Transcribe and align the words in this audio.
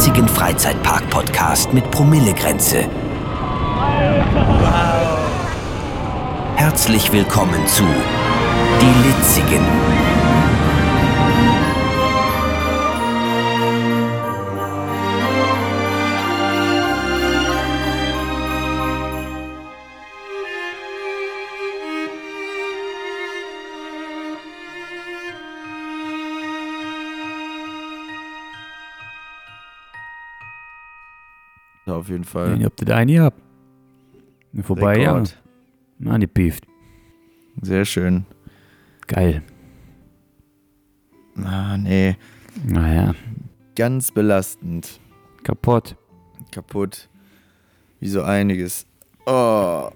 einzigen 0.00 0.28
Freizeitpark-Podcast 0.28 1.74
mit 1.74 1.90
Promillegrenze. 1.90 2.88
Herzlich 6.56 7.12
willkommen 7.12 7.66
zu 7.66 7.84
Die 8.80 9.08
Litzigen. 9.08 9.60
Jeden 32.10 32.24
Fall. 32.24 32.58
Ich 32.58 32.64
hab 32.64 32.76
das 32.76 32.90
eine. 32.90 33.32
Mir 34.52 34.62
vorbei, 34.64 34.98
Rekord. 34.98 35.38
ja. 36.00 36.10
Angepieft. 36.10 36.64
Sehr 37.62 37.84
schön. 37.84 38.24
Geil. 39.06 39.42
Ah, 41.36 41.76
nee. 41.76 42.16
Naja, 42.66 43.14
Ganz 43.76 44.10
belastend. 44.12 45.00
kaputt. 45.44 45.96
Kaputt. 46.50 47.08
Wie 48.00 48.08
so 48.08 48.22
einiges. 48.22 48.86
Oh, 49.26 49.90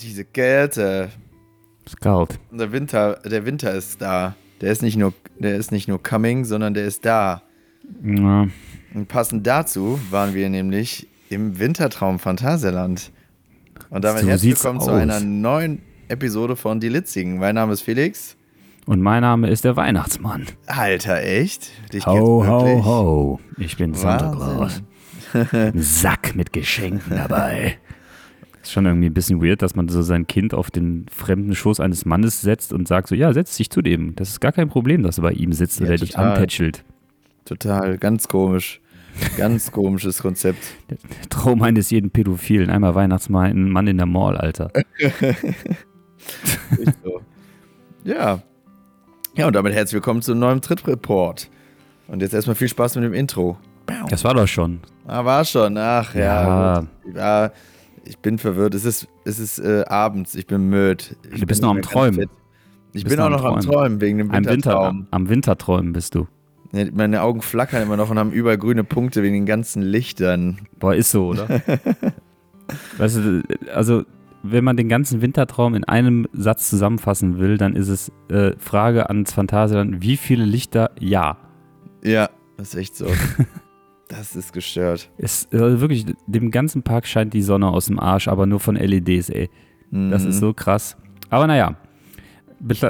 diese 0.00 0.24
Kälte. 0.24 1.10
Ist 1.84 2.00
kalt. 2.00 2.38
Der 2.50 2.72
Winter, 2.72 3.14
der 3.24 3.44
Winter 3.44 3.72
ist 3.74 4.00
da. 4.00 4.34
Der 4.60 4.72
ist 4.72 4.82
nicht 4.82 4.96
nur, 4.96 5.12
der 5.38 5.56
ist 5.56 5.72
nicht 5.72 5.88
nur 5.88 6.02
coming, 6.02 6.44
sondern 6.44 6.74
der 6.74 6.86
ist 6.86 7.04
da. 7.04 7.42
Ja. 8.04 8.46
Und 8.94 9.08
passend 9.08 9.46
dazu 9.46 9.98
waren 10.10 10.34
wir 10.34 10.48
nämlich 10.48 11.08
im 11.28 11.58
Wintertraum 11.58 12.18
Phantasialand. 12.18 13.10
Und 13.90 14.04
damit 14.04 14.22
So 14.22 14.28
herzlich 14.28 14.54
willkommen 14.56 14.80
zu 14.80 14.90
aus. 14.90 15.00
einer 15.00 15.20
neuen 15.20 15.82
Episode 16.08 16.56
von 16.56 16.80
Die 16.80 16.88
Litzigen. 16.88 17.38
Mein 17.38 17.54
Name 17.54 17.72
ist 17.72 17.82
Felix. 17.82 18.36
Und 18.86 19.00
mein 19.02 19.22
Name 19.22 19.48
ist 19.50 19.64
der 19.64 19.74
Weihnachtsmann. 19.76 20.46
Alter, 20.66 21.22
echt? 21.22 21.70
Dich 21.92 22.06
Ho, 22.06 22.46
ho, 22.46 22.84
ho. 22.84 23.40
Ich 23.58 23.76
bin 23.76 23.94
Santa 23.94 24.30
Claus. 24.32 24.82
Sack 25.74 26.36
mit 26.36 26.52
Geschenken 26.52 27.16
dabei. 27.16 27.78
Ist 28.62 28.72
schon 28.72 28.86
irgendwie 28.86 29.06
ein 29.08 29.14
bisschen 29.14 29.42
weird, 29.42 29.62
dass 29.62 29.74
man 29.74 29.88
so 29.88 30.02
sein 30.02 30.26
Kind 30.26 30.54
auf 30.54 30.70
den 30.70 31.06
fremden 31.10 31.54
Schoß 31.54 31.80
eines 31.80 32.04
Mannes 32.04 32.40
setzt 32.40 32.72
und 32.72 32.86
sagt 32.88 33.08
so, 33.08 33.14
ja, 33.14 33.32
setz 33.32 33.56
dich 33.56 33.70
zu 33.70 33.82
dem. 33.82 34.14
Das 34.16 34.28
ist 34.30 34.40
gar 34.40 34.52
kein 34.52 34.68
Problem, 34.68 35.02
dass 35.02 35.18
er 35.18 35.22
bei 35.22 35.32
ihm 35.32 35.52
sitzt 35.52 35.80
Ja, 35.80 35.86
oder 35.86 35.96
dich 35.96 36.10
total. 36.12 36.32
antätschelt. 36.32 36.84
Total, 37.44 37.98
ganz 37.98 38.28
komisch. 38.28 38.80
Ganz 39.36 39.70
komisches 39.72 40.20
Konzept. 40.22 40.62
Der 40.90 40.98
Traum 41.28 41.62
eines 41.62 41.90
jeden 41.90 42.10
Pädophilen. 42.10 42.70
Einmal 42.70 42.94
Weihnachtsmann, 42.94 43.50
ein 43.50 43.70
Mann 43.70 43.86
in 43.86 43.96
der 43.96 44.06
Mall, 44.06 44.36
Alter. 44.36 44.70
So. 47.04 47.20
Ja. 48.04 48.42
Ja, 49.36 49.46
und 49.46 49.54
damit 49.54 49.74
herzlich 49.74 49.94
willkommen 49.94 50.22
zu 50.22 50.32
einem 50.32 50.40
neuen 50.40 50.60
Trip-Report. 50.60 51.48
Und 52.08 52.22
jetzt 52.22 52.34
erstmal 52.34 52.56
viel 52.56 52.68
Spaß 52.68 52.96
mit 52.96 53.04
dem 53.04 53.14
Intro. 53.14 53.56
Das 54.08 54.24
war 54.24 54.34
doch 54.34 54.48
schon. 54.48 54.80
Ah, 55.06 55.24
war 55.24 55.44
schon. 55.44 55.76
Ach 55.78 56.14
ja. 56.14 56.80
Ja. 56.80 56.86
Ja, 57.14 57.52
ich 58.04 58.18
bin 58.18 58.38
verwirrt. 58.38 58.74
Es 58.74 58.84
ist, 58.84 59.06
es 59.24 59.38
ist 59.38 59.58
äh, 59.60 59.84
abends. 59.86 60.34
Ich 60.34 60.46
bin 60.46 60.68
müde. 60.68 61.04
Ich 61.32 61.40
Du 61.40 61.46
bist 61.46 61.62
noch 61.62 61.70
am 61.70 61.82
Träumen. 61.82 62.28
Ich 62.92 63.04
bin 63.04 63.20
auch 63.20 63.30
noch 63.30 63.44
am 63.44 63.60
Träumen. 63.60 64.00
Wegen 64.00 64.18
dem 64.18 64.30
Am 64.30 64.36
Winter, 64.38 64.50
Wintertraum. 64.52 65.06
am 65.10 65.28
Winterträumen 65.28 65.92
bist 65.92 66.14
du. 66.14 66.26
Meine 66.72 67.22
Augen 67.22 67.42
flackern 67.42 67.82
immer 67.82 67.96
noch 67.96 68.10
und 68.10 68.18
haben 68.18 68.32
überall 68.32 68.58
grüne 68.58 68.84
Punkte 68.84 69.22
wegen 69.22 69.34
den 69.34 69.46
ganzen 69.46 69.82
Lichtern. 69.82 70.58
Boah, 70.78 70.94
ist 70.94 71.10
so, 71.10 71.28
oder? 71.28 71.48
weißt 72.98 73.16
du, 73.16 73.42
also, 73.74 74.04
wenn 74.42 74.64
man 74.64 74.76
den 74.76 74.88
ganzen 74.88 75.22
Wintertraum 75.22 75.74
in 75.74 75.84
einem 75.84 76.26
Satz 76.32 76.68
zusammenfassen 76.70 77.38
will, 77.38 77.58
dann 77.58 77.74
ist 77.74 77.88
es 77.88 78.12
äh, 78.28 78.52
Frage 78.58 79.08
ans 79.08 79.32
Phantasialand, 79.32 80.02
wie 80.02 80.16
viele 80.16 80.44
Lichter? 80.44 80.90
Ja. 81.00 81.36
Ja, 82.04 82.30
das 82.56 82.68
ist 82.68 82.74
echt 82.80 82.96
so. 82.96 83.06
das 84.08 84.36
ist 84.36 84.52
gestört. 84.52 85.10
Es, 85.18 85.48
also 85.52 85.80
wirklich, 85.80 86.06
dem 86.26 86.50
ganzen 86.50 86.82
Park 86.82 87.06
scheint 87.06 87.34
die 87.34 87.42
Sonne 87.42 87.68
aus 87.68 87.86
dem 87.86 87.98
Arsch, 87.98 88.28
aber 88.28 88.46
nur 88.46 88.60
von 88.60 88.76
LEDs, 88.76 89.30
ey. 89.30 89.50
Das 89.90 90.24
Mhm. 90.24 90.30
ist 90.30 90.38
so 90.40 90.52
krass. 90.52 90.96
Aber 91.30 91.46
naja, 91.46 91.76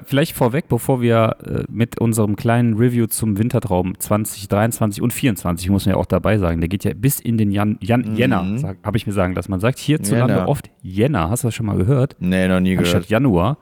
vielleicht 0.06 0.34
vorweg, 0.36 0.68
bevor 0.68 1.00
wir 1.00 1.36
äh, 1.44 1.64
mit 1.70 2.00
unserem 2.00 2.36
kleinen 2.36 2.74
Review 2.74 3.06
zum 3.06 3.38
Wintertraum 3.38 3.98
2023 3.98 5.02
und 5.02 5.10
2024, 5.12 5.70
muss 5.70 5.86
man 5.86 5.94
ja 5.94 6.00
auch 6.00 6.06
dabei 6.06 6.38
sagen, 6.38 6.60
der 6.60 6.68
geht 6.68 6.84
ja 6.84 6.92
bis 6.94 7.20
in 7.20 7.36
den 7.38 7.50
Jan, 7.50 7.78
Jan, 7.80 8.02
Mhm. 8.02 8.16
Jänner, 8.16 8.76
habe 8.84 8.96
ich 8.96 9.06
mir 9.06 9.12
sagen 9.12 9.34
lassen. 9.34 9.50
Man 9.50 9.60
sagt 9.60 9.78
hierzulande 9.78 10.34
Jänner. 10.34 10.48
oft 10.48 10.70
Jänner, 10.82 11.30
hast 11.30 11.42
du 11.44 11.48
das 11.48 11.54
schon 11.54 11.66
mal 11.66 11.76
gehört? 11.76 12.16
Nee, 12.20 12.46
noch 12.48 12.60
nie 12.60 12.76
Anstatt 12.76 12.92
gehört. 13.02 13.10
Januar. 13.10 13.58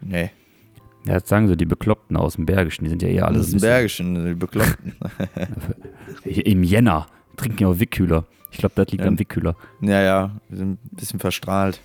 Nee. 0.00 0.30
Ja, 1.06 1.14
jetzt 1.14 1.28
sagen 1.28 1.48
so 1.48 1.54
die 1.56 1.66
Bekloppten 1.66 2.16
aus 2.16 2.36
dem 2.36 2.46
Bergischen, 2.46 2.84
die 2.84 2.90
sind 2.90 3.02
ja 3.02 3.08
eher 3.08 3.26
alle 3.26 3.36
ein 3.36 3.40
bisschen- 3.42 3.60
Bergischen, 3.60 4.24
die 4.26 4.34
Bekloppten. 4.34 4.94
im 6.24 6.62
Jänner. 6.62 7.06
Trinken 7.36 7.62
ja 7.62 7.68
auch 7.68 7.78
Wickkühler. 7.78 8.24
Ich 8.52 8.58
glaube, 8.58 8.74
das 8.76 8.88
liegt 8.92 9.02
Ja. 9.02 9.08
am 9.08 9.18
Wickkühler. 9.18 9.56
ja, 9.80 10.00
ja, 10.00 10.30
wir 10.48 10.58
sind 10.58 10.72
ein 10.84 10.96
bisschen 10.96 11.18
verstrahlt. 11.18 11.80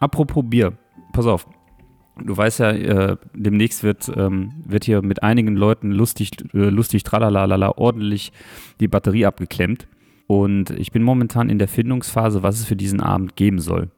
Apropos 0.00 0.44
Bier, 0.46 0.72
pass 1.12 1.26
auf. 1.26 1.46
Du 2.24 2.36
weißt 2.36 2.60
ja, 2.60 2.70
äh, 2.70 3.16
demnächst 3.34 3.82
wird, 3.82 4.10
ähm, 4.14 4.52
wird 4.66 4.84
hier 4.84 5.02
mit 5.02 5.22
einigen 5.22 5.56
Leuten 5.56 5.90
lustig, 5.92 6.32
äh, 6.52 6.68
lustig, 6.68 7.02
tralalala, 7.02 7.72
ordentlich 7.76 8.32
die 8.80 8.88
Batterie 8.88 9.26
abgeklemmt. 9.26 9.86
Und 10.26 10.70
ich 10.70 10.92
bin 10.92 11.02
momentan 11.02 11.50
in 11.50 11.58
der 11.58 11.68
Findungsphase, 11.68 12.42
was 12.42 12.60
es 12.60 12.64
für 12.64 12.76
diesen 12.76 13.00
Abend 13.00 13.36
geben 13.36 13.58
soll. 13.58 13.90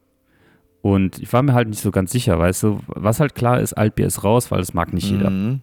Und 0.81 1.19
ich 1.19 1.31
war 1.31 1.43
mir 1.43 1.53
halt 1.53 1.69
nicht 1.69 1.81
so 1.81 1.91
ganz 1.91 2.11
sicher, 2.11 2.37
weißt 2.39 2.63
du, 2.63 2.79
was 2.87 3.19
halt 3.19 3.35
klar 3.35 3.61
ist, 3.61 3.73
Altbier 3.73 4.05
ist 4.05 4.23
raus, 4.23 4.51
weil 4.51 4.59
das 4.59 4.73
mag 4.73 4.93
nicht 4.93 5.09
jeder. 5.09 5.29
Mhm. 5.29 5.61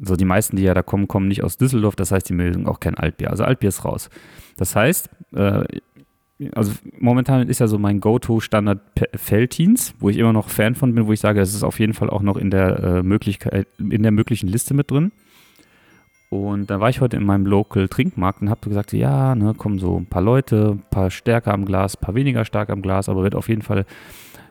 So, 0.00 0.16
die 0.16 0.24
meisten, 0.24 0.56
die 0.56 0.62
ja 0.62 0.72
da 0.72 0.82
kommen, 0.82 1.08
kommen 1.08 1.28
nicht 1.28 1.42
aus 1.42 1.58
Düsseldorf, 1.58 1.96
das 1.96 2.12
heißt, 2.12 2.28
die 2.28 2.34
mögen 2.34 2.66
auch 2.66 2.80
kein 2.80 2.94
Altbier. 2.94 3.30
Also 3.30 3.44
Altbier 3.44 3.68
ist 3.68 3.84
raus. 3.84 4.08
Das 4.56 4.74
heißt, 4.74 5.10
äh, 5.34 5.64
also 6.54 6.72
momentan 6.98 7.48
ist 7.48 7.60
ja 7.60 7.66
so 7.66 7.78
mein 7.78 8.00
Go-To-Standard 8.00 8.80
Feltins, 9.14 9.94
wo 9.98 10.10
ich 10.10 10.18
immer 10.18 10.32
noch 10.32 10.50
Fan 10.50 10.74
von 10.74 10.94
bin, 10.94 11.06
wo 11.06 11.12
ich 11.12 11.20
sage, 11.20 11.40
das 11.40 11.54
ist 11.54 11.62
auf 11.62 11.80
jeden 11.80 11.94
Fall 11.94 12.10
auch 12.10 12.22
noch 12.22 12.36
in 12.36 12.50
der 12.50 12.78
äh, 12.82 13.02
Möglichkeit, 13.02 13.66
in 13.78 14.02
der 14.02 14.12
möglichen 14.12 14.48
Liste 14.48 14.74
mit 14.74 14.90
drin. 14.90 15.12
Und 16.28 16.70
da 16.70 16.80
war 16.80 16.90
ich 16.90 17.00
heute 17.00 17.16
in 17.16 17.24
meinem 17.24 17.46
Local 17.46 17.88
Trinkmarkt 17.88 18.42
und 18.42 18.50
habe 18.50 18.68
gesagt, 18.68 18.92
ja, 18.92 19.34
ne, 19.34 19.54
kommen 19.54 19.78
so 19.78 19.96
ein 19.96 20.06
paar 20.06 20.22
Leute, 20.22 20.72
ein 20.72 20.82
paar 20.90 21.10
stärker 21.10 21.54
am 21.54 21.64
Glas, 21.64 21.96
ein 21.96 22.00
paar 22.00 22.14
weniger 22.14 22.44
stark 22.44 22.68
am 22.68 22.82
Glas, 22.82 23.08
aber 23.08 23.22
wird 23.22 23.34
auf 23.34 23.48
jeden 23.48 23.62
Fall 23.62 23.86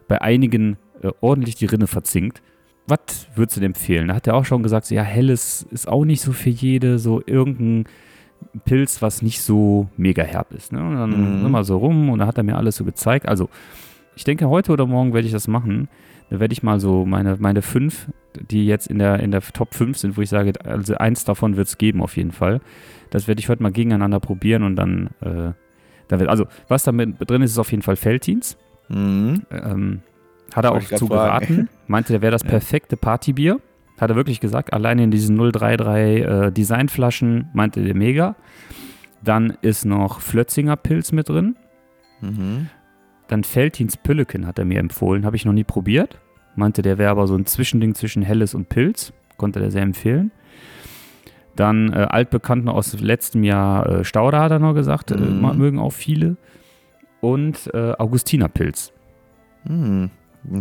bei 0.07 0.21
einigen 0.21 0.77
äh, 1.01 1.11
ordentlich 1.21 1.55
die 1.55 1.65
Rinne 1.65 1.87
verzinkt. 1.87 2.41
Was 2.87 3.27
würdest 3.35 3.57
du 3.57 3.61
denn 3.61 3.71
empfehlen? 3.71 4.07
Da 4.07 4.15
hat 4.15 4.27
er 4.27 4.35
auch 4.35 4.45
schon 4.45 4.63
gesagt, 4.63 4.85
so, 4.85 4.95
ja, 4.95 5.01
helles 5.03 5.67
ist 5.69 5.87
auch 5.87 6.05
nicht 6.05 6.21
so 6.21 6.31
für 6.31 6.49
jede, 6.49 6.97
so 6.97 7.21
irgendein 7.25 7.85
Pilz, 8.65 9.01
was 9.01 9.21
nicht 9.21 9.41
so 9.41 9.89
mega 9.97 10.23
herb 10.23 10.51
ist. 10.53 10.71
Ne? 10.71 10.79
Und 10.79 10.95
dann 10.95 11.43
Mhm. 11.43 11.51
wir 11.51 11.63
so 11.63 11.77
rum 11.77 12.09
und 12.09 12.19
da 12.19 12.27
hat 12.27 12.37
er 12.37 12.43
mir 12.43 12.57
alles 12.57 12.77
so 12.77 12.85
gezeigt. 12.85 13.27
Also, 13.27 13.49
ich 14.15 14.23
denke, 14.23 14.47
heute 14.49 14.71
oder 14.71 14.85
morgen 14.85 15.13
werde 15.13 15.27
ich 15.27 15.33
das 15.33 15.47
machen. 15.47 15.89
Da 16.29 16.39
werde 16.39 16.53
ich 16.53 16.63
mal 16.63 16.79
so 16.79 17.05
meine, 17.05 17.35
meine 17.39 17.61
fünf, 17.61 18.07
die 18.49 18.65
jetzt 18.65 18.87
in 18.87 18.97
der, 18.97 19.19
in 19.19 19.31
der 19.31 19.41
Top 19.41 19.75
5 19.75 19.97
sind, 19.97 20.17
wo 20.17 20.21
ich 20.21 20.29
sage, 20.29 20.53
also 20.63 20.95
eins 20.95 21.23
davon 21.25 21.55
wird 21.55 21.67
es 21.67 21.77
geben 21.77 22.01
auf 22.01 22.17
jeden 22.17 22.31
Fall. 22.31 22.61
Das 23.11 23.27
werde 23.27 23.39
ich 23.39 23.49
heute 23.49 23.61
mal 23.61 23.71
gegeneinander 23.71 24.19
probieren 24.19 24.63
und 24.63 24.75
dann, 24.75 25.09
äh, 25.21 25.51
da 26.07 26.19
wird, 26.19 26.29
also 26.29 26.45
was 26.67 26.83
da 26.83 26.91
mit 26.91 27.15
drin 27.29 27.41
ist, 27.41 27.51
ist 27.51 27.59
auf 27.59 27.71
jeden 27.71 27.83
Fall 27.83 27.95
Feltins. 27.95 28.57
Mhm. 28.89 29.43
Ähm, 29.51 30.01
hat 30.53 30.65
er 30.65 30.71
auch 30.71 30.81
zu 30.81 31.07
geraten. 31.07 31.69
Meinte, 31.87 32.13
der 32.13 32.21
wäre 32.21 32.31
das 32.31 32.43
perfekte 32.43 32.97
Partybier. 32.97 33.59
Hat 33.99 34.09
er 34.09 34.15
wirklich 34.15 34.39
gesagt. 34.41 34.73
Alleine 34.73 35.03
in 35.03 35.11
diesen 35.11 35.37
033 35.37 36.23
äh, 36.25 36.51
Designflaschen 36.51 37.49
meinte 37.53 37.81
der 37.83 37.95
mega. 37.95 38.35
Dann 39.23 39.57
ist 39.61 39.85
noch 39.85 40.19
Flötzinger 40.19 40.75
Pilz 40.75 41.11
mit 41.11 41.29
drin. 41.29 41.55
Mhm. 42.21 42.69
Dann 43.27 43.43
Feltins 43.43 43.97
Pülleken 43.97 44.45
hat 44.45 44.59
er 44.59 44.65
mir 44.65 44.79
empfohlen. 44.79 45.25
Habe 45.25 45.35
ich 45.35 45.45
noch 45.45 45.53
nie 45.53 45.63
probiert. 45.63 46.19
Meinte, 46.55 46.81
der 46.81 46.97
wäre 46.97 47.09
aber 47.11 47.25
so 47.27 47.35
ein 47.35 47.45
Zwischending 47.45 47.95
zwischen 47.95 48.21
Helles 48.21 48.53
und 48.53 48.69
Pilz. 48.69 49.13
Konnte 49.37 49.59
der 49.59 49.71
sehr 49.71 49.81
empfehlen. 49.81 50.31
Dann 51.55 51.91
äh, 51.93 52.07
altbekannt 52.09 52.65
noch 52.65 52.75
aus 52.75 52.99
letztem 52.99 53.43
Jahr 53.43 53.87
äh, 53.89 54.03
Stauder 54.05 54.41
hat 54.41 54.51
er 54.51 54.59
noch 54.59 54.73
gesagt. 54.73 55.11
Äh, 55.11 55.17
Mhm. 55.17 55.41
ma- 55.41 55.53
mögen 55.53 55.79
auch 55.79 55.93
viele. 55.93 56.35
Und 57.21 57.71
äh, 57.73 57.93
Augustinerpilz. 57.97 58.91
Mhm. 59.63 60.11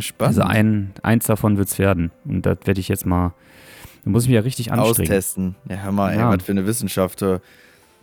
Spannend. 0.00 0.38
Also 0.38 0.42
ein, 0.42 0.92
eins 1.02 1.26
davon 1.26 1.56
wird 1.56 1.68
es 1.68 1.78
werden. 1.78 2.10
Und 2.24 2.46
das 2.46 2.58
werde 2.64 2.80
ich 2.80 2.88
jetzt 2.88 3.06
mal. 3.06 3.34
Da 4.04 4.10
muss 4.10 4.24
ich 4.24 4.28
mich 4.28 4.34
ja 4.36 4.42
richtig 4.42 4.72
anstrengen. 4.72 5.08
Austesten. 5.10 5.54
Ja, 5.68 5.76
hör 5.76 5.92
mal, 5.92 6.14
Ja. 6.14 6.30
ey, 6.30 6.36
was 6.38 6.44
für 6.44 6.52
eine 6.52 6.66
Wissenschaft. 6.66 7.24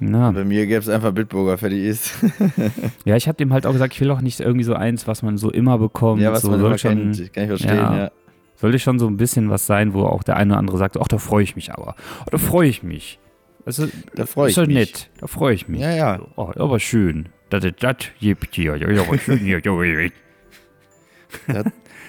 Na, 0.04 0.31
Bei 0.31 0.44
mir 0.44 0.66
gäbe 0.66 0.80
es 0.80 0.89
einfach 0.89 1.12
Bitburger, 1.12 1.60
fertig 1.60 1.83
ist. 1.83 2.13
ja, 3.06 3.16
ich 3.16 3.28
habe 3.28 3.38
dem 3.38 3.54
halt 3.54 3.68
auch 3.68 3.72
gesagt, 3.74 3.94
ich 3.94 4.01
will 4.01 4.10
auch 4.10 4.22
nicht 4.22 4.39
irgendwie 4.39 4.63
so 4.63 4.74
eins, 4.74 5.07
was 5.07 5.22
man 5.22 5.38
so 5.38 5.51
immer 5.51 5.78
bekommt. 5.78 6.22
ja, 6.22 6.31
was 6.31 6.42
so, 6.42 6.50
man 6.50 6.60
immer 6.60 6.75
schon, 6.80 7.12
kennt. 7.13 7.33
Kann 7.33 7.44
ich 7.44 7.50
verstehen, 7.50 7.75
ja. 7.75 7.98
ja. 8.06 8.12
Sollte 8.56 8.80
schon 8.80 8.98
so 8.98 9.06
ein 9.07 9.18
bisschen 9.18 9.50
was 9.51 9.68
sein, 9.68 9.94
wo 9.94 10.04
auch 10.04 10.24
der 10.24 10.38
eine 10.38 10.54
oder 10.54 10.60
andere 10.60 10.78
sagt, 10.80 10.98
ach, 11.00 11.07
da 11.07 11.19
freue 11.19 11.44
ich 11.44 11.56
mich 11.56 11.72
aber. 11.72 11.95
Oh, 12.22 12.30
da 12.31 12.38
freue 12.39 12.68
ich 12.68 12.81
mich. 12.81 13.19
Also, 13.63 13.88
Da 14.16 14.25
freue 14.25 14.48
ich 14.50 14.57
ist 14.57 14.57
doch 14.57 14.66
mich. 14.66 14.75
nett. 14.75 15.10
Da 15.19 15.28
freue 15.28 15.54
ich 15.54 15.68
mich. 15.68 15.81
Ja, 15.81 15.92
ja. 15.94 16.19
Oh, 16.36 16.51
aber 16.56 16.80
schön. 16.80 17.30
Das, 17.51 17.62
das, 17.62 17.74
das 17.80 17.95
gibt 18.19 18.56
hier. 18.56 18.75
Ja, 18.78 18.88
aber 19.04 19.18
schön 19.19 19.38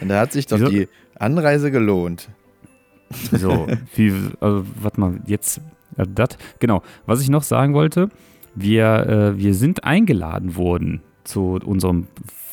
Und 0.00 0.08
da 0.08 0.20
hat 0.20 0.32
sich 0.32 0.46
doch 0.46 0.58
Wieso? 0.58 0.70
die 0.70 0.88
Anreise 1.18 1.70
gelohnt. 1.70 2.28
So, 3.30 3.66
wie, 3.94 4.12
also, 4.40 4.64
warte 4.80 5.00
mal, 5.00 5.20
jetzt, 5.26 5.60
äh, 5.96 6.06
das, 6.12 6.30
genau. 6.58 6.82
Was 7.06 7.20
ich 7.20 7.28
noch 7.28 7.42
sagen 7.42 7.74
wollte, 7.74 8.08
wir, 8.54 9.06
äh, 9.06 9.38
wir 9.38 9.54
sind 9.54 9.84
eingeladen 9.84 10.56
worden 10.56 11.02
zu 11.24 11.58
unserem 11.64 12.08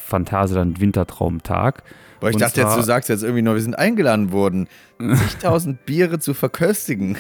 Phantasialand 0.06 0.80
Wintertraumtag. 0.80 1.84
Boah, 2.20 2.30
ich 2.30 2.36
Und 2.36 2.42
dachte 2.42 2.62
jetzt, 2.62 2.76
du 2.76 2.82
sagst 2.82 3.10
jetzt 3.10 3.24
irgendwie 3.24 3.42
nur, 3.42 3.56
wir 3.56 3.62
sind 3.62 3.78
eingeladen 3.78 4.32
worden, 4.32 4.68
zigtausend 5.00 5.86
Biere 5.86 6.20
zu 6.20 6.34
verköstigen. 6.34 7.18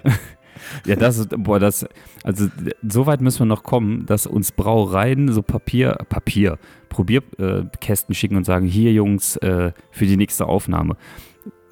Ja, 0.86 0.96
das 0.96 1.18
ist, 1.18 1.30
boah, 1.36 1.58
das, 1.58 1.86
also 2.24 2.48
so 2.86 3.06
weit 3.06 3.20
müssen 3.20 3.40
wir 3.40 3.46
noch 3.46 3.62
kommen, 3.62 4.06
dass 4.06 4.26
uns 4.26 4.52
Brauereien 4.52 5.32
so 5.32 5.42
Papier, 5.42 5.98
Papier, 6.08 6.58
Probierkästen 6.88 8.14
schicken 8.14 8.36
und 8.36 8.44
sagen, 8.44 8.66
hier 8.66 8.92
Jungs, 8.92 9.36
äh, 9.36 9.72
für 9.90 10.06
die 10.06 10.16
nächste 10.16 10.46
Aufnahme. 10.46 10.96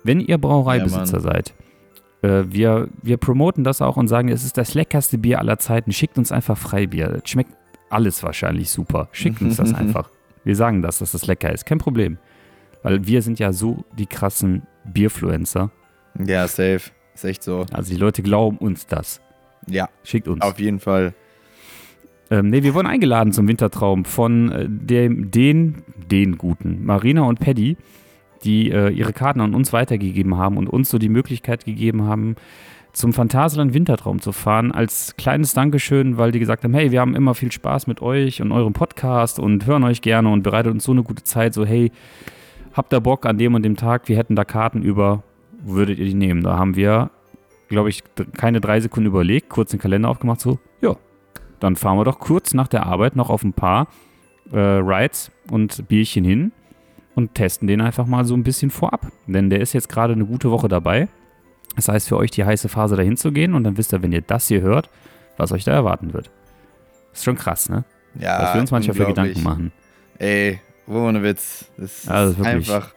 Wenn 0.05 0.21
ihr 0.21 0.39
Brauereibesitzer 0.39 1.17
Ja, 1.17 1.23
seid, 1.23 1.55
äh, 2.23 2.45
wir, 2.49 2.89
wir 3.03 3.17
promoten 3.17 3.65
das 3.65 3.83
auch 3.83 3.97
und 3.97 4.09
sagen, 4.09 4.29
es 4.29 4.45
ist 4.45 4.57
das 4.57 4.75
leckerste 4.75 5.19
Bier 5.19 5.39
aller 5.39 5.59
Zeiten, 5.59 5.93
schickt 5.93 6.19
uns 6.19 6.33
einfach 6.33 6.57
Freibier. 6.57 7.09
Das 7.09 7.31
schmeckt 7.31 7.53
alles 7.91 8.23
wahrscheinlich 8.23 8.71
super. 8.71 9.09
Schickt 9.13 9.41
uns 9.41 9.57
das 9.57 9.75
einfach. 9.75 10.11
Wir 10.45 10.57
sagen 10.57 10.83
das, 10.83 10.99
dass 10.99 11.13
das 11.13 11.27
lecker 11.27 11.53
ist, 11.53 11.67
kein 11.67 11.79
Problem. 11.79 12.19
Weil 12.83 13.07
wir 13.07 13.23
sind 13.23 13.39
ja 13.39 13.53
so 13.53 13.85
die 13.99 14.07
krassen 14.07 14.63
Bierfluencer. 14.85 15.71
ja, 16.25 16.47
safe. 16.47 16.91
Ist 17.17 17.25
echt 17.25 17.43
so. 17.43 17.65
Also 17.73 17.95
die 17.95 17.99
Leute 17.99 18.23
glauben 18.23 18.59
uns 18.59 18.87
das. 18.87 19.23
Ja, 19.67 19.89
Schickt 20.05 20.29
uns. 20.29 20.43
auf 20.43 20.61
jeden 20.61 20.81
Fall. 20.81 21.15
Ähm, 22.31 22.51
nee, 22.51 22.63
wir 22.63 22.75
wurden 22.75 22.87
eingeladen 22.87 23.33
zum 23.33 23.49
Wintertraum 23.49 24.05
von 24.05 24.53
äh, 24.53 24.67
dem, 24.69 25.31
den, 25.31 25.83
den 26.11 26.37
Guten, 26.37 26.85
Marina 26.85 27.23
und 27.23 27.41
Paddy, 27.41 27.79
die 28.45 28.71
äh, 28.71 28.91
ihre 28.91 29.15
Karten 29.15 29.41
an 29.41 29.55
uns 29.55 29.73
weitergegeben 29.73 30.37
haben 30.37 30.59
und 30.59 30.69
uns 30.69 30.91
so 30.91 30.99
die 30.99 31.09
Möglichkeit 31.09 31.65
gegeben 31.65 32.03
haben, 32.03 32.37
zum 32.93 33.15
Phantasialand 33.15 33.73
Wintertraum 33.73 34.21
zu 34.21 34.33
fahren, 34.33 34.73
als 34.73 35.17
kleines 35.17 35.55
Dankeschön, 35.55 36.19
weil 36.19 36.33
die 36.33 36.39
gesagt 36.39 36.65
haben, 36.65 36.75
hey, 36.75 36.91
wir 36.91 37.01
haben 37.01 37.15
immer 37.15 37.35
viel 37.35 37.51
Spaß 37.51 37.87
mit 37.87 38.03
euch 38.03 38.43
und 38.43 38.53
eurem 38.53 38.75
Podcast 38.75 39.39
und 39.39 39.65
hören 39.65 39.85
euch 39.85 40.03
gerne 40.03 40.29
und 40.29 40.43
bereitet 40.43 40.73
uns 40.73 40.85
so 40.85 40.93
eine 40.93 41.03
gute 41.03 41.25
Zeit, 41.25 41.55
so 41.55 41.65
hey, 41.65 41.93
habt 42.75 42.93
ihr 42.93 43.01
Bock 43.01 43.25
an 43.25 43.39
dem 43.39 43.55
und 43.55 43.63
dem 43.63 43.77
Tag, 43.77 44.07
wir 44.09 44.19
hätten 44.19 44.37
da 44.37 44.45
Karten 44.45 44.83
über, 44.83 45.23
würdet 45.67 45.99
ihr 45.99 46.05
die 46.07 46.15
nehmen? 46.15 46.43
Da 46.43 46.59
haben 46.59 46.77
wir, 46.77 47.11
glaube 47.69 47.89
ich, 47.89 48.03
keine 48.37 48.61
drei 48.61 48.81
Sekunden 48.81 49.09
überlegt, 49.09 49.49
kurz 49.49 49.71
den 49.71 49.81
Kalender 49.81 50.09
aufgemacht, 50.09 50.41
so, 50.41 50.59
ja, 50.81 50.97
dann 51.61 51.77
fahren 51.77 51.99
wir 51.99 52.05
doch 52.05 52.19
kurz 52.19 52.55
nach 52.55 52.69
der 52.69 52.87
Arbeit 52.87 53.17
noch 53.17 53.31
auf 53.31 53.43
ein 53.43 53.53
paar 53.53 53.89
äh, 54.53 54.59
Rides 54.59 55.31
und 55.51 55.89
Bierchen 55.89 56.25
hin 56.25 56.53
und 57.15 57.35
testen 57.35 57.67
den 57.67 57.81
einfach 57.81 58.07
mal 58.07 58.25
so 58.25 58.35
ein 58.35 58.43
bisschen 58.43 58.71
vorab. 58.71 59.11
Denn 59.27 59.51
der 59.51 59.61
ist 59.61 59.73
jetzt 59.73 59.89
gerade 59.89 60.13
eine 60.13 60.27
gute 60.27 60.51
Woche 60.51 60.69
dabei. 60.69 61.09
Das 61.75 61.89
heißt, 61.89 62.09
für 62.09 62.17
euch 62.17 62.31
die 62.31 62.45
heiße 62.45 62.69
Phase 62.69 62.97
dahin 62.97 63.17
zu 63.17 63.33
gehen 63.33 63.55
und 63.55 63.65
dann 63.65 63.77
wisst 63.77 63.93
ihr, 63.93 64.03
wenn 64.03 64.13
ihr 64.13 64.21
das 64.23 64.49
hier 64.49 64.61
hört, 64.61 64.89
was 65.37 65.53
euch 65.53 65.65
da 65.65 65.73
erwarten 65.73 66.13
wird. 66.13 66.31
Ist 67.13 67.25
schon 67.25 67.37
krass, 67.37 67.69
ne? 67.69 67.85
Ja, 68.19 68.43
was 68.43 68.55
wir 68.55 68.61
uns 68.61 68.71
manchmal 68.71 68.97
für. 68.97 69.07
Gedanken 69.07 69.43
machen. 69.43 69.73
Ey, 70.19 70.61
ohne 70.87 71.23
Witz. 71.23 71.71
Das 71.77 72.05
ist 72.05 72.11
Also 72.11 72.39
wirklich. 72.39 72.55
einfach. 72.71 72.95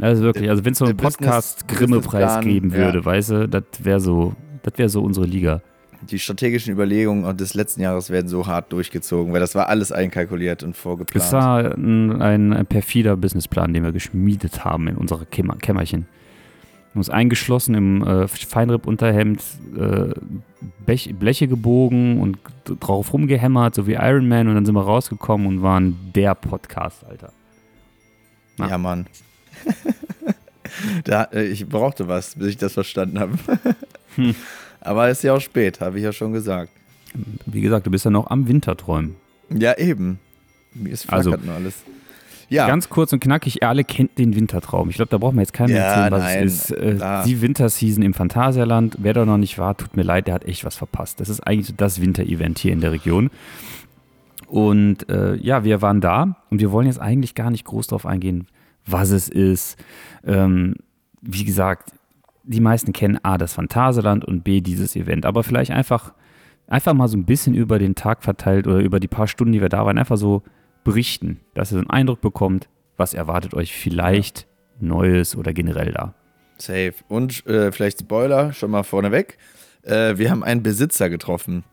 Also 0.00 0.22
wirklich, 0.22 0.48
also 0.48 0.64
wenn 0.64 0.72
es 0.72 0.78
so 0.78 0.84
einen 0.84 0.96
Podcast-Grimme-Preis 0.96 2.44
geben 2.44 2.70
ja. 2.70 2.76
würde, 2.76 3.04
weißt 3.04 3.30
du, 3.30 3.48
das 3.48 3.64
wäre 3.80 4.00
so, 4.00 4.34
das 4.62 4.74
wäre 4.76 4.88
so 4.88 5.02
unsere 5.02 5.26
Liga. 5.26 5.60
Die 6.02 6.18
strategischen 6.18 6.72
Überlegungen 6.72 7.36
des 7.36 7.54
letzten 7.54 7.80
Jahres 7.80 8.08
werden 8.10 8.28
so 8.28 8.46
hart 8.46 8.72
durchgezogen, 8.72 9.32
weil 9.32 9.40
das 9.40 9.56
war 9.56 9.68
alles 9.68 9.90
einkalkuliert 9.90 10.62
und 10.62 10.76
vorgeplant. 10.76 11.24
Das 11.24 11.32
war 11.32 11.74
ein, 11.76 12.22
ein 12.22 12.66
perfider 12.66 13.16
Businessplan, 13.16 13.72
den 13.74 13.82
wir 13.82 13.90
geschmiedet 13.90 14.64
haben 14.64 14.86
in 14.86 14.96
unserer 14.96 15.24
Kämmer, 15.24 15.56
Kämmerchen. 15.56 16.02
Wir 16.02 16.90
haben 16.92 17.00
uns 17.00 17.10
eingeschlossen 17.10 17.74
im 17.74 18.06
äh, 18.06 18.28
Feinripp-Unterhemd, 18.28 19.42
äh, 19.76 20.14
Bleche 20.86 21.48
gebogen 21.48 22.20
und 22.20 22.38
drauf 22.80 23.12
rumgehämmert, 23.12 23.74
so 23.74 23.86
wie 23.88 23.94
Iron 23.94 24.28
Man. 24.28 24.46
Und 24.48 24.54
dann 24.54 24.64
sind 24.64 24.74
wir 24.74 24.82
rausgekommen 24.82 25.46
und 25.48 25.62
waren 25.62 25.96
der 26.14 26.34
Podcast, 26.36 27.04
Alter. 27.04 27.32
ja, 28.58 28.78
Mann. 28.78 29.06
da, 31.04 31.24
äh, 31.24 31.44
ich 31.46 31.66
brauchte 31.68 32.08
was, 32.08 32.34
bis 32.34 32.48
ich 32.48 32.56
das 32.56 32.72
verstanden 32.74 33.18
habe. 33.18 33.32
Hm. 34.16 34.34
Aber 34.80 35.10
ist 35.10 35.22
ja 35.24 35.34
auch 35.34 35.40
spät, 35.40 35.80
habe 35.80 35.98
ich 35.98 36.04
ja 36.04 36.12
schon 36.12 36.32
gesagt. 36.32 36.70
Wie 37.46 37.60
gesagt, 37.60 37.86
du 37.86 37.90
bist 37.90 38.04
ja 38.04 38.10
noch 38.10 38.28
am 38.30 38.46
Winterträumen. 38.48 39.16
Ja, 39.50 39.76
eben. 39.76 40.18
Mir 40.74 40.92
ist 40.92 41.12
Also- 41.12 41.30
nur 41.30 41.54
alles. 41.54 41.74
Ja, 42.50 42.66
Ganz 42.66 42.88
kurz 42.88 43.12
und 43.12 43.20
knackig, 43.20 43.60
ihr 43.60 43.68
alle 43.68 43.84
kennt 43.84 44.16
den 44.16 44.34
Wintertraum. 44.34 44.88
Ich 44.88 44.96
glaube, 44.96 45.10
da 45.10 45.18
brauchen 45.18 45.36
wir 45.36 45.42
jetzt 45.42 45.52
keinen 45.52 45.70
mehr 45.70 45.82
Ja, 45.82 46.06
erzählen, 46.06 46.12
was 46.12 46.22
nein, 46.22 46.44
es 46.46 46.70
ist. 46.70 46.70
Äh, 46.70 47.22
die 47.26 47.42
Winterseason 47.42 48.02
im 48.02 48.14
Phantasialand. 48.14 48.96
Wer 49.00 49.12
da 49.12 49.26
noch 49.26 49.36
nicht 49.36 49.58
war, 49.58 49.76
tut 49.76 49.94
mir 49.98 50.02
leid, 50.02 50.28
der 50.28 50.34
hat 50.36 50.46
echt 50.46 50.64
was 50.64 50.74
verpasst. 50.74 51.20
Das 51.20 51.28
ist 51.28 51.40
eigentlich 51.40 51.66
so 51.66 51.74
das 51.76 52.00
Winterevent 52.00 52.58
hier 52.58 52.72
in 52.72 52.80
der 52.80 52.92
Region. 52.92 53.28
Und 54.46 55.10
äh, 55.10 55.34
ja, 55.36 55.62
wir 55.64 55.82
waren 55.82 56.00
da 56.00 56.36
und 56.48 56.60
wir 56.60 56.72
wollen 56.72 56.86
jetzt 56.86 57.00
eigentlich 57.00 57.34
gar 57.34 57.50
nicht 57.50 57.66
groß 57.66 57.88
darauf 57.88 58.06
eingehen, 58.06 58.46
was 58.90 59.10
es 59.10 59.28
ist. 59.28 59.76
Ähm, 60.24 60.74
wie 61.20 61.44
gesagt, 61.44 61.92
die 62.44 62.60
meisten 62.60 62.92
kennen 62.92 63.18
A, 63.22 63.38
das 63.38 63.52
Phantasialand 63.52 64.24
und 64.24 64.42
B, 64.42 64.60
dieses 64.60 64.96
Event. 64.96 65.26
Aber 65.26 65.42
vielleicht 65.42 65.70
einfach, 65.70 66.14
einfach 66.66 66.94
mal 66.94 67.08
so 67.08 67.16
ein 67.16 67.24
bisschen 67.24 67.54
über 67.54 67.78
den 67.78 67.94
Tag 67.94 68.22
verteilt 68.22 68.66
oder 68.66 68.78
über 68.78 69.00
die 69.00 69.08
paar 69.08 69.28
Stunden, 69.28 69.52
die 69.52 69.60
wir 69.60 69.68
da 69.68 69.84
waren, 69.84 69.98
einfach 69.98 70.16
so 70.16 70.42
berichten, 70.84 71.40
dass 71.54 71.70
ihr 71.70 71.74
so 71.74 71.78
einen 71.80 71.90
Eindruck 71.90 72.20
bekommt, 72.20 72.68
was 72.96 73.14
erwartet 73.14 73.54
euch 73.54 73.72
vielleicht 73.74 74.46
Neues 74.80 75.36
oder 75.36 75.52
generell 75.52 75.92
da. 75.92 76.14
safe. 76.56 76.94
Und 77.08 77.46
äh, 77.46 77.72
vielleicht 77.72 78.00
Spoiler, 78.00 78.52
schon 78.52 78.70
mal 78.70 78.84
vorneweg. 78.84 79.38
Äh, 79.82 80.16
wir 80.18 80.30
haben 80.30 80.42
einen 80.42 80.62
Besitzer 80.62 81.10
getroffen. 81.10 81.64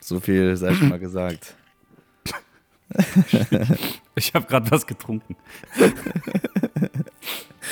So 0.00 0.20
viel 0.20 0.56
sei 0.56 0.74
schon 0.74 0.88
mal 0.88 0.98
gesagt. 0.98 1.54
Ich 4.14 4.34
habe 4.34 4.46
gerade 4.46 4.70
was 4.70 4.86
getrunken. 4.86 5.36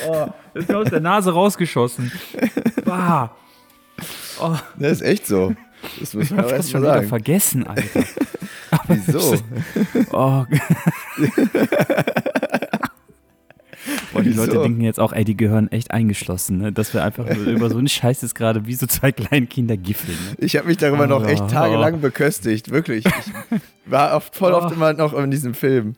oh, 0.08 0.26
das 0.54 0.62
ist 0.64 0.68
mir 0.68 0.78
aus 0.78 0.90
der 0.90 1.00
Nase 1.00 1.32
rausgeschossen. 1.32 2.12
Bah. 2.84 3.34
Oh, 4.40 4.56
Das 4.78 4.92
ist 4.92 5.02
echt 5.02 5.26
so. 5.26 5.54
Das 5.98 6.14
muss 6.14 6.24
ich 6.26 6.30
man 6.30 6.38
habe 6.40 6.50
das 6.50 6.58
erst 6.58 6.70
schon 6.70 6.82
mal 6.82 6.88
wieder 6.88 6.94
sagen. 6.98 7.08
vergessen, 7.08 7.66
Alter. 7.66 8.04
Wieso? 8.88 9.36
Oh. 10.12 10.44
Boah, 14.12 14.22
die 14.22 14.30
Leute 14.30 14.52
Wieso? 14.52 14.62
denken 14.62 14.80
jetzt 14.80 14.98
auch, 15.00 15.12
ey, 15.12 15.24
die 15.24 15.36
gehören 15.36 15.70
echt 15.70 15.90
eingeschlossen, 15.90 16.58
ne? 16.58 16.72
dass 16.72 16.92
wir 16.94 17.04
einfach 17.04 17.24
nur 17.26 17.44
über 17.46 17.68
so 17.70 17.78
einen 17.78 17.88
Scheiß 17.88 18.22
jetzt 18.22 18.34
gerade 18.34 18.66
wie 18.66 18.74
so 18.74 18.86
zwei 18.86 19.12
kleine 19.12 19.46
Kinder 19.46 19.76
giffeln. 19.76 20.16
Ne? 20.30 20.36
Ich 20.46 20.56
habe 20.56 20.66
mich 20.68 20.76
darüber 20.78 21.06
noch 21.06 21.26
echt 21.26 21.42
Oh. 21.42 21.48
tagelang 21.48 22.00
beköstigt. 22.00 22.70
Wirklich. 22.70 23.04
Ich 23.06 23.92
war 23.92 24.16
oft, 24.16 24.34
voll 24.34 24.52
oft 24.52 24.70
Oh. 24.70 24.74
immer 24.74 24.92
noch 24.92 25.12
in 25.14 25.30
diesem 25.30 25.54
Film. 25.54 25.94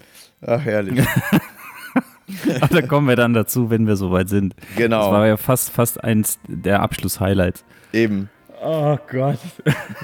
Ach, 0.47 0.61
herrlich. 0.61 1.05
Aber 2.61 2.81
da 2.81 2.87
kommen 2.87 3.09
wir 3.09 3.17
dann 3.17 3.33
dazu, 3.33 3.71
wenn 3.71 3.87
wir 3.87 3.97
soweit 3.97 4.29
sind. 4.29 4.55
Das 4.59 4.77
Genau. 4.77 5.11
war 5.11 5.27
ja 5.27 5.37
fast, 5.39 5.71
fast 5.71 6.05
eins 6.05 6.39
der 6.47 6.83
Abschluss-Highlights. 6.83 7.65
Eben. 7.93 8.29
Oh 8.63 8.99
Gott. 9.11 9.39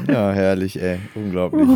Ja, 0.09 0.31
herrlich, 0.33 0.81
ey. 0.81 1.01
Unglaublich. 1.15 1.69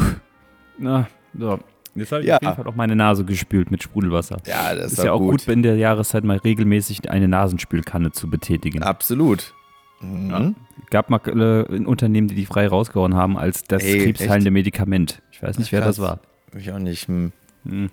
Na, 0.79 1.07
so. 1.39 1.59
Jetzt 1.95 2.13
habe 2.13 2.23
ich 2.23 2.29
Ja. 2.29 2.37
auf 2.37 2.43
jeden 2.43 2.55
Fall 2.55 2.67
auch 2.67 2.75
meine 2.75 2.95
Nase 2.97 3.25
gespült 3.25 3.71
mit 3.71 3.83
Sprudelwasser. 3.83 4.39
Ja, 4.47 4.75
das 4.75 4.93
Ist 4.93 4.99
ist 4.99 5.05
ja 5.05 5.13
auch 5.13 5.19
gut. 5.19 5.45
gut. 5.45 5.49
in 5.49 5.63
der 5.63 5.77
Jahreszeit 5.77 6.25
mal 6.25 6.37
regelmäßig 6.39 7.11
eine 7.11 7.29
Nasenspülkanne 7.29 8.13
zu 8.13 8.29
betätigen. 8.31 8.83
Absolut. 8.83 9.55
Mhm. 10.01 10.55
Gab 10.91 11.11
mal 11.11 11.21
äh, 11.27 11.85
Unternehmen, 11.85 12.29
die 12.29 12.35
die 12.37 12.47
frei 12.47 12.69
rausgehauen 12.69 13.15
haben 13.15 13.37
als 13.37 13.65
das 13.65 13.83
Ey, 13.83 14.05
krebsheilende 14.05 14.51
Medikament. 14.53 15.21
Ich 15.33 15.43
weiß 15.43 15.59
nicht, 15.59 15.73
wer 15.73 15.81
Krass. 15.81 15.97
das 15.97 16.05
war. 16.05 16.21
Ich 16.57 16.71
auch 16.73 16.79
nicht. 16.79 17.09
Hm. 17.09 17.33
Hm. 17.67 17.91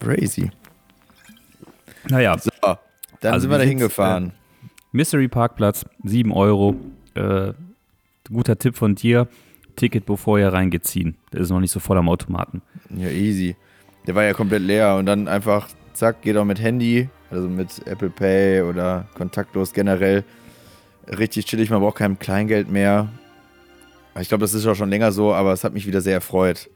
Crazy. 0.00 0.50
Naja, 2.08 2.36
So, 2.38 2.50
dann 3.20 3.34
Also 3.34 3.42
sind 3.42 3.50
wir 3.50 3.58
da 3.58 3.64
hingefahren. 3.64 4.32
Mystery 4.92 5.28
Parkplatz, 5.28 5.84
7 6.04 6.32
Euro. 6.32 6.74
Äh, 7.14 7.52
guter 8.32 8.58
Tipp 8.58 8.76
von 8.76 8.94
dir. 8.94 9.28
Ticket, 9.76 10.06
bevor 10.06 10.38
ihr 10.38 10.48
reingeht, 10.52 10.84
ziehen. 10.86 11.16
Der 11.32 11.40
ist 11.40 11.50
noch 11.50 11.60
nicht 11.60 11.70
so 11.72 11.80
voll 11.80 11.98
am 11.98 12.08
Automaten. 12.08 12.62
Ja, 12.96 13.08
easy. 13.08 13.56
Der 14.06 14.14
war 14.14 14.24
ja 14.24 14.32
komplett 14.34 14.62
leer 14.62 14.96
und 14.96 15.06
dann 15.06 15.28
einfach, 15.28 15.68
zack, 15.92 16.22
geht 16.22 16.36
auch 16.36 16.44
mit 16.44 16.60
Handy, 16.60 17.08
also 17.30 17.48
mit 17.48 17.86
Apple 17.86 18.10
Pay 18.10 18.62
oder 18.62 19.06
kontaktlos 19.14 19.72
generell. 19.72 20.24
Richtig 21.08 21.46
chillig, 21.46 21.70
man 21.70 21.80
braucht 21.80 21.96
kein 21.98 22.18
Kleingeld 22.18 22.70
mehr. 22.70 23.08
Ich 24.20 24.28
glaube, 24.28 24.42
das 24.42 24.54
ist 24.54 24.66
auch 24.66 24.74
schon 24.74 24.90
länger 24.90 25.10
so, 25.12 25.32
aber 25.32 25.52
es 25.52 25.64
hat 25.64 25.72
mich 25.72 25.86
wieder 25.86 26.00
sehr 26.00 26.14
erfreut. 26.14 26.68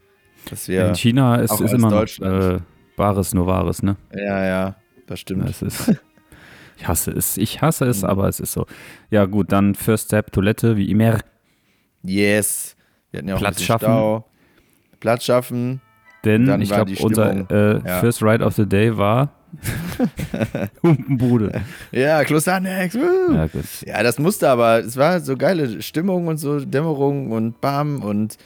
Dass 0.49 0.67
wir. 0.67 0.87
In 0.87 0.95
China 0.95 1.35
ist, 1.35 1.59
ist 1.59 1.73
immer 1.73 1.89
Deutschland. 1.89 2.61
äh, 2.61 2.63
Bares 2.95 3.33
nur 3.33 3.45
Wahres, 3.45 3.83
ne? 3.83 3.95
Ja, 4.13 4.45
ja, 4.45 4.75
das 5.05 5.19
stimmt. 5.19 5.47
Es 5.49 5.61
ist, 5.61 5.93
ich 6.77 6.87
hasse 6.87 7.11
es. 7.11 7.37
Ich 7.37 7.61
hasse 7.61 7.85
es, 7.85 8.01
Mhm. 8.03 8.09
aber 8.09 8.27
es 8.29 8.39
ist 8.39 8.53
so. 8.53 8.65
Ja, 9.11 9.25
gut, 9.25 9.51
dann 9.51 9.75
First 9.75 10.05
Step, 10.05 10.31
Toilette, 10.31 10.77
wie 10.77 10.89
immer. 10.89 11.19
Yes. 12.03 12.75
Wir 13.11 13.19
hatten 13.19 13.29
ja 13.29 13.35
auch 13.35 13.39
Platz 13.39 13.61
schaffen. 13.61 13.85
Stau. 13.85 14.25
Platz 14.99 15.23
schaffen. 15.25 15.81
Denn 16.25 16.61
ich 16.61 16.69
glaube, 16.69 16.91
unser 16.99 17.49
äh, 17.51 17.81
ja. 17.87 17.99
First 17.99 18.21
Ride 18.23 18.43
of 18.43 18.53
the 18.55 18.65
Day 18.65 18.97
war 18.97 19.29
Humpenbude. 20.83 21.61
Ja, 21.91 22.23
Kloster 22.23 22.55
Annex. 22.55 22.95
woo. 22.95 23.33
ja, 23.33 23.47
gut. 23.47 23.63
Ja, 23.85 24.03
das 24.03 24.19
musste 24.19 24.49
aber, 24.49 24.79
es 24.79 24.97
war 24.97 25.19
so 25.19 25.37
geile 25.37 25.81
Stimmung 25.81 26.27
und 26.27 26.37
so, 26.37 26.59
Dämmerung 26.59 27.31
und 27.31 27.61
Bam 27.61 28.01
und 28.03 28.37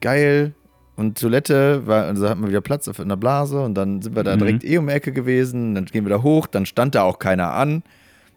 geil. 0.00 0.54
Und 0.96 1.18
Toilette, 1.18 1.86
war, 1.86 2.04
also 2.04 2.28
hatten 2.28 2.42
wir 2.42 2.48
wieder 2.48 2.60
Platz 2.60 2.86
auf 2.88 3.00
einer 3.00 3.16
Blase 3.16 3.60
und 3.62 3.74
dann 3.74 4.02
sind 4.02 4.14
wir 4.16 4.22
da 4.22 4.34
Mhm. 4.34 4.38
direkt 4.40 4.64
eh 4.64 4.76
um 4.78 4.86
die 4.86 4.92
Ecke 4.92 5.12
gewesen. 5.12 5.74
Dann 5.74 5.86
gehen 5.86 6.04
wir 6.04 6.10
da 6.10 6.22
hoch, 6.22 6.46
dann 6.46 6.66
stand 6.66 6.94
da 6.94 7.02
auch 7.04 7.18
keiner 7.18 7.52
an. 7.54 7.82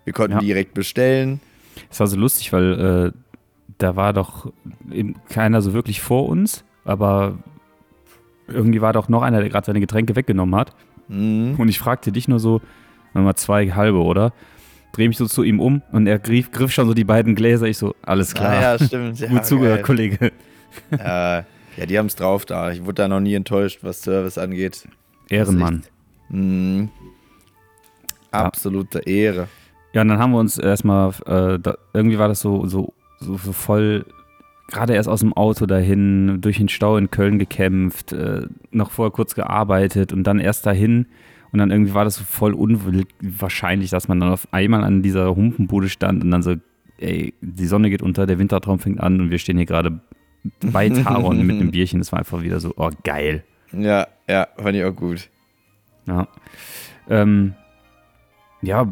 Wir 0.06 0.14
konnten 0.14 0.34
Ja. 0.34 0.40
direkt 0.40 0.74
bestellen. 0.74 1.42
Es 1.90 2.00
war 2.00 2.08
so 2.08 2.16
lustig, 2.18 2.54
weil 2.54 3.12
äh, 3.14 3.18
da 3.84 3.98
war 3.98 4.14
doch 4.14 4.52
eben 4.90 5.16
keiner 5.28 5.62
so 5.62 5.74
wirklich 5.74 6.02
vor 6.02 6.30
uns, 6.30 6.64
aber 6.86 7.38
irgendwie 8.48 8.82
war 8.82 8.94
doch 8.94 9.10
noch 9.10 9.22
einer, 9.22 9.42
der 9.42 9.50
gerade 9.50 9.66
seine 9.66 9.82
Getränke 9.82 10.16
weggenommen 10.16 10.56
hat. 10.56 10.74
Mhm. 11.10 11.56
Und 11.58 11.68
ich 11.68 11.80
fragte 11.80 12.14
dich 12.14 12.30
nur 12.30 12.40
so, 12.40 12.62
mal 13.14 13.36
zwei 13.36 13.70
halbe, 13.72 14.02
oder? 14.02 14.32
Dreh 14.94 15.08
mich 15.08 15.18
so 15.18 15.26
zu 15.26 15.44
ihm 15.44 15.60
um 15.60 15.82
und 15.92 16.08
er 16.08 16.18
griff, 16.18 16.52
griff 16.52 16.72
schon 16.72 16.88
so 16.88 16.94
die 16.94 17.04
beiden 17.04 17.36
Gläser. 17.36 17.68
Ich 17.68 17.78
so, 17.78 17.94
alles 18.04 18.34
klar. 18.34 18.52
Ah, 18.52 18.62
ja, 18.62 18.80
stimmt. 18.80 19.20
Ja, 19.20 19.28
Gut 19.28 19.46
zugehört, 19.46 19.78
geil. 19.78 19.86
Kollege. 19.86 20.32
Ja, 20.90 21.46
ja, 21.78 21.86
die 21.86 22.00
haben 22.00 22.08
es 22.08 22.16
drauf 22.16 22.46
da. 22.46 22.72
Ich 22.72 22.84
wurde 22.84 22.96
da 22.96 23.08
noch 23.08 23.20
nie 23.20 23.36
enttäuscht, 23.36 23.80
was 23.84 24.02
Service 24.02 24.40
angeht. 24.40 24.88
Ehrenmann. 25.30 25.84
Mhm. 26.30 26.90
Absolute 28.32 29.00
Ehre. 29.00 29.50
Ja, 29.94 30.02
und 30.02 30.08
dann 30.08 30.18
haben 30.18 30.32
wir 30.32 30.40
uns 30.40 30.58
erstmal, 30.58 31.12
äh, 31.28 31.60
da, 31.60 31.76
irgendwie 31.94 32.18
war 32.18 32.28
das 32.28 32.42
so, 32.42 32.66
so, 32.66 32.94
so, 33.24 33.38
so 33.38 33.52
voll, 33.52 34.06
gerade 34.68 34.94
erst 34.94 35.10
aus 35.10 35.22
dem 35.22 35.34
Auto 35.34 35.66
dahin, 35.66 36.42
durch 36.42 36.58
den 36.58 36.70
Stau 36.70 36.98
in 36.98 37.12
Köln 37.12 37.40
gekämpft, 37.40 38.14
äh, 38.14 38.48
noch 38.72 38.92
vorher 38.92 39.12
kurz 39.12 39.36
gearbeitet 39.36 40.14
und 40.14 40.24
dann 40.26 40.40
erst 40.40 40.66
dahin. 40.66 41.08
Und 41.52 41.60
dann 41.60 41.70
irgendwie 41.70 41.94
war 41.94 42.04
das 42.04 42.16
so 42.16 42.24
voll 42.24 42.54
unwahrscheinlich, 42.54 43.92
dass 43.92 44.08
man 44.08 44.20
dann 44.20 44.32
auf 44.32 44.48
einmal 44.52 44.84
an 44.84 45.04
dieser 45.04 45.36
Humpenbude 45.36 45.88
stand 45.88 46.24
und 46.24 46.32
dann 46.32 46.42
so, 46.42 46.56
ey, 46.98 47.34
die 47.42 47.68
Sonne 47.68 47.90
geht 47.90 48.02
unter, 48.02 48.26
der 48.26 48.40
Wintertraum 48.40 48.80
fängt 48.80 49.00
an 49.00 49.22
und 49.22 49.30
wir 49.30 49.38
stehen 49.38 49.58
hier 49.58 49.68
gerade 49.68 50.00
bei 50.62 50.90
Taron 50.90 51.46
mit 51.46 51.58
einem 51.58 51.72
Bierchen. 51.72 52.00
Das 52.00 52.12
war 52.12 52.20
einfach 52.20 52.42
wieder 52.42 52.60
so, 52.60 52.74
oh, 52.76 52.90
geil. 53.04 53.44
Ja, 53.72 54.08
ja, 54.28 54.48
fand 54.58 54.76
ich 54.76 54.84
auch 54.84 54.96
gut. 54.96 55.30
Ja. 56.08 56.28
Ähm, 57.10 57.54
ja, 58.62 58.92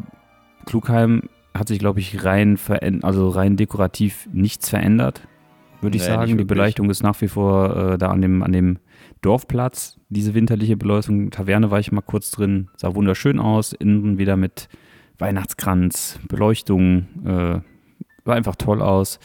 Klugheim 0.66 1.28
hat 1.54 1.68
sich, 1.68 1.78
glaube 1.78 2.00
ich, 2.00 2.24
rein 2.24 2.58
also 3.02 3.28
rein 3.28 3.56
dekorativ 3.56 4.28
nichts 4.32 4.68
verändert, 4.68 5.26
würde 5.80 5.96
ich 5.96 6.02
Nee, 6.02 6.08
sagen. 6.08 6.38
Die. 6.38 6.44
Beleuchtung 6.44 6.88
ist 6.90 7.02
nach 7.02 7.20
wie 7.20 7.28
vor 7.28 7.76
äh, 7.94 7.98
da 7.98 8.08
an 8.08 8.22
dem, 8.22 8.42
an 8.42 8.52
dem 8.52 8.78
Dorfplatz. 9.20 9.98
Diese 10.08 10.34
winterliche 10.34 10.76
Beleuchtung, 10.76 11.30
Taverne 11.30 11.70
war 11.70 11.78
ich 11.80 11.92
mal 11.92 12.00
kurz 12.00 12.30
drin, 12.30 12.68
sah 12.76 12.94
wunderschön 12.94 13.38
aus. 13.38 13.72
Innen 13.72 14.18
wieder 14.18 14.36
mit 14.36 14.68
Weihnachtskranz, 15.18 16.18
Beleuchtung, 16.28 17.06
äh, 17.24 17.60
sah 18.24 18.32
einfach 18.32 18.56
toll 18.56 18.80
aus. 18.82 19.18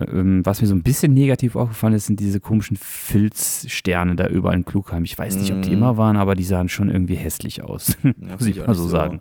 Ähm, 0.00 0.40
was 0.46 0.62
mir 0.62 0.66
so 0.66 0.74
ein 0.74 0.82
bisschen 0.82 1.12
negativ 1.12 1.56
aufgefallen 1.56 1.92
ist, 1.94 2.06
sind 2.06 2.20
diese 2.20 2.40
komischen 2.40 2.76
Filzsterne 2.78 4.16
da 4.16 4.26
überall 4.28 4.56
in 4.56 4.64
Klugheim. 4.64 5.04
Ich 5.04 5.18
weiß 5.18 5.36
nicht, 5.36 5.52
ob 5.52 5.60
die 5.62 5.70
Mhm. 5.70 5.76
immer 5.76 5.96
waren, 5.98 6.16
aber 6.16 6.34
die 6.34 6.44
sahen 6.44 6.68
schon 6.70 6.88
irgendwie 6.90 7.16
hässlich 7.16 7.62
aus. 7.62 7.96
Ja, 8.04 8.12
Muss 8.32 8.46
ich 8.46 8.56
mal 8.58 8.68
nicht 8.68 8.76
so 8.78 8.88
sagen. 8.88 9.20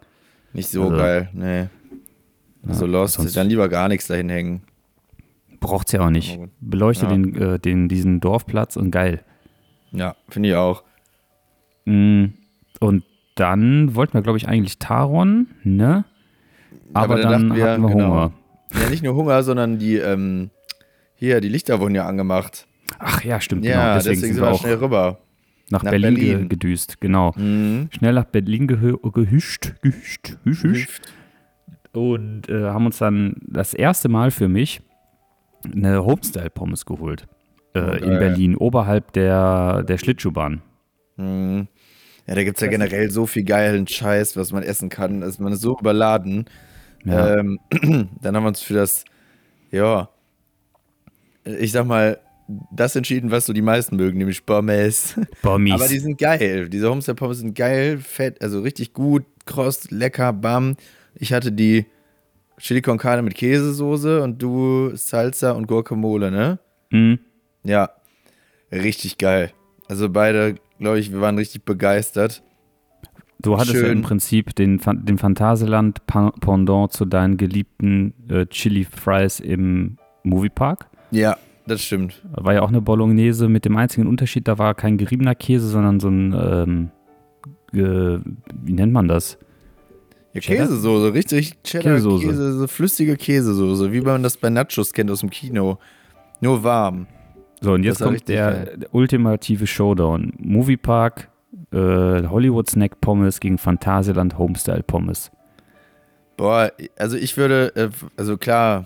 Nicht 0.54 0.70
so 0.70 0.84
Also- 0.84 0.96
geil, 0.98 1.30
nee. 1.34 1.68
Ja, 2.68 2.74
so 2.74 2.86
lost, 2.86 3.16
sonst- 3.16 3.36
dann 3.38 3.48
lieber 3.50 3.70
gar 3.70 3.88
nichts 3.88 4.08
dahin 4.08 4.30
hängen. 4.30 4.62
Braucht's 5.60 5.92
ja 5.92 6.02
auch 6.02 6.10
nicht. 6.10 6.40
Beleuchte 6.62 7.06
Ja. 7.06 7.12
den, 7.12 7.36
äh, 7.36 7.60
den, 7.60 7.90
diesen 7.90 8.20
Dorfplatz 8.22 8.78
und 8.78 8.92
geil. 8.92 9.24
Ja, 9.92 10.16
finde 10.30 10.50
ich 10.50 10.56
auch. 10.56 10.84
Mm, 11.86 12.26
Und 12.80 13.04
dann 13.36 13.96
wollten 13.96 14.14
wir, 14.14 14.22
glaube 14.22 14.38
ich, 14.38 14.48
eigentlich 14.48 14.80
Taron, 14.80 15.48
ne? 15.64 16.06
Aber, 16.94 17.16
Aber 17.16 17.22
dann 17.22 17.50
dann 17.50 17.56
wir, 17.58 17.70
hatten 17.72 17.82
wir 17.82 17.90
genau. 17.90 18.08
Hunger. 18.08 18.34
Ja, 18.84 18.90
nicht 18.90 19.04
nur 19.04 19.16
Hunger, 19.16 19.44
sondern 19.44 19.80
die, 19.80 19.96
ähm, 19.96 20.50
hier, 21.16 21.42
die 21.42 21.50
Lichter 21.50 21.80
wurden 21.80 21.96
ja 21.96 22.06
angemacht. 22.08 22.68
Ach 23.00 23.24
ja, 23.24 23.42
stimmt, 23.42 23.66
Ja, 23.66 23.72
genau. 23.82 23.94
deswegen, 23.96 24.16
Deswegen, 24.16 24.34
sind 24.36 24.44
wir 24.44 24.52
auch 24.52 24.60
schnell 24.62 24.76
rüber. 24.76 25.18
nach, 25.72 25.84
nach 25.84 25.92
Berlin, 25.92 26.16
Berlin. 26.16 26.50
gedüst, 26.50 27.02
genau. 27.02 27.34
Mhm. 27.36 27.90
Schnell 27.92 28.14
nach 28.14 28.26
Berlin 28.26 28.68
gehü 28.68 28.98
gehüscht, 29.12 29.74
gehüscht, 29.82 30.38
gehüscht. 30.44 31.02
Und 31.94 32.50
äh, 32.50 32.66
haben 32.66 32.86
uns 32.86 33.00
dann 33.00 33.36
das 33.48 33.74
erste 33.74 34.10
Mal 34.10 34.32
für 34.32 34.48
mich 34.48 34.82
eine 35.66 36.06
Homestyle-Pommes 36.06 36.86
geholt. 36.86 37.28
Äh, 37.74 37.80
Oh, 37.82 37.92
in. 37.94 38.20
Berlin, 38.20 38.56
oberhalb 38.56 39.14
der, 39.14 39.84
der 39.84 39.98
Schlittschuhbahn. 39.98 40.62
Mhm. 41.18 41.68
Ja, 42.26 42.36
da 42.36 42.44
gibt 42.44 42.58
es 42.58 42.62
ja 42.62 42.68
generell 42.68 43.10
so 43.10 43.26
viel 43.26 43.44
geilen 43.44 43.88
Scheiß, 43.88 44.38
was 44.38 44.52
man 44.52 44.64
essen 44.64 44.90
kann. 44.90 45.24
Also 45.24 45.42
man 45.44 45.54
ist 45.54 45.62
so 45.62 45.78
überladen. 45.80 46.46
Ja. 47.06 47.38
Ähm, 47.38 47.60
dann 48.22 48.36
haben 48.36 48.44
wir 48.44 48.50
uns 48.50 48.62
für 48.62 48.76
das, 48.76 49.04
ja, 49.72 50.10
ich 51.44 51.72
sag 51.72 51.86
mal, 51.86 52.20
das 52.72 52.96
entschieden, 52.96 53.32
was 53.32 53.46
so 53.46 53.54
die 53.54 53.62
meisten 53.62 53.96
mögen, 53.96 54.18
nämlich 54.18 54.46
Pommes. 54.46 55.20
Bommis. 55.42 55.74
Aber 55.74 55.88
die 55.88 56.00
sind 56.00 56.18
geil. 56.18 56.70
Diese 56.70 56.90
Homestyle 56.90 57.16
Pommes 57.16 57.40
sind 57.40 57.56
geil, 57.56 58.00
fett, 58.00 58.42
also 58.42 58.62
richtig 58.62 58.94
gut, 58.94 59.26
kross, 59.46 59.90
lecker, 59.92 60.34
bam. 60.34 60.76
Ich 61.16 61.34
hatte 61.34 61.52
die 61.52 61.86
Chili 62.58 62.82
con 62.82 62.98
Carne 62.98 63.22
mit 63.22 63.36
Käsesoße 63.36 64.22
und 64.22 64.42
du 64.42 64.92
Salsa 64.96 65.52
und 65.52 65.68
Guacamole, 65.68 66.30
ne? 66.32 66.60
Mhm. 66.92 67.20
Ja, 67.64 67.90
richtig 68.72 69.18
geil. 69.18 69.52
Also 69.88 70.10
beide, 70.10 70.56
glaube 70.80 71.00
ich, 71.00 71.12
wir 71.12 71.22
waren 71.22 71.38
richtig 71.38 71.64
begeistert. 71.64 72.44
Du 73.42 73.58
hattest 73.58 73.76
ja 73.76 73.88
im 73.88 74.02
Prinzip 74.02 74.54
den, 74.56 74.82
den 75.06 75.18
Phantasialand 75.18 76.06
Pendant 76.06 76.92
zu 76.92 77.06
deinen 77.06 77.38
geliebten 77.38 78.14
äh, 78.30 78.46
Chili 78.48 78.84
Fries 78.84 79.40
im 79.40 79.98
Moviepark. 80.24 80.88
Ja, 81.12 81.38
das 81.66 81.82
stimmt. 81.82 82.22
War 82.32 82.54
ja 82.54 82.62
auch 82.62 82.68
eine 82.68 82.82
Bolognese 82.82 83.48
mit 83.48 83.64
dem 83.64 83.78
einzigen 83.78 84.08
Unterschied, 84.08 84.48
da 84.50 84.58
war 84.58 84.76
kein 84.76 84.98
geriebener 84.98 85.36
Käse, 85.36 85.68
sondern 85.70 86.02
so 86.02 86.10
ein, 86.10 86.34
ähm, 86.34 86.92
ge- 87.72 88.20
wie 88.62 88.74
nennt 88.74 88.92
man 88.92 89.08
das? 89.08 89.38
Ja, 90.34 90.42
Cheddar? 90.42 90.68
Käsesoße, 90.68 91.14
richtig 91.14 91.62
Cheddar, 91.64 91.94
Käsesoße. 91.96 92.28
Käse, 92.28 92.54
so 92.60 92.68
flüssige 92.68 93.16
Käsesoße, 93.18 93.92
wie 93.92 94.02
man 94.02 94.22
das 94.24 94.38
bei 94.38 94.50
Nachos 94.50 94.94
kennt 94.94 95.10
aus 95.12 95.22
dem 95.22 95.30
Kino. 95.30 95.80
Nur 96.42 96.64
warm. 96.64 97.08
So, 97.62 97.74
und 97.74 97.84
jetzt 97.84 98.02
kommt 98.02 98.28
der, 98.30 98.78
der 98.78 98.94
ultimative 98.96 99.68
Showdown. 99.68 100.32
Moviepark, 100.38 101.30
äh, 101.74 101.78
Hollywood 101.78 102.70
Snack 102.70 103.02
Pommes 103.02 103.40
gegen 103.40 103.58
Phantasialand 103.58 104.38
Homestyle 104.38 104.84
Pommes. 104.84 105.32
Boah, 106.38 106.72
also 106.98 107.18
ich 107.18 107.36
würde, 107.36 107.74
äh, 107.76 107.90
also 108.16 108.38
klar, 108.38 108.86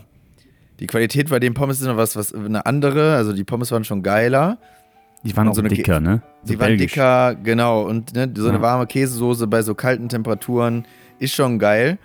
die 0.79 0.87
Qualität 0.87 1.29
bei 1.29 1.39
den 1.39 1.53
Pommes 1.53 1.79
ist 1.81 1.85
noch 1.87 1.97
was, 1.97 2.15
was 2.15 2.33
eine 2.33 2.65
andere. 2.65 3.15
Also 3.15 3.33
die 3.33 3.43
Pommes 3.43 3.71
waren 3.71 3.83
schon 3.83 4.01
geiler. 4.01 4.57
Die 5.23 5.37
waren 5.37 5.53
so 5.53 5.61
eine 5.61 5.69
dicker, 5.69 5.99
ne? 5.99 6.21
So 6.43 6.53
Die 6.53 6.59
waren 6.59 6.69
belgisch. 6.69 6.93
dicker, 6.93 7.35
genau. 7.35 7.83
Und 7.83 8.13
ne, 8.15 8.29
so 8.35 8.47
eine 8.47 8.57
Ja. 8.57 8.61
warme 8.63 8.87
Käsesoße 8.87 9.45
bei 9.47 9.61
so 9.61 9.75
kalten 9.75 10.09
Temperaturen 10.09 10.85
ist 11.23 11.33
schon 11.33 11.59
geil. 11.59 11.97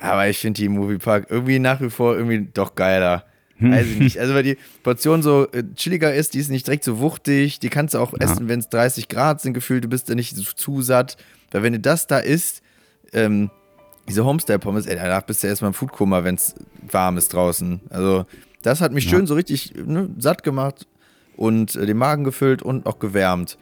Aber 0.00 0.28
ich 0.28 0.38
finde 0.38 0.60
die 0.60 0.68
Moviepark 0.68 1.26
irgendwie 1.30 1.58
nach 1.58 1.80
wie 1.80 1.90
vor 1.90 2.16
irgendwie 2.16 2.48
doch 2.54 2.74
geiler. 2.74 3.24
Hm. 3.58 3.72
Weiß 3.72 3.86
ich 3.86 3.98
nicht. 3.98 4.16
Also, 4.20 4.34
weil 4.34 4.42
die 4.42 4.56
Portion 4.82 5.22
so 5.22 5.46
äh, 5.52 5.62
chilliger 5.74 6.14
ist, 6.14 6.32
die 6.34 6.38
ist 6.38 6.50
nicht 6.50 6.66
direkt 6.66 6.84
so 6.84 6.98
wuchtig. 7.00 7.58
Die 7.60 7.68
kannst 7.68 7.94
du 7.94 7.98
auch 7.98 8.12
Ja. 8.14 8.18
essen, 8.20 8.48
wenn 8.48 8.60
es 8.60 8.68
30 8.70 9.08
Grad 9.08 9.40
sind, 9.40 9.52
gefühlt. 9.54 9.84
Du 9.84 9.88
bist 9.88 10.08
da 10.08 10.14
nicht 10.14 10.34
so 10.36 10.42
zu 10.42 10.80
satt. 10.82 11.16
Weil, 11.50 11.62
wenn 11.62 11.72
du 11.74 11.80
das 11.80 12.06
da 12.06 12.18
isst, 12.18 12.62
ähm, 13.12 13.50
diese 14.08 14.24
Homestyle-Pommes, 14.24 14.86
ey, 14.86 14.96
danach 14.96 15.22
bist 15.22 15.42
du 15.42 15.46
erstmal 15.48 15.68
im 15.70 15.74
Foodkoma, 15.74 16.24
wenn 16.24 16.36
es 16.36 16.54
warm 16.90 17.18
ist 17.18 17.32
draußen. 17.34 17.80
Also, 17.90 18.24
das 18.62 18.80
hat 18.80 18.92
mich 18.92 19.04
Ja. 19.04 19.10
schön 19.10 19.26
so 19.26 19.34
richtig 19.34 19.74
ne, 19.76 20.08
satt 20.18 20.42
gemacht 20.42 20.86
und 21.36 21.76
äh, 21.76 21.84
den 21.86 21.98
Magen 21.98 22.24
gefüllt 22.24 22.62
und 22.62 22.86
auch 22.86 22.98
gewärmt. 22.98 23.58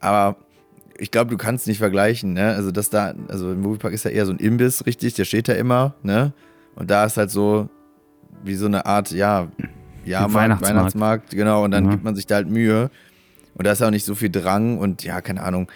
Aber 0.00 0.36
ich 1.02 1.10
glaube, 1.10 1.30
du 1.30 1.36
kannst 1.36 1.66
nicht 1.66 1.78
vergleichen, 1.78 2.32
ne? 2.32 2.54
Also, 2.54 2.70
das 2.70 2.88
da, 2.90 3.12
also 3.28 3.50
im 3.52 3.60
Moviepark 3.60 3.92
ist 3.92 4.04
ja 4.04 4.10
eher 4.12 4.24
so 4.24 4.32
ein 4.32 4.38
Imbiss, 4.38 4.86
richtig, 4.86 5.14
der 5.14 5.24
steht 5.24 5.48
da 5.48 5.52
immer, 5.54 5.94
ne? 6.02 6.32
Und 6.76 6.90
da 6.90 7.04
ist 7.04 7.16
halt 7.16 7.30
so 7.30 7.68
wie 8.44 8.54
so 8.54 8.66
eine 8.66 8.86
Art, 8.86 9.10
ja, 9.10 9.48
ja, 10.04 10.32
Weihnachtsmarkt, 10.32 10.62
Weihnachtsmarkt. 10.62 11.30
Genau, 11.30 11.64
und 11.64 11.72
dann 11.72 11.84
Ja. 11.86 11.90
gibt 11.90 12.04
man 12.04 12.14
sich 12.16 12.26
da 12.26 12.36
halt 12.36 12.48
Mühe. 12.48 12.90
Und 13.54 13.66
da 13.66 13.72
ist 13.72 13.82
auch 13.82 13.90
nicht 13.90 14.04
so 14.06 14.14
viel 14.14 14.30
Drang 14.30 14.78
und 14.78 15.04
ja, 15.04 15.20
keine 15.20 15.42
Ahnung. 15.42 15.70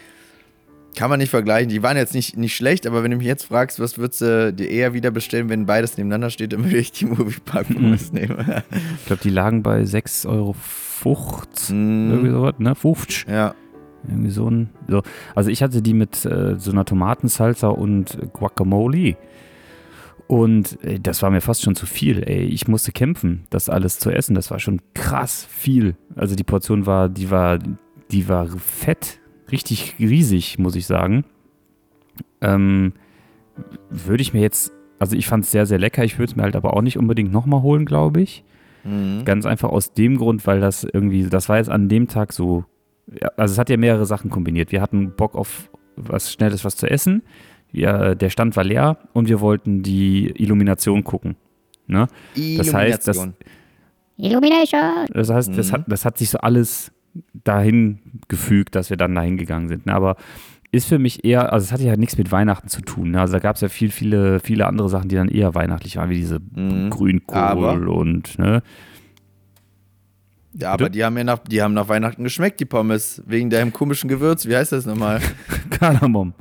Kann 0.97 1.11
man 1.11 1.19
nicht 1.19 1.29
vergleichen. 1.31 1.69
Die 1.69 1.83
waren 1.83 1.97
jetzt 1.99 2.15
nicht, 2.15 2.37
nicht 2.39 2.57
schlecht, 2.57 2.87
aber 2.87 3.03
wenn 3.03 3.11
du 3.11 3.19
mich 3.19 3.27
jetzt 3.27 3.45
fragst, 3.45 3.79
was 3.81 3.99
würdest 3.99 4.23
du 4.23 4.53
dir 4.55 4.71
eher 4.71 4.95
wieder 4.95 5.11
bestellen, 5.11 5.51
wenn 5.51 5.67
beides 5.67 5.99
nebeneinander 5.99 6.31
steht, 6.31 6.55
dann 6.55 6.65
würde 6.65 6.79
ich 6.79 6.91
die 6.93 7.05
Moviepark-Pommes 7.05 8.13
nehmen. 8.15 8.39
Ich 9.01 9.07
glaube, 9.07 9.23
die 9.23 9.31
lagen 9.31 9.63
bei 9.63 9.83
6,50 9.83 10.27
Euro. 10.29 10.57
Mm. 11.69 12.11
Irgendwie 12.11 12.31
sowas, 12.31 12.55
ne? 12.59 12.75
50. 12.75 13.27
ja, 13.29 13.55
Irgendwie 14.09 14.31
so 14.31 14.49
ein. 14.49 14.71
So. 14.89 15.03
Also 15.35 15.51
ich 15.51 15.63
hatte 15.63 15.83
die 15.83 15.95
mit 15.95 16.25
äh, 16.25 16.57
so 16.59 16.71
einer 16.71 16.85
Tomatensalsa 16.85 17.69
und 17.69 18.19
Guacamole. 18.33 19.17
Und 20.27 20.79
ey, 20.83 21.01
das 21.01 21.23
war 21.23 21.31
mir 21.31 21.41
fast 21.41 21.63
schon 21.63 21.77
zu 21.77 21.87
viel. 21.87 22.23
Ey, 22.23 22.45
ich 22.45 22.67
musste 22.67 22.93
kämpfen, 22.93 23.45
das 23.51 23.69
alles 23.69 23.99
zu 23.99 24.11
essen. 24.11 24.35
Das 24.35 24.51
war 24.51 24.59
schon 24.59 24.81
krass 24.95 25.47
viel. 25.49 25.97
Also 26.17 26.35
die 26.35 26.45
Portion 26.45 26.87
war, 26.87 27.09
die 27.09 27.31
war, 27.31 27.59
die 28.11 28.29
war 28.29 28.47
fett, 28.49 29.21
richtig 29.53 29.95
riesig, 29.99 30.59
muss 30.59 30.75
ich 30.75 30.87
sagen. 30.87 31.25
Ähm, 32.41 32.93
würde 33.89 34.23
ich 34.23 34.35
mir 34.35 34.41
jetzt, 34.41 34.73
also 34.99 35.17
ich 35.17 35.27
fand 35.27 35.45
es 35.45 35.53
sehr, 35.53 35.67
sehr 35.67 35.79
lecker. 35.79 36.03
Ich 36.05 36.19
würde 36.19 36.31
es 36.31 36.37
mir 36.37 36.43
halt 36.43 36.57
aber 36.57 36.75
auch 36.75 36.83
nicht 36.83 36.99
unbedingt 36.99 37.33
nochmal 37.33 37.63
holen, 37.63 37.85
glaube 37.85 38.21
ich. 38.21 38.43
Mhm. 38.83 39.25
Ganz 39.25 39.47
einfach 39.47 39.69
aus 39.69 39.93
dem 39.93 40.17
Grund, 40.17 40.47
weil 40.47 40.61
das 40.61 40.85
irgendwie, 40.85 41.25
das 41.29 41.49
war 41.49 41.59
jetzt 41.59 41.71
an 41.71 41.89
dem 41.89 42.09
Tag 42.09 42.33
so, 42.33 42.65
ja, 43.13 43.29
also 43.37 43.53
es 43.53 43.59
hat 43.59 43.71
ja 43.71 43.77
mehrere 43.77 44.07
Sachen 44.07 44.31
kombiniert. 44.31 44.73
Wir 44.73 44.81
hatten 44.83 45.13
Bock 45.15 45.35
auf 45.35 45.71
was 45.97 46.33
Schnelles, 46.33 46.65
was 46.65 46.77
zu 46.77 46.89
essen. 46.91 47.23
Ja, 47.73 48.15
der 48.15 48.31
Stand 48.31 48.57
war 48.57 48.65
leer 48.65 48.99
und 49.13 49.29
wir 49.29 49.41
wollten 49.41 49.83
die 49.83 50.29
Illumination 50.37 51.05
gucken. 51.05 51.37
Ne? 51.87 52.07
Das 52.57 52.73
heißt, 52.75 53.07
das, 53.09 53.17
Illumination. 53.17 53.35
Illumination. 54.19 55.07
das 55.13 55.31
heißt, 55.31 55.57
das 55.57 55.69
Mhm. 55.69 55.73
hat, 55.73 55.85
das 55.89 56.05
hat 56.05 56.19
sich 56.19 56.31
so 56.31 56.39
alles 56.39 56.93
dahin 57.45 57.99
gefügt, 58.29 58.75
dass 58.75 58.91
wir 58.91 58.97
dann 58.97 59.15
dahin 59.15 59.37
gegangen 59.37 59.69
sind. 59.69 59.87
Ne? 59.87 59.95
Aber 59.95 60.17
ist 60.73 60.89
für 60.89 60.99
mich 60.99 61.25
eher, 61.25 61.53
also 61.53 61.65
es 61.65 61.73
hatte 61.73 61.85
ja 61.85 61.97
nichts 61.97 62.19
mit 62.19 62.33
Weihnachten 62.33 62.69
zu 62.69 62.83
tun. 62.83 63.13
Ne? 63.13 63.21
Also 63.21 63.35
da 63.35 63.39
gab 63.39 63.57
es 63.57 63.63
ja 63.63 63.69
viel, 63.69 63.91
viele, 63.91 64.41
viele 64.41 64.67
andere 64.67 64.89
Sachen, 64.89 65.09
die 65.09 65.17
dann 65.17 65.29
eher 65.29 65.55
weihnachtlich 65.55 65.97
waren, 65.97 66.11
wie 66.11 66.17
diese 66.17 66.41
Mhm. 66.55 66.91
Grünkohl 66.91 67.39
Aber- 67.39 67.73
und 67.91 68.39
ne? 68.39 68.63
Ja, 70.59 70.71
aber 70.73 70.85
Bitte? 70.87 70.91
die 70.93 71.05
haben 71.05 71.17
ja 71.19 71.25
nach, 71.25 71.39
die 71.41 71.61
haben 71.63 71.75
nach 71.75 71.89
Weihnachten 71.89 72.25
geschmeckt, 72.25 72.61
die 72.61 72.65
Pommes. 72.65 73.23
Wegen 73.27 73.51
deinem 73.51 73.73
komischen 73.73 74.09
Gewürz. 74.09 74.47
Wie 74.47 74.57
heißt 74.57 74.73
das 74.73 74.87
nochmal? 74.87 75.21
Kardamom. 75.71 76.33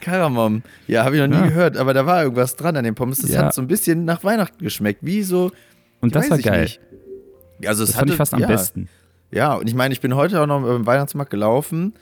Karamom. 0.00 0.62
Ja, 0.86 1.04
habe 1.04 1.16
ich 1.16 1.20
noch 1.22 1.28
nie 1.28 1.34
Ja. 1.42 1.46
gehört, 1.48 1.76
aber 1.76 1.94
da 1.94 2.04
war 2.06 2.22
irgendwas 2.22 2.56
dran 2.56 2.76
an 2.76 2.84
den 2.84 2.94
Pommes. 2.94 3.18
Das 3.20 3.30
Ja. 3.30 3.44
hat 3.46 3.54
so 3.54 3.62
ein 3.62 3.66
bisschen 3.68 4.04
nach 4.04 4.22
Weihnachten 4.24 4.62
geschmeckt. 4.62 5.00
Wie 5.02 5.22
so. 5.22 5.50
Und 6.00 6.14
das 6.14 6.30
war 6.30 6.38
geil. 6.38 6.62
nicht. 6.62 6.80
Also 7.66 7.84
Das 7.84 7.94
fand 7.94 8.06
ich 8.06 8.12
hatte- 8.12 8.16
fast 8.16 8.34
am 8.34 8.40
ja, 8.40 8.46
besten. 8.46 8.88
Ja, 9.30 9.54
und 9.54 9.68
ich 9.68 9.74
meine, 9.74 9.92
ich 9.92 10.00
bin 10.00 10.14
heute 10.14 10.40
auch 10.40 10.46
noch 10.46 10.62
beim 10.62 10.86
Weihnachtsmarkt 10.86 11.30
gelaufen 11.30 11.94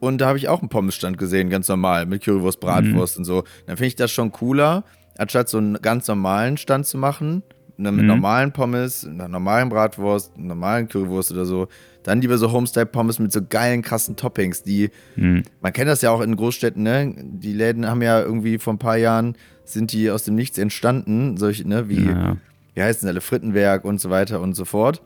und 0.00 0.20
da 0.20 0.26
habe 0.26 0.38
ich 0.38 0.48
auch 0.48 0.60
einen 0.60 0.68
Pommesstand 0.68 1.16
gesehen, 1.18 1.48
ganz 1.50 1.68
normal, 1.68 2.04
mit 2.06 2.22
Currywurst, 2.24 2.60
Bratwurst 2.60 3.16
und 3.18 3.24
so. 3.24 3.44
Dann 3.66 3.76
finde 3.76 3.86
ich 3.88 3.96
das 3.96 4.10
schon 4.10 4.32
cooler, 4.32 4.84
anstatt 5.16 5.48
so 5.48 5.58
einen 5.58 5.74
ganz 5.80 6.08
normalen 6.08 6.56
Stand 6.56 6.86
zu 6.86 6.98
machen, 6.98 7.42
ne, 7.76 7.90
mit 7.92 8.02
Mhm. 8.02 8.06
normalen 8.08 8.52
Pommes, 8.52 9.04
einer 9.06 9.28
normalen 9.28 9.68
Bratwurst, 9.68 10.36
einer 10.36 10.46
normalen 10.48 10.88
Currywurst 10.88 11.32
oder 11.32 11.44
so. 11.44 11.68
Dann 12.02 12.20
lieber 12.20 12.36
so 12.38 12.52
Homestyle-Pommes 12.52 13.18
mit 13.18 13.32
so 13.32 13.40
geilen, 13.48 13.82
krassen 13.82 14.16
Toppings, 14.16 14.62
die, 14.62 14.90
Mhm. 15.16 15.42
man 15.60 15.72
kennt 15.72 15.88
das 15.88 16.02
ja 16.02 16.10
auch 16.10 16.20
in 16.20 16.36
Großstädten, 16.36 16.82
ne? 16.82 17.14
Die 17.16 17.52
Läden 17.52 17.88
haben 17.88 18.02
ja 18.02 18.20
irgendwie 18.20 18.58
vor 18.58 18.74
ein 18.74 18.78
paar 18.78 18.96
Jahren, 18.98 19.36
sind 19.64 19.92
die 19.92 20.10
aus 20.10 20.24
dem 20.24 20.34
Nichts 20.34 20.58
entstanden, 20.58 21.36
solche, 21.36 21.66
ne, 21.66 21.88
wie, 21.88 22.04
Ja. 22.06 22.36
wie 22.74 22.82
heißen 22.82 23.08
alle, 23.08 23.20
Frittenwerk 23.20 23.84
und 23.84 24.00
so 24.00 24.10
weiter 24.10 24.40
und 24.40 24.54
so 24.54 24.64
fort 24.64 25.02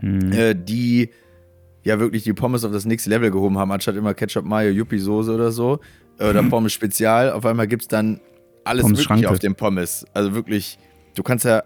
Mhm. 0.00 0.32
äh, 0.32 0.54
die 0.54 1.10
ja 1.84 2.00
wirklich 2.00 2.24
die 2.24 2.32
Pommes 2.32 2.64
auf 2.64 2.72
das 2.72 2.84
nächste 2.84 3.10
Level 3.10 3.30
gehoben 3.30 3.58
haben, 3.58 3.70
anstatt 3.70 3.94
immer 3.96 4.12
Ketchup, 4.14 4.44
Mayo, 4.44 4.70
Yuppie-Soße 4.70 5.32
oder 5.34 5.52
so. 5.52 5.80
Oder 6.18 6.42
Pommes 6.44 6.72
Spezial. 6.72 7.30
Auf 7.32 7.44
einmal 7.46 7.66
gibt 7.66 7.82
es 7.82 7.88
dann 7.88 8.20
alles 8.64 8.82
Pommes 8.82 8.98
Mögliche 9.08 9.28
auf 9.30 9.38
den 9.38 9.54
Pommes. 9.54 10.04
Also 10.14 10.34
wirklich, 10.34 10.78
du 11.14 11.22
kannst 11.22 11.44
ja 11.44 11.62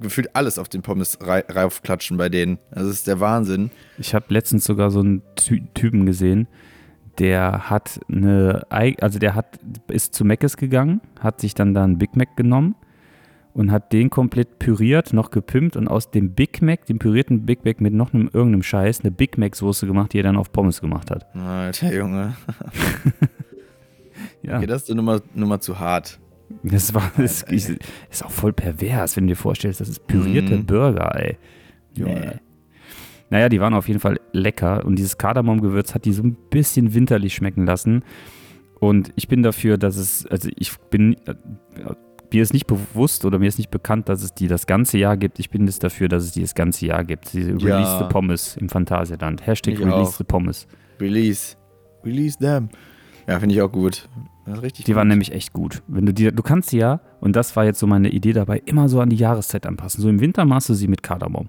gefühlt 0.00 0.34
alles 0.34 0.58
auf 0.58 0.68
den 0.68 0.82
Pommes 0.82 1.18
raufklatschen 1.22 2.16
bei 2.16 2.28
denen. 2.28 2.58
Das 2.70 2.86
ist 2.86 3.06
der 3.06 3.20
Wahnsinn. 3.20 3.70
Ich 3.98 4.14
habe 4.14 4.26
letztens 4.28 4.64
sogar 4.64 4.90
so 4.90 5.00
einen 5.00 5.22
Ty 5.36 5.62
Typen 5.74 6.06
gesehen, 6.06 6.48
der 7.18 7.70
hat 7.70 8.00
eine, 8.10 8.62
Ei- 8.70 8.96
also 9.00 9.18
der 9.18 9.34
hat, 9.34 9.58
ist 9.88 10.14
zu 10.14 10.24
Mc's 10.24 10.56
gegangen, 10.56 11.00
hat 11.20 11.40
sich 11.40 11.54
dann 11.54 11.72
da 11.74 11.84
einen 11.84 11.98
Big 11.98 12.16
Mac 12.16 12.36
genommen 12.36 12.74
und 13.52 13.70
hat 13.70 13.92
den 13.92 14.10
komplett 14.10 14.58
püriert, 14.58 15.12
noch 15.12 15.30
gepimpt 15.30 15.76
und 15.76 15.86
aus 15.86 16.10
dem 16.10 16.32
Big 16.34 16.60
Mac, 16.60 16.86
dem 16.86 16.98
pürierten 16.98 17.46
Big 17.46 17.64
Mac 17.64 17.80
mit 17.80 17.94
noch 17.94 18.12
einem 18.12 18.28
irgendeinem 18.32 18.64
Scheiß, 18.64 19.00
eine 19.02 19.12
Big 19.12 19.38
Mac 19.38 19.54
Soße 19.54 19.86
gemacht, 19.86 20.12
die 20.12 20.18
er 20.18 20.24
dann 20.24 20.36
auf 20.36 20.50
Pommes 20.50 20.80
gemacht 20.80 21.10
hat. 21.12 21.32
Alter 21.36 21.94
Junge. 21.94 22.34
Ja, 24.42 24.58
Okay, 24.58 24.66
das 24.66 24.82
ist 24.82 24.94
Nummer, 24.94 25.20
Nummer 25.34 25.60
zu 25.60 25.78
hart. 25.78 26.18
Das 26.62 26.94
war, 26.94 27.10
das 27.16 27.42
ist, 27.42 27.70
ist 28.10 28.24
auch 28.24 28.30
voll 28.30 28.52
pervers, 28.52 29.16
wenn 29.16 29.26
du 29.26 29.32
dir 29.32 29.36
vorstellst, 29.36 29.80
das 29.80 29.88
ist 29.88 30.06
pürierte 30.06 30.56
Mhm. 30.56 30.66
Burger, 30.66 31.14
ey. 31.16 31.36
Nee. 31.96 32.32
Naja, 33.30 33.48
die 33.48 33.60
waren 33.60 33.74
auf 33.74 33.88
jeden 33.88 34.00
Fall 34.00 34.20
lecker 34.32 34.84
und 34.84 34.96
dieses 34.96 35.18
Kardamomgewürz 35.18 35.94
hat 35.94 36.04
die 36.04 36.12
so 36.12 36.22
ein 36.22 36.36
bisschen 36.50 36.94
winterlich 36.94 37.34
schmecken 37.34 37.64
lassen. 37.66 38.04
Und 38.80 39.12
ich 39.16 39.28
bin 39.28 39.42
dafür, 39.42 39.78
dass 39.78 39.96
es, 39.96 40.26
also 40.26 40.50
ich 40.56 40.76
bin, 40.90 41.14
äh, 41.26 41.34
mir 42.32 42.42
ist 42.42 42.52
nicht 42.52 42.66
bewusst 42.66 43.24
oder 43.24 43.38
mir 43.38 43.46
ist 43.46 43.58
nicht 43.58 43.70
bekannt, 43.70 44.08
dass 44.08 44.22
es 44.22 44.34
die 44.34 44.46
das 44.48 44.66
ganze 44.66 44.98
Jahr 44.98 45.16
gibt. 45.16 45.38
Ich 45.38 45.50
bin 45.50 45.66
es 45.66 45.78
dafür, 45.78 46.08
dass 46.08 46.24
es 46.24 46.32
die 46.32 46.42
das 46.42 46.54
ganze 46.54 46.86
Jahr 46.86 47.04
gibt. 47.04 47.32
Diese 47.32 47.52
Ja. 47.52 47.76
Release 47.78 47.98
the 47.98 48.04
Pommes 48.12 48.56
im 48.56 48.68
Phantasialand. 48.68 49.46
Hashtag 49.46 49.74
Ich 49.74 49.80
Release 49.80 49.94
auch. 50.10 50.12
the 50.18 50.24
Pommes. 50.24 50.66
Release. 51.00 51.56
Release 52.04 52.36
them. 52.38 52.68
Ja, 53.26 53.38
finde 53.40 53.54
ich 53.54 53.62
auch 53.62 53.72
gut. 53.72 54.08
Das 54.46 54.58
ist 54.58 54.62
richtig 54.62 54.84
Die 54.84 54.92
gut. 54.92 54.96
waren 54.98 55.08
nämlich 55.08 55.32
echt 55.32 55.52
gut. 55.52 55.82
Wenn 55.88 56.04
du 56.06 56.12
dir, 56.12 56.30
du 56.32 56.42
kannst 56.42 56.70
sie 56.70 56.78
ja, 56.78 57.00
und 57.20 57.34
das 57.36 57.56
war 57.56 57.64
jetzt 57.64 57.78
so 57.78 57.86
meine 57.86 58.10
Idee 58.10 58.32
dabei, 58.32 58.60
immer 58.66 58.88
so 58.88 59.00
an 59.00 59.08
die 59.10 59.16
Jahreszeit 59.16 59.66
anpassen. 59.66 60.02
So 60.02 60.08
im 60.08 60.20
Winter 60.20 60.44
machst 60.44 60.68
du 60.68 60.74
sie 60.74 60.88
mit 60.88 61.02
Kardamom. 61.02 61.48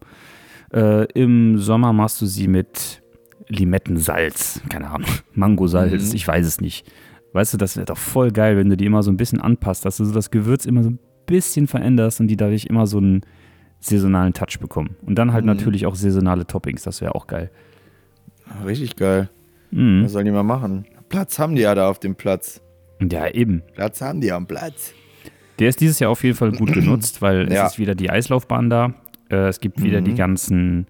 Äh, 0.73 1.05
Im 1.13 1.57
Sommer 1.59 1.93
machst 1.93 2.21
du 2.21 2.25
sie 2.25 2.47
mit 2.47 3.01
Limettensalz. 3.47 4.61
Keine 4.69 4.89
Ahnung. 4.89 5.09
Mangosalz, 5.33 6.09
Mhm. 6.09 6.15
ich 6.15 6.27
weiß 6.27 6.45
es 6.45 6.61
nicht. 6.61 6.89
Weißt 7.33 7.53
du, 7.53 7.57
das 7.57 7.75
wäre 7.75 7.85
doch 7.85 7.97
voll 7.97 8.31
geil, 8.31 8.55
wenn 8.57 8.69
du 8.69 8.77
die 8.77 8.85
immer 8.85 9.03
so 9.03 9.11
ein 9.11 9.17
bisschen 9.17 9.41
anpasst, 9.41 9.83
dass 9.85 9.97
du 9.97 10.05
so 10.05 10.13
das 10.13 10.31
Gewürz 10.31 10.65
immer 10.65 10.83
so 10.83 10.89
ein 10.91 10.99
bisschen 11.25 11.67
veränderst 11.67 12.21
und 12.21 12.27
die 12.27 12.37
dadurch 12.37 12.65
immer 12.67 12.87
so 12.87 12.97
einen 12.97 13.21
saisonalen 13.79 14.33
Touch 14.33 14.59
bekommen. 14.59 14.95
Und 15.05 15.15
dann 15.15 15.33
halt 15.33 15.43
Mhm. 15.43 15.51
natürlich 15.51 15.85
auch 15.85 15.95
saisonale 15.95 16.47
Toppings, 16.47 16.83
das 16.83 17.01
wäre 17.01 17.13
auch 17.13 17.27
geil. 17.27 17.51
Richtig 18.65 18.95
geil. 18.95 19.29
Mhm. 19.71 20.03
Was 20.05 20.13
sollen 20.13 20.25
die 20.25 20.31
mal 20.31 20.43
machen? 20.43 20.85
Platz 21.09 21.37
haben 21.39 21.55
die 21.55 21.61
ja 21.63 21.75
da 21.75 21.89
auf 21.89 21.99
dem 21.99 22.15
Platz. 22.15 22.61
Ja, 23.01 23.27
eben. 23.29 23.61
Platz 23.73 24.01
haben 24.01 24.21
die 24.21 24.31
am 24.31 24.47
Platz. 24.47 24.93
Der 25.59 25.69
ist 25.69 25.79
dieses 25.81 25.99
Jahr 25.99 26.11
auf 26.11 26.23
jeden 26.23 26.35
Fall 26.35 26.51
gut 26.51 26.73
genutzt, 26.73 27.21
weil 27.21 27.51
Ja. 27.51 27.65
es 27.65 27.73
ist 27.73 27.79
wieder 27.79 27.95
die 27.95 28.09
Eislaufbahn 28.09 28.69
da. 28.69 28.93
Äh, 29.29 29.47
es 29.47 29.59
gibt 29.59 29.81
wieder 29.83 30.01
Mhm. 30.01 30.05
die 30.05 30.13
ganzen 30.15 30.87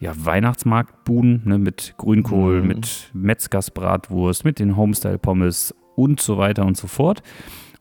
ja, 0.00 0.12
Weihnachtsmarktbuden 0.16 1.42
ne, 1.44 1.58
mit 1.58 1.94
Grünkohl, 1.98 2.62
Mhm. 2.62 2.68
mit 2.68 3.10
Metzgersbratwurst, 3.12 4.44
mit 4.44 4.58
den 4.58 4.76
Homestyle-Pommes 4.76 5.74
und 5.94 6.20
so 6.20 6.38
weiter 6.38 6.64
und 6.64 6.76
so 6.76 6.86
fort. 6.86 7.22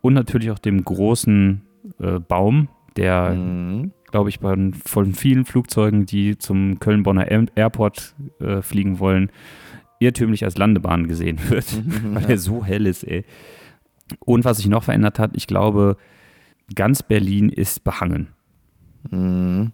Und 0.01 0.13
natürlich 0.13 0.51
auch 0.51 0.59
dem 0.59 0.83
großen 0.83 1.61
äh, 2.01 2.19
Baum, 2.19 2.67
der, 2.97 3.31
Mhm. 3.31 3.91
glaube 4.11 4.29
ich, 4.29 4.39
bei, 4.41 4.53
von 4.85 5.13
vielen 5.13 5.45
Flugzeugen, 5.45 6.05
die 6.05 6.37
zum 6.37 6.79
Köln-Bonner 6.79 7.29
Air- 7.31 7.45
Airport 7.55 8.15
äh, 8.41 8.61
fliegen 8.61 8.99
wollen, 8.99 9.31
irrtümlich 9.99 10.43
als 10.43 10.57
Landebahn 10.57 11.07
gesehen 11.07 11.39
wird, 11.49 11.65
weil 12.13 12.29
er 12.31 12.37
so 12.37 12.63
hell 12.65 12.85
ist, 12.85 13.03
ey. 13.05 13.23
Und 14.19 14.45
was 14.45 14.57
sich 14.57 14.67
noch 14.67 14.83
verändert 14.83 15.19
hat, 15.19 15.31
ich 15.35 15.47
glaube, 15.47 15.97
ganz 16.75 17.03
Berlin 17.03 17.49
ist 17.49 17.83
behangen. 17.83 18.29
Mhm. 19.09 19.71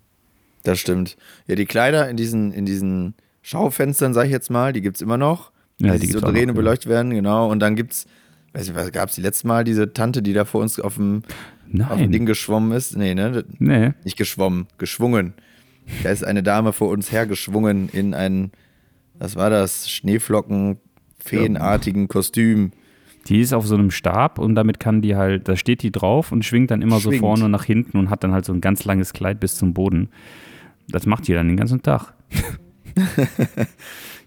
Das 0.64 0.80
stimmt. 0.80 1.16
Ja, 1.48 1.56
die 1.56 1.66
Kleider 1.66 2.10
in 2.10 2.18
diesen, 2.18 2.52
in 2.52 2.66
diesen 2.66 3.14
Schaufenstern, 3.42 4.14
sag 4.14 4.26
ich 4.26 4.32
jetzt 4.32 4.50
mal, 4.50 4.74
die 4.74 4.82
gibt 4.82 4.98
es 4.98 5.02
immer 5.02 5.18
noch. 5.18 5.52
Ja, 5.80 5.94
die, 5.94 6.08
die 6.08 6.12
so 6.14 6.20
drehen 6.20 6.50
und 6.50 6.56
beleuchtet 6.56 6.90
werden, 6.90 7.12
genau. 7.12 7.52
Und 7.52 7.60
dann 7.60 7.76
gibt's, 7.76 8.08
weiß 8.54 8.70
ich 8.70 8.76
was, 8.76 8.92
gab 8.92 9.10
es 9.10 9.16
die 9.16 9.22
letzte 9.22 9.48
Mal 9.48 9.64
diese 9.64 9.94
Tante, 9.94 10.24
die 10.24 10.34
da 10.34 10.46
vor 10.46 10.62
uns 10.62 10.80
auf 10.80 10.96
dem, 10.96 11.22
auf 11.88 11.98
dem. 11.98 12.12
Ding 12.12 12.26
geschwommen 12.26 12.72
ist? 12.72 12.96
Nee, 12.98 13.14
ne? 13.14 13.46
Nee. 13.60 13.92
Nicht 14.04 14.18
geschwommen, 14.18 14.68
geschwungen. 14.78 15.34
Da 16.02 16.10
ist 16.10 16.24
eine 16.24 16.42
Dame 16.42 16.74
vor 16.74 16.90
uns 16.90 17.12
hergeschwungen 17.12 17.90
in 17.90 18.14
ein, 18.16 18.52
was 19.20 19.36
war 19.36 19.52
das? 19.52 19.90
Schneeflocken, 19.92 20.78
feenartigen 21.20 22.08
Kostüm. 22.08 22.72
Die 23.28 23.40
ist 23.42 23.54
auf 23.54 23.66
so 23.66 23.74
einem 23.76 23.90
Stab 23.92 24.38
und 24.40 24.54
damit 24.56 24.80
kann 24.80 25.02
die 25.02 25.16
halt, 25.16 25.48
da 25.48 25.56
steht 25.56 25.82
die 25.82 25.92
drauf 25.92 26.32
und 26.32 26.46
schwingt 26.46 26.70
dann 26.72 26.82
immer 26.84 27.00
Schwingt. 27.00 27.16
so 27.16 27.20
vorne 27.22 27.46
und 27.46 27.52
nach 27.52 27.64
hinten 27.64 27.98
und 27.98 28.10
hat 28.10 28.24
dann 28.24 28.32
halt 28.34 28.46
so 28.46 28.54
ein 28.54 28.62
ganz 28.62 28.86
langes 28.86 29.14
Kleid 29.14 29.40
bis 29.40 29.56
zum 29.56 29.74
Boden. 29.74 30.10
Das 30.90 31.06
macht 31.08 31.28
die 31.28 31.34
dann 31.34 31.48
den 31.48 31.58
ganzen 31.58 31.82
Tag. 31.82 32.14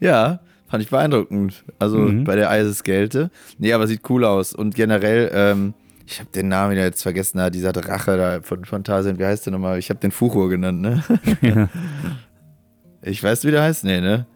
Ja, 0.00 0.40
fand 0.68 0.82
ich 0.82 0.90
beeindruckend. 0.90 1.64
Also 1.78 1.98
Mhm. 1.98 2.24
bei 2.24 2.37
der 2.37 2.50
Eisesgelte. 2.50 3.30
Nee, 3.58 3.72
aber 3.72 3.87
sieht 3.87 4.08
cool 4.11 4.24
aus. 4.24 4.52
Und 4.54 4.74
generell, 4.74 5.30
ähm, 5.32 5.74
ich 6.06 6.20
habe 6.20 6.30
den 6.34 6.48
Namen 6.48 6.76
jetzt 6.76 7.02
vergessen, 7.02 7.38
da, 7.38 7.50
dieser 7.50 7.72
Drache 7.72 8.16
da 8.16 8.40
von 8.42 8.64
Phantasien, 8.64 9.18
wie 9.18 9.24
heißt 9.24 9.46
der 9.46 9.52
nochmal? 9.52 9.78
Ich 9.78 9.90
habe 9.90 10.00
den 10.00 10.11
Fuchur 10.11 10.48
genannt, 10.48 10.80
ne? 10.80 11.02
Ja. 11.40 11.68
Ich 13.02 13.22
weiß, 13.22 13.44
wie 13.44 13.50
der 13.52 13.62
heißt, 13.62 13.84
nee, 13.84 14.00
ne? 14.00 14.26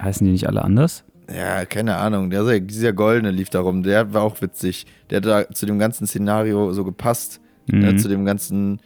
Heißen 0.00 0.24
die 0.24 0.32
nicht 0.32 0.46
alle 0.46 0.62
anders? 0.62 1.04
Ja, 1.32 1.64
keine 1.64 1.96
Ahnung. 1.96 2.30
Der, 2.30 2.60
dieser 2.60 2.92
Goldene 2.92 3.30
lief 3.30 3.50
da 3.50 3.60
rum. 3.60 3.82
Der 3.82 4.12
war 4.12 4.22
auch 4.22 4.40
witzig. 4.42 4.86
Der 5.10 5.18
hat 5.18 5.26
da 5.26 5.48
zu 5.50 5.66
dem 5.66 5.78
ganzen 5.78 6.06
Szenario 6.06 6.72
so 6.72 6.84
gepasst. 6.84 7.40
Mhm. 7.66 7.98
Zu 7.98 8.08
dem 8.08 8.24
ganzen, 8.24 8.80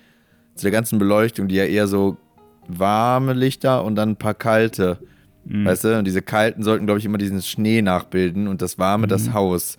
zu 0.55 0.65
der 0.65 0.73
ganzen 0.73 0.99
Beleuchtung, 0.99 1.49
die 1.49 1.55
ja 1.55 1.65
eher 1.65 1.87
so 1.87 2.19
warme 2.69 3.33
Lichter 3.33 3.85
und 3.85 3.95
dann 3.97 4.11
ein 4.11 4.17
paar 4.17 4.35
kalte. 4.35 4.99
Mhm. 5.47 5.65
Weißt 5.65 5.85
du? 5.85 5.99
Und 5.99 6.05
diese 6.07 6.23
kalten 6.23 6.63
sollten, 6.63 6.87
glaube 6.87 6.99
ich, 6.99 7.05
immer 7.07 7.19
diesen 7.19 7.41
Schnee 7.43 7.81
nachbilden 7.83 8.47
und 8.49 8.61
das 8.63 8.79
warme 8.79 9.07
das 9.07 9.33
Haus. 9.33 9.79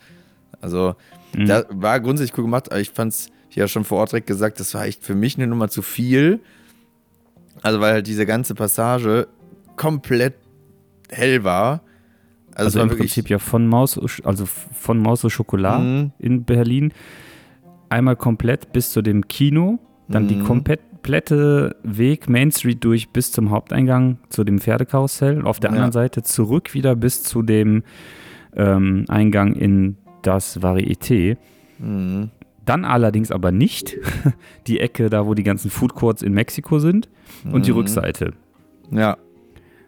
Also, 0.61 0.95
Mhm. 1.35 1.47
da 1.47 1.65
war 1.69 1.99
grundsätzlich 1.99 2.37
cool 2.37 2.45
gemacht, 2.45 2.71
aber 2.71 2.79
ich 2.79 2.91
fand's, 2.91 3.27
die 3.53 3.59
ja 3.59 3.67
schon 3.67 3.83
vor 3.83 3.99
Ort 3.99 4.11
direkt 4.13 4.27
gesagt, 4.27 4.59
das 4.59 4.73
war 4.73 4.85
echt 4.85 5.03
für 5.03 5.15
mich 5.15 5.37
eine 5.37 5.47
Nummer 5.47 5.67
zu 5.67 5.81
viel. 5.81 6.39
Also 7.61 7.79
weil 7.81 7.93
halt 7.93 8.07
diese 8.07 8.25
ganze 8.25 8.55
Passage 8.55 9.27
komplett 9.75 10.33
hell 11.09 11.43
war. 11.43 11.81
Also, 12.55 12.79
Also, 12.79 12.93
im 12.93 12.97
Prinzip 12.97 13.29
ja 13.29 13.37
von 13.37 13.67
Maus, 13.67 13.99
also 14.23 14.45
von 14.45 14.97
Maus 14.99 15.23
au 15.25 15.29
Chocolat 15.29 15.81
Mhm. 15.81 16.11
in 16.19 16.43
Berlin. 16.45 16.91
Einmal 17.89 18.15
komplett 18.15 18.71
bis 18.73 18.91
zu 18.91 19.01
dem 19.01 19.27
Kino, 19.27 19.79
dann 20.07 20.27
die 20.27 20.35
Mhm. 20.35 20.43
komplette 20.45 21.75
Weg 21.83 22.29
Main 22.29 22.51
Street 22.51 22.83
durch 22.83 23.09
bis 23.09 23.31
zum 23.31 23.51
Haupteingang 23.51 24.17
zu 24.29 24.43
dem 24.43 24.59
Pferdekarussell. 24.59 25.43
Auf 25.43 25.59
der 25.59 25.69
Ja. 25.69 25.73
anderen 25.75 25.91
Seite 25.91 26.23
zurück 26.23 26.73
wieder 26.73 26.95
bis 26.95 27.23
zu 27.23 27.41
dem 27.41 27.83
ähm, 28.57 29.03
Eingang 29.09 29.53
in 29.53 29.97
das 30.21 30.61
Varieté. 30.61 31.35
Mhm. 31.77 32.29
Dann 32.63 32.85
allerdings 32.85 33.31
aber 33.31 33.51
nicht 33.51 33.97
die 34.67 34.79
Ecke, 34.79 35.09
da 35.09 35.27
wo 35.27 35.33
die 35.33 35.43
ganzen 35.43 35.69
Food 35.69 35.93
Courts 35.93 36.21
in 36.23 36.33
Mexiko 36.33 36.79
sind 36.79 37.09
und 37.51 37.65
die 37.67 37.71
Mhm. 37.71 37.77
Rückseite. 37.79 38.31
Ja, 38.91 39.17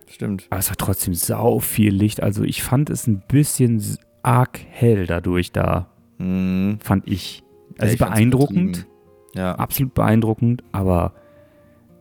stimmt. 0.09 0.47
Aber 0.49 0.59
es 0.59 0.69
war 0.69 0.77
trotzdem 0.77 1.13
sau 1.13 1.59
viel 1.59 1.93
Licht. 1.93 2.21
Also 2.23 2.43
ich 2.43 2.63
fand 2.63 2.89
es 2.89 3.07
ein 3.07 3.21
bisschen 3.27 3.81
arg 4.23 4.59
hell 4.69 5.05
dadurch 5.07 5.51
da, 5.51 5.87
Mhm. 6.17 6.79
fand 6.81 7.07
ich. 7.07 7.43
Ja, 7.77 7.81
Also 7.83 7.93
ich 7.93 7.99
fand's 7.99 8.15
beeindruckend. 8.15 8.87
Ja, 9.35 9.53
absolut 9.55 9.93
beeindruckend, 9.93 10.63
aber 10.71 11.13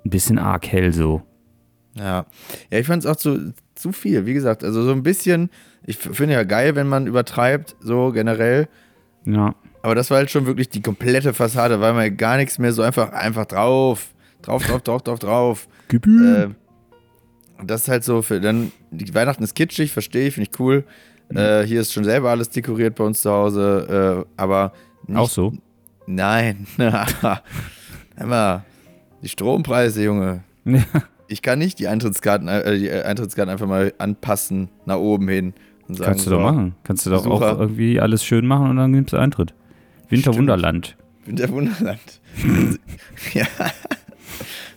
ein 0.05 0.11
bisschen 0.11 0.39
arg 0.39 0.67
hell 0.69 0.93
so. 0.93 1.23
ja. 1.95 2.25
Ja, 2.71 2.79
ich 2.79 2.87
fand 2.87 3.05
es 3.05 3.11
auch 3.11 3.17
zu, 3.17 3.53
zu 3.75 3.93
viel, 3.93 4.25
wie 4.27 4.33
gesagt. 4.35 4.65
Also 4.65 4.83
so 4.83 4.93
ein 4.93 5.03
bisschen, 5.03 5.51
ich 5.85 5.97
finde 5.99 6.35
ja 6.35 6.45
geil, 6.45 6.75
wenn 6.77 6.87
man 6.89 7.07
übertreibt, 7.07 7.77
so 7.81 8.13
generell. 8.13 8.69
Ja, 9.27 9.55
Aber 9.83 9.95
das 9.95 10.11
war 10.11 10.19
halt 10.19 10.31
schon 10.31 10.47
wirklich 10.47 10.69
die 10.69 10.81
komplette 10.83 11.35
Fassade, 11.35 11.81
weil 11.81 11.93
man 11.93 12.17
gar 12.17 12.37
nichts 12.39 12.59
mehr 12.59 12.73
so 12.73 12.83
einfach, 12.83 13.13
einfach 13.13 13.45
drauf. 13.47 14.15
Drauf, 14.43 14.65
drauf, 14.67 14.83
drauf, 14.83 15.03
drauf, 15.03 15.19
drauf. 15.19 15.69
Gebühr. 15.89 16.45
Äh, 16.45 16.49
das 17.65 17.83
ist 17.83 17.89
halt 17.89 18.05
so 18.05 18.23
für 18.23 18.41
dann, 18.41 18.73
die 18.91 19.15
Weihnachten 19.15 19.43
ist 19.43 19.55
kitschig, 19.55 19.93
verstehe 19.93 20.29
ich, 20.29 20.35
finde 20.35 20.51
ich 20.53 20.61
cool. 20.61 20.85
Mhm. 21.31 21.37
Äh, 21.37 21.67
hier 21.67 21.81
ist 21.81 21.93
schon 21.93 22.05
selber 22.05 22.31
alles 22.31 22.51
dekoriert 22.51 22.95
bei 22.95 23.05
uns 23.05 23.23
zu 23.23 23.31
Hause, 23.31 24.25
äh, 24.27 24.41
aber 24.41 24.73
nicht, 25.07 25.19
Auch 25.19 25.29
so. 25.31 25.53
Nein. 26.07 26.67
Mal, 28.25 28.65
die 29.23 29.29
Strompreise, 29.29 30.05
Junge. 30.05 30.45
Ich 31.29 31.43
kann 31.43 31.59
nicht 31.59 31.79
die 31.79 31.89
Eintrittskarten, 31.89 32.49
äh, 32.49 32.79
die 32.79 32.91
Eintrittskarten 32.91 33.51
einfach 33.51 33.67
mal 33.67 33.93
anpassen 33.99 34.69
nach 34.85 34.97
oben 34.99 35.29
hin 35.29 35.55
und 35.89 35.97
sagen, 35.97 36.11
Kannst 36.11 36.27
du 36.27 36.31
doch 36.31 36.39
so, 36.39 36.45
machen. 36.45 36.75
Kannst 36.85 37.07
du 37.07 37.11
doch 37.11 37.25
Besucher. 37.25 37.53
auch 37.53 37.61
irgendwie 37.61 38.01
alles 38.01 38.25
schön 38.25 38.47
machen 38.47 38.71
und 38.71 38.77
dann 38.77 38.91
nimmst 38.93 39.13
du 39.13 39.17
Eintritt. 39.17 39.55
Winterwunderland. 40.09 40.97
Winter 41.25 41.49
Wunderland. 41.51 42.21
ja. 43.35 43.47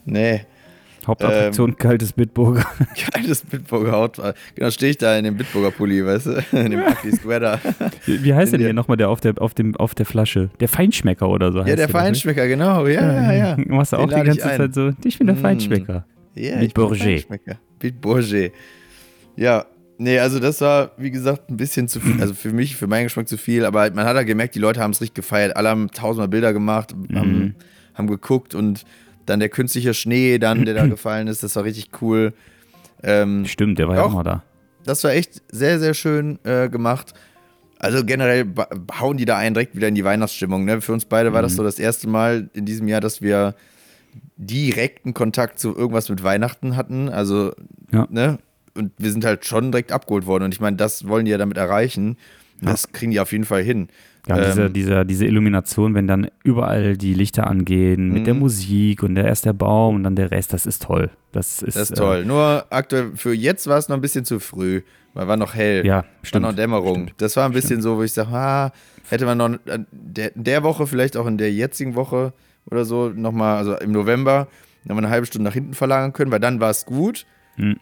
Nee, 0.05 0.41
Hauptattraktion 1.09 1.75
kaltes 1.77 2.13
Bitburger. 2.13 2.65
geiles 3.13 3.41
Bitburger 3.41 3.91
Haut. 3.91 4.19
Genau, 4.55 4.71
stehe 4.71 4.91
ich 4.91 4.97
da 4.97 5.17
in 5.17 5.23
dem 5.25 5.35
Bitburger 5.37 5.71
Pulli, 5.71 6.05
weißt 6.05 6.25
du? 6.27 6.43
In 6.57 6.71
dem 6.71 6.81
Ugly 6.81 7.11
Sweater. 7.17 7.59
Wie 8.05 8.23
wie 8.23 8.33
heißt 8.33 8.53
denn 8.53 8.61
hier 8.61 8.73
nochmal 8.73 8.97
der 8.97 9.09
auf 9.09 9.19
der, 9.19 9.41
auf, 9.41 9.53
dem, 9.53 9.75
auf 9.75 9.95
der 9.95 10.05
Flasche? 10.05 10.49
Der 10.59 10.67
Feinschmecker 10.69 11.27
oder 11.29 11.51
so 11.51 11.59
heißt 11.59 11.69
Ja, 11.69 11.75
der 11.75 11.87
doch, 11.87 11.93
ne? 11.93 11.99
Feinschmecker, 11.99 12.47
genau. 12.47 12.87
Ja, 12.87 13.11
ja, 13.13 13.33
ja. 13.33 13.55
Du 13.55 13.73
machst 13.73 13.91
du 13.93 13.97
Den 13.97 14.05
auch 14.05 14.09
die 14.09 14.23
ganze. 14.23 14.39
Zeit 14.39 14.73
so, 14.73 14.91
ich 15.03 15.17
bin 15.17 15.27
der 15.27 15.35
Mm. 15.35 15.39
Feinschmecker. 15.39 16.05
Ja, 16.35 16.55
Mit 16.57 16.67
ich 16.67 16.73
bin 16.73 16.83
Bourget. 16.85 17.27
Mit 17.81 18.01
Bourget. 18.01 18.53
Ja, 19.35 19.65
nee, 19.97 20.19
also 20.19 20.39
das 20.39 20.61
war, 20.61 20.91
wie 20.97 21.11
gesagt, 21.11 21.49
ein 21.49 21.57
bisschen 21.57 21.87
zu 21.87 21.99
viel. 21.99 22.21
Also 22.21 22.33
für 22.33 22.51
mich, 22.51 22.75
für 22.75 22.87
meinen 22.87 23.03
Geschmack 23.05 23.27
zu 23.27 23.37
viel. 23.37 23.65
Aber 23.65 23.81
halt, 23.81 23.95
man 23.95 24.05
hat 24.05 24.15
ja 24.15 24.23
gemerkt, 24.23 24.55
die 24.55 24.59
Leute 24.59 24.79
haben 24.81 24.91
es 24.91 25.01
richtig 25.01 25.15
gefeiert. 25.15 25.55
Alle 25.55 25.69
haben 25.69 25.89
tausendmal 25.91 26.27
Bilder 26.27 26.53
gemacht, 26.53 26.93
haben, 27.13 27.55
haben 27.93 28.07
geguckt 28.07 28.53
und 28.55 28.83
dann 29.29 29.39
der 29.39 29.49
künstliche 29.49 29.93
Schnee, 29.93 30.37
dann, 30.39 30.65
der 30.65 30.73
da 30.75 30.85
gefallen 30.87 31.27
ist, 31.27 31.43
das 31.43 31.55
war 31.55 31.63
richtig 31.63 31.89
cool. 32.01 32.33
Ähm, 33.03 33.45
Stimmt, 33.45 33.79
der 33.79 33.87
war 33.87 33.95
ja 33.95 34.01
Auch. 34.03 34.07
auch 34.09 34.13
mal 34.15 34.23
da. 34.23 34.43
das 34.83 35.03
war 35.03 35.11
echt 35.11 35.41
sehr, 35.49 35.79
sehr 35.79 35.93
schön 35.93 36.39
äh, 36.43 36.67
gemacht. 36.69 37.13
Also 37.81 38.03
generell 38.03 38.45
hauen 38.99 39.15
die 39.15 39.23
da 39.23 39.37
einen 39.37 39.53
direkt 39.53 39.73
wieder 39.75 39.87
in 39.87 39.95
die 39.95 40.03
Weihnachtsstimmung. 40.03 40.65
Ne? 40.65 40.81
Für 40.81 40.91
uns 40.91 41.05
beide 41.05 41.31
war 41.31 41.41
das 41.41 41.53
Mhm. 41.53 41.57
so 41.57 41.63
das 41.63 41.79
erste 41.79 42.09
Mal 42.09 42.49
in 42.53 42.65
diesem 42.65 42.89
Jahr, 42.89 42.99
dass 42.99 43.21
wir 43.21 43.55
direkten 44.37 45.13
Kontakt 45.13 45.59
zu 45.59 45.75
irgendwas 45.75 46.09
mit 46.09 46.23
Weihnachten 46.23 46.75
hatten. 46.75 47.09
Also, 47.09 47.53
Ja. 47.91 48.07
ne? 48.09 48.39
Und 48.75 48.91
wir 48.97 49.11
sind 49.11 49.25
halt 49.25 49.45
schon 49.45 49.71
direkt 49.71 49.91
abgeholt 49.91 50.25
worden. 50.25 50.45
Und 50.45 50.53
ich 50.53 50.59
meine, 50.61 50.77
das 50.77 51.07
wollen 51.07 51.25
die 51.25 51.31
ja 51.31 51.37
damit 51.37 51.57
erreichen. 51.57 52.17
Das 52.61 52.91
kriegen 52.91 53.11
die 53.11 53.19
auf 53.19 53.31
jeden 53.31 53.45
Fall 53.45 53.63
hin. 53.63 53.87
Ja, 54.27 54.37
Ähm, 54.37 54.43
diese, 54.45 54.69
diese, 54.69 55.05
diese 55.05 55.25
Illumination, 55.25 55.93
wenn 55.95 56.07
dann 56.07 56.29
überall 56.43 56.97
die 56.97 57.13
Lichter 57.13 57.47
angehen, 57.47 58.09
mit 58.11 58.27
der 58.27 58.33
Mhm. 58.33 58.41
Musik 58.41 59.01
und 59.03 59.15
der 59.15 59.25
erst 59.25 59.45
der 59.45 59.53
Baum 59.53 59.95
und 59.95 60.03
dann 60.03 60.15
der 60.15 60.31
Rest, 60.31 60.53
das 60.53 60.65
ist 60.65 60.83
toll. 60.83 61.09
Das 61.31 61.61
ist, 61.61 61.75
Das 61.77 61.89
ist 61.89 61.91
äh, 61.91 61.95
toll. 62.01 62.25
Nur 62.25 62.65
aktuell, 62.69 63.11
für 63.15 63.33
jetzt 63.33 63.67
war 63.67 63.77
es 63.77 63.87
noch 63.89 63.95
ein 63.95 64.01
bisschen 64.01 64.25
zu 64.25 64.39
früh. 64.39 64.81
Weil 65.15 65.27
war 65.27 65.37
noch 65.37 65.55
hell. 65.55 65.83
Ja, 65.85 65.97
War 65.97 66.05
stimmt. 66.21 66.45
noch 66.45 66.53
Dämmerung. 66.53 67.09
Das 67.17 67.35
war 67.35 67.45
ein 67.45 67.51
bisschen 67.51 67.81
so, 67.81 67.97
wo 67.97 68.03
ich 68.03 68.13
sage, 68.13 68.29
ah, 68.31 68.71
hätte 69.09 69.25
man 69.25 69.37
noch 69.39 69.47
in 69.47 69.85
der, 69.91 70.31
der 70.35 70.61
Woche, 70.63 70.85
vielleicht 70.85 71.17
auch 71.17 71.25
in 71.25 71.39
der 71.39 71.51
jetzigen 71.51 71.95
Woche 71.95 72.31
oder 72.69 72.85
so, 72.85 73.09
nochmal, 73.09 73.57
also 73.57 73.75
im 73.77 73.91
November, 73.91 74.47
nochmal 74.83 75.05
eine 75.05 75.11
halbe 75.11 75.25
Stunde 75.25 75.45
nach 75.49 75.53
hinten 75.55 75.73
verlagern 75.73 76.13
können, 76.13 76.29
weil 76.31 76.39
dann 76.39 76.59
war 76.59 76.69
es 76.69 76.85
gut. 76.85 77.25
Hm. 77.55 77.77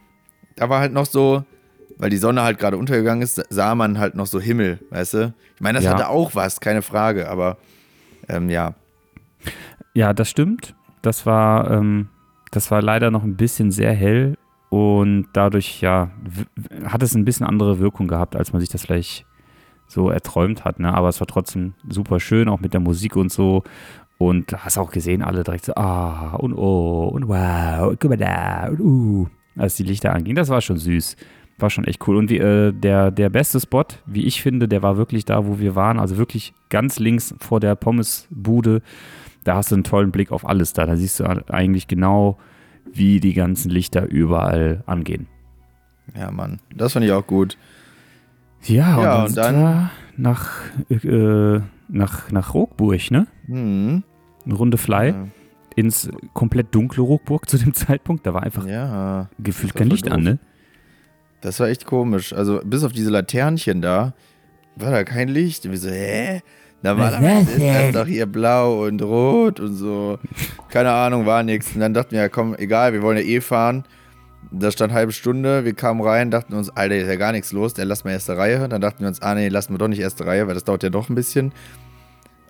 Da 0.56 0.70
war 0.70 0.80
halt 0.80 0.94
noch 0.94 1.06
so, 1.06 1.44
weil 1.98 2.10
die 2.10 2.18
Sonne 2.18 2.44
halt 2.44 2.60
gerade 2.60 2.78
untergegangen 2.78 3.22
ist, 3.22 3.44
sah 3.50 3.76
man 3.76 3.98
halt 4.00 4.16
noch 4.16 4.26
so 4.28 4.40
Himmel, 4.40 4.80
weißt 4.92 5.14
du? 5.16 5.34
Ich 5.56 5.62
meine, 5.62 5.78
das 5.78 5.86
Ja. 5.86 5.92
hatte 5.94 6.10
auch 6.10 6.36
was, 6.36 6.60
keine 6.60 6.82
Frage, 6.82 7.30
aber 7.30 7.58
ähm, 8.30 8.50
ja. 8.50 8.74
Ja, 9.94 10.14
das 10.14 10.30
stimmt. 10.30 10.76
Das 11.02 11.26
war, 11.26 11.72
ähm, 11.72 12.10
das 12.52 12.70
war 12.72 12.82
leider 12.82 13.12
noch 13.12 13.24
ein 13.24 13.36
bisschen 13.38 13.72
sehr 13.72 13.94
hell 13.94 14.38
und 14.70 15.28
dadurch, 15.34 15.82
ja, 15.82 16.12
hat 16.86 17.02
es 17.04 17.16
ein 17.16 17.26
bisschen 17.26 17.46
andere 17.46 17.80
Wirkung 17.80 18.08
gehabt, 18.08 18.36
als 18.36 18.52
man 18.54 18.60
sich 18.60 18.70
das 18.70 18.82
vielleicht 18.84 19.26
so 19.88 20.10
erträumt 20.10 20.66
hat. 20.66 20.80
Ne? 20.80 20.94
Aber 20.94 21.08
es 21.08 21.20
war 21.22 21.28
trotzdem 21.28 21.74
super 21.90 22.20
schön, 22.20 22.50
auch 22.50 22.60
mit 22.60 22.74
der 22.74 22.82
Musik 22.82 23.16
und 23.16 23.32
so. 23.32 23.64
Und 24.20 24.52
hast 24.66 24.78
auch 24.80 24.92
gesehen, 24.92 25.22
alle 25.22 25.44
direkt 25.44 25.66
so, 25.66 25.76
ah, 25.76 26.36
und 26.38 26.54
oh, 26.54 27.08
und 27.08 27.28
wow, 27.28 27.88
und 27.90 28.00
guck 28.00 28.10
mal 28.10 28.18
da, 28.18 28.68
und 28.70 28.80
uh, 28.80 29.28
als 29.56 29.76
die 29.76 29.84
Lichter 29.84 30.12
angingen. 30.12 30.36
Das 30.36 30.50
war 30.50 30.60
schon 30.60 30.78
süß. 30.78 31.16
War 31.60 31.70
schon 31.72 31.86
echt 31.86 32.08
cool. 32.08 32.18
Und 32.18 32.30
wie, 32.30 32.38
äh, 32.38 32.72
der, 32.72 33.10
der 33.10 33.30
beste 33.30 33.60
Spot, 33.60 33.86
wie 34.06 34.26
ich 34.26 34.42
finde, 34.44 34.68
der 34.68 34.84
war 34.84 34.96
wirklich 34.98 35.26
da, 35.26 35.48
wo 35.48 35.58
wir 35.60 35.76
waren. 35.76 36.00
Also 36.00 36.18
wirklich 36.18 36.54
ganz 36.70 37.00
links 37.00 37.34
vor 37.40 37.60
der 37.60 37.76
Pommesbude. 37.76 38.82
Da 39.44 39.56
hast 39.56 39.72
du 39.72 39.76
einen 39.76 39.84
tollen 39.84 40.12
Blick 40.12 40.32
auf 40.32 40.48
alles 40.48 40.74
da. 40.74 40.86
Da 40.86 40.96
siehst 40.96 41.20
du 41.20 41.26
eigentlich 41.52 41.88
genau, 41.88 42.38
wie 42.94 43.20
die 43.20 43.34
ganzen 43.34 43.72
Lichter 43.72 44.06
überall 44.08 44.84
angehen. 44.86 45.28
Ja, 46.16 46.30
Mann. 46.32 46.60
Das 46.76 46.94
fand 46.94 47.06
ich 47.06 47.12
auch 47.12 47.26
gut. 47.26 47.58
Ja, 48.64 48.96
und 48.98 49.04
Ja, 49.04 49.16
dann, 49.16 49.26
und 49.26 49.36
dann- 49.38 49.90
nach, 50.18 50.52
äh, 50.90 51.60
nach, 51.90 52.32
nach 52.32 52.54
Rockburg, 52.54 53.12
ne? 53.12 53.28
Hm. 53.46 54.04
Eine 54.46 54.54
Runde 54.56 54.78
Fly. 54.78 55.10
Ja. 55.10 55.28
Ins 55.76 56.10
komplett 56.34 56.74
dunkle 56.74 57.04
Rockburg 57.04 57.48
zu 57.50 57.58
dem 57.58 57.74
Zeitpunkt. 57.76 58.26
Da 58.26 58.34
war 58.34 58.44
einfach 58.44 58.66
ja. 58.68 59.30
gefühlt 59.40 59.76
kein 59.76 59.90
Licht 59.90 60.08
an, 60.12 60.24
doof. 60.24 60.34
ne? 60.34 60.40
Das 61.42 61.60
war 61.60 61.68
echt 61.68 61.86
komisch. 61.86 62.34
Also 62.34 62.62
bis 62.64 62.84
auf 62.84 62.92
diese 62.92 63.10
Laternchen 63.10 63.82
da, 63.82 64.14
war 64.76 64.92
da 64.92 65.04
kein 65.04 65.28
Licht. 65.28 65.66
Und 65.66 65.72
wir 65.72 65.80
so, 65.80 65.90
hä? 65.90 66.42
Normalerweise 66.84 67.52
ist 67.52 67.60
das 67.60 67.92
doch 67.94 68.06
hier 68.06 68.28
blau 68.28 68.86
und 68.86 69.02
rot 69.02 69.60
und 69.60 69.76
so. 69.76 70.20
Keine 70.70 70.92
Ahnung, 70.92 71.26
war 71.26 71.44
nichts. 71.44 71.74
Und 71.74 71.82
dann 71.82 71.94
dachten 71.94 72.12
wir, 72.12 72.20
ja 72.20 72.30
komm, 72.30 72.56
egal, 72.56 72.94
wir 72.94 73.02
wollen 73.02 73.18
ja 73.18 73.24
eh 73.24 73.42
fahren. 73.42 73.84
Da 74.52 74.72
stand 74.72 74.94
halbe 74.94 75.12
Stunde, 75.12 75.66
wir 75.66 75.74
kamen 75.74 76.02
rein, 76.02 76.32
dachten 76.32 76.54
uns, 76.54 76.70
Alter, 76.70 76.96
ist 76.96 77.08
ja 77.08 77.16
gar 77.16 77.32
nichts 77.32 77.52
los, 77.52 77.74
der 77.74 77.86
lassen 77.86 78.06
wir 78.06 78.14
erste 78.14 78.38
Reihe. 78.38 78.70
Dann 78.70 78.80
dachten 78.80 79.02
wir 79.02 79.08
uns, 79.08 79.22
ah 79.22 79.36
nee, 79.36 79.50
lassen 79.50 79.74
wir 79.74 79.78
doch 79.78 79.88
nicht 79.88 80.00
erste 80.00 80.26
Reihe, 80.26 80.48
weil 80.48 80.54
das 80.54 80.64
dauert 80.64 80.84
ja 80.84 80.90
doch 80.90 81.10
ein 81.10 81.16
bisschen. 81.16 81.52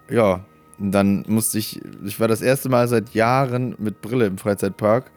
Ja, 0.10 0.42
und 0.78 0.92
dann 0.92 1.26
musste 1.28 1.58
ich, 1.58 1.82
ich 2.06 2.20
war 2.20 2.28
das 2.28 2.42
erste 2.42 2.70
Mal 2.70 2.88
seit 2.88 3.14
Jahren 3.16 3.76
mit 3.80 4.02
Brille 4.02 4.28
im 4.28 4.38
Freizeitpark. 4.38 5.12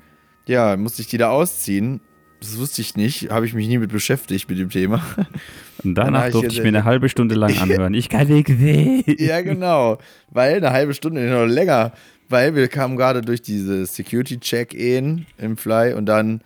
Ja, 0.46 0.76
musste 0.76 1.02
ich 1.02 1.08
die 1.08 1.18
da 1.18 1.30
ausziehen. 1.30 2.00
Das 2.40 2.58
wusste 2.58 2.80
ich 2.80 2.96
nicht, 2.96 3.30
habe 3.30 3.44
ich 3.46 3.52
mich 3.54 3.68
nie 3.68 3.78
mit 3.78 3.92
beschäftigt 3.92 4.48
mit 4.48 4.58
dem 4.58 4.70
Thema. 4.70 5.02
Und 5.84 5.94
danach 5.94 6.26
ich 6.26 6.32
durfte 6.32 6.52
ich 6.52 6.60
mir 6.62 6.68
eine 6.68 6.84
halbe 6.84 7.08
Stunde 7.08 7.34
lang 7.34 7.56
anhören. 7.60 7.94
Ich 7.94 8.08
kann 8.08 8.28
nicht 8.28 8.48
sehen. 8.48 9.04
ja, 9.18 9.40
genau. 9.42 9.98
Weil 10.30 10.56
eine 10.56 10.70
halbe 10.72 10.94
Stunde 10.94 11.22
noch 11.28 11.46
länger. 11.46 11.92
Weil 12.28 12.54
wir 12.54 12.68
kamen 12.68 12.96
gerade 12.96 13.22
durch 13.22 13.42
diese 13.42 13.84
Security-Check-In 13.86 15.26
im 15.38 15.56
Fly 15.56 15.94
und 15.94 16.06
dann, 16.06 16.42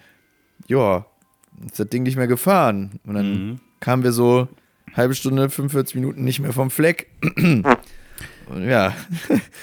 ja, 0.66 1.04
ist 1.66 1.78
das 1.78 1.88
Ding 1.88 2.04
nicht 2.04 2.16
mehr 2.16 2.26
gefahren. 2.26 2.98
Und 3.06 3.14
dann 3.14 3.30
Mhm. 3.32 3.60
kamen 3.80 4.02
wir 4.02 4.12
so 4.12 4.48
halbe 4.94 5.14
Stunde, 5.14 5.50
45 5.50 5.94
Minuten 5.96 6.24
nicht 6.24 6.40
mehr 6.40 6.52
vom 6.52 6.70
Fleck. 6.70 7.08
ja, 8.60 8.92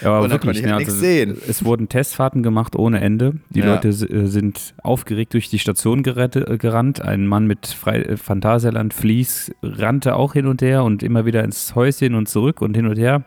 Ja, 0.02 0.10
aber 0.14 0.30
wirklich, 0.30 0.42
konnte 0.42 0.60
ich 0.60 0.66
ne, 0.66 0.74
also 0.74 0.78
nichts 0.86 1.00
sehen. 1.00 1.38
es 1.48 1.64
wurden 1.66 1.90
Testfahrten 1.90 2.44
gemacht 2.44 2.76
ohne 2.76 3.02
Ende. 3.02 3.36
Die 3.50 3.60
Ja. 3.60 3.66
Leute 3.68 3.90
äh, 3.90 4.26
sind 4.28 4.74
aufgeregt 4.84 5.34
durch 5.34 5.50
die 5.50 5.60
Station 5.60 6.04
gerette, 6.04 6.48
äh, 6.48 6.58
gerannt. 6.58 7.02
Ein 7.02 7.28
Mann 7.28 7.48
mit 7.48 7.68
Frei 7.68 8.02
äh, 8.02 8.18
Phantasialand 8.18 8.94
Vlies 8.94 9.52
rannte 9.62 10.16
auch 10.16 10.34
hin 10.34 10.48
und 10.48 10.62
her 10.62 10.84
und 10.84 11.04
immer 11.04 11.26
wieder 11.26 11.44
ins 11.44 11.76
Häuschen 11.76 12.16
und 12.16 12.28
zurück 12.30 12.62
und 12.62 12.76
hin 12.76 12.88
und 12.88 12.98
her. 12.98 13.24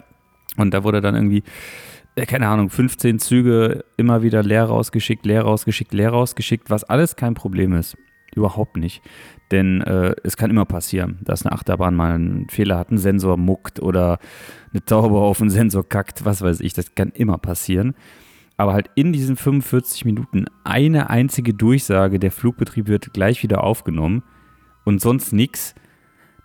Und 0.56 0.72
da 0.72 0.84
wurde 0.84 1.00
dann 1.00 1.14
irgendwie 1.14 1.42
keine 2.16 2.46
Ahnung, 2.46 2.70
15 2.70 3.18
Züge 3.18 3.84
immer 3.96 4.22
wieder 4.22 4.44
leer 4.44 4.66
rausgeschickt, 4.66 5.26
leer 5.26 5.42
rausgeschickt, 5.42 5.92
leer 5.92 6.10
rausgeschickt, 6.10 6.70
was 6.70 6.84
alles 6.84 7.16
kein 7.16 7.34
Problem 7.34 7.72
ist. 7.74 7.96
Überhaupt 8.36 8.76
nicht. 8.76 9.02
Denn 9.50 9.82
äh, 9.82 10.14
es 10.22 10.36
kann 10.36 10.50
immer 10.50 10.64
passieren, 10.64 11.18
dass 11.22 11.44
eine 11.44 11.52
Achterbahn 11.52 11.94
mal 11.94 12.12
einen 12.12 12.48
Fehler 12.48 12.78
hat, 12.78 12.90
ein 12.90 12.98
Sensor 12.98 13.36
muckt 13.36 13.80
oder 13.80 14.18
eine 14.72 14.84
Taube 14.84 15.18
auf 15.18 15.40
einen 15.40 15.50
Sensor 15.50 15.88
kackt, 15.88 16.24
was 16.24 16.42
weiß 16.42 16.60
ich, 16.60 16.72
das 16.72 16.94
kann 16.94 17.10
immer 17.10 17.38
passieren. 17.38 17.94
Aber 18.56 18.72
halt 18.72 18.90
in 18.94 19.12
diesen 19.12 19.36
45 19.36 20.04
Minuten 20.04 20.46
eine 20.62 21.10
einzige 21.10 21.54
Durchsage, 21.54 22.18
der 22.18 22.30
Flugbetrieb 22.30 22.86
wird 22.86 23.12
gleich 23.12 23.42
wieder 23.42 23.64
aufgenommen 23.64 24.22
und 24.84 25.00
sonst 25.00 25.32
nichts. 25.32 25.74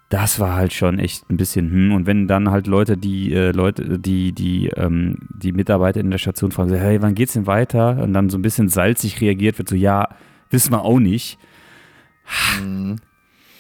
Das 0.09 0.39
war 0.39 0.55
halt 0.55 0.73
schon 0.73 0.97
echt 0.97 1.29
ein 1.29 1.37
bisschen 1.37 1.69
hm. 1.71 1.91
Und 1.93 2.07
wenn 2.07 2.27
dann 2.27 2.49
halt 2.49 2.65
Leute, 2.65 2.97
die 2.97 3.31
äh, 3.31 3.51
Leute, 3.51 3.99
die 3.99 4.31
die 4.33 4.69
ähm, 4.69 5.19
die 5.29 5.51
Mitarbeiter 5.51 5.99
in 5.99 6.09
der 6.09 6.17
Station 6.17 6.51
fragen, 6.51 6.69
so, 6.69 6.75
hey, 6.75 6.99
wann 7.01 7.13
geht's 7.13 7.33
denn 7.33 7.45
weiter? 7.45 8.01
Und 8.01 8.13
dann 8.13 8.29
so 8.29 8.39
ein 8.39 8.41
bisschen 8.41 8.69
salzig 8.69 9.21
reagiert 9.21 9.59
wird, 9.59 9.69
so 9.69 9.75
ja, 9.75 10.09
wissen 10.49 10.73
wir 10.73 10.81
auch 10.83 10.99
nicht. 10.99 11.37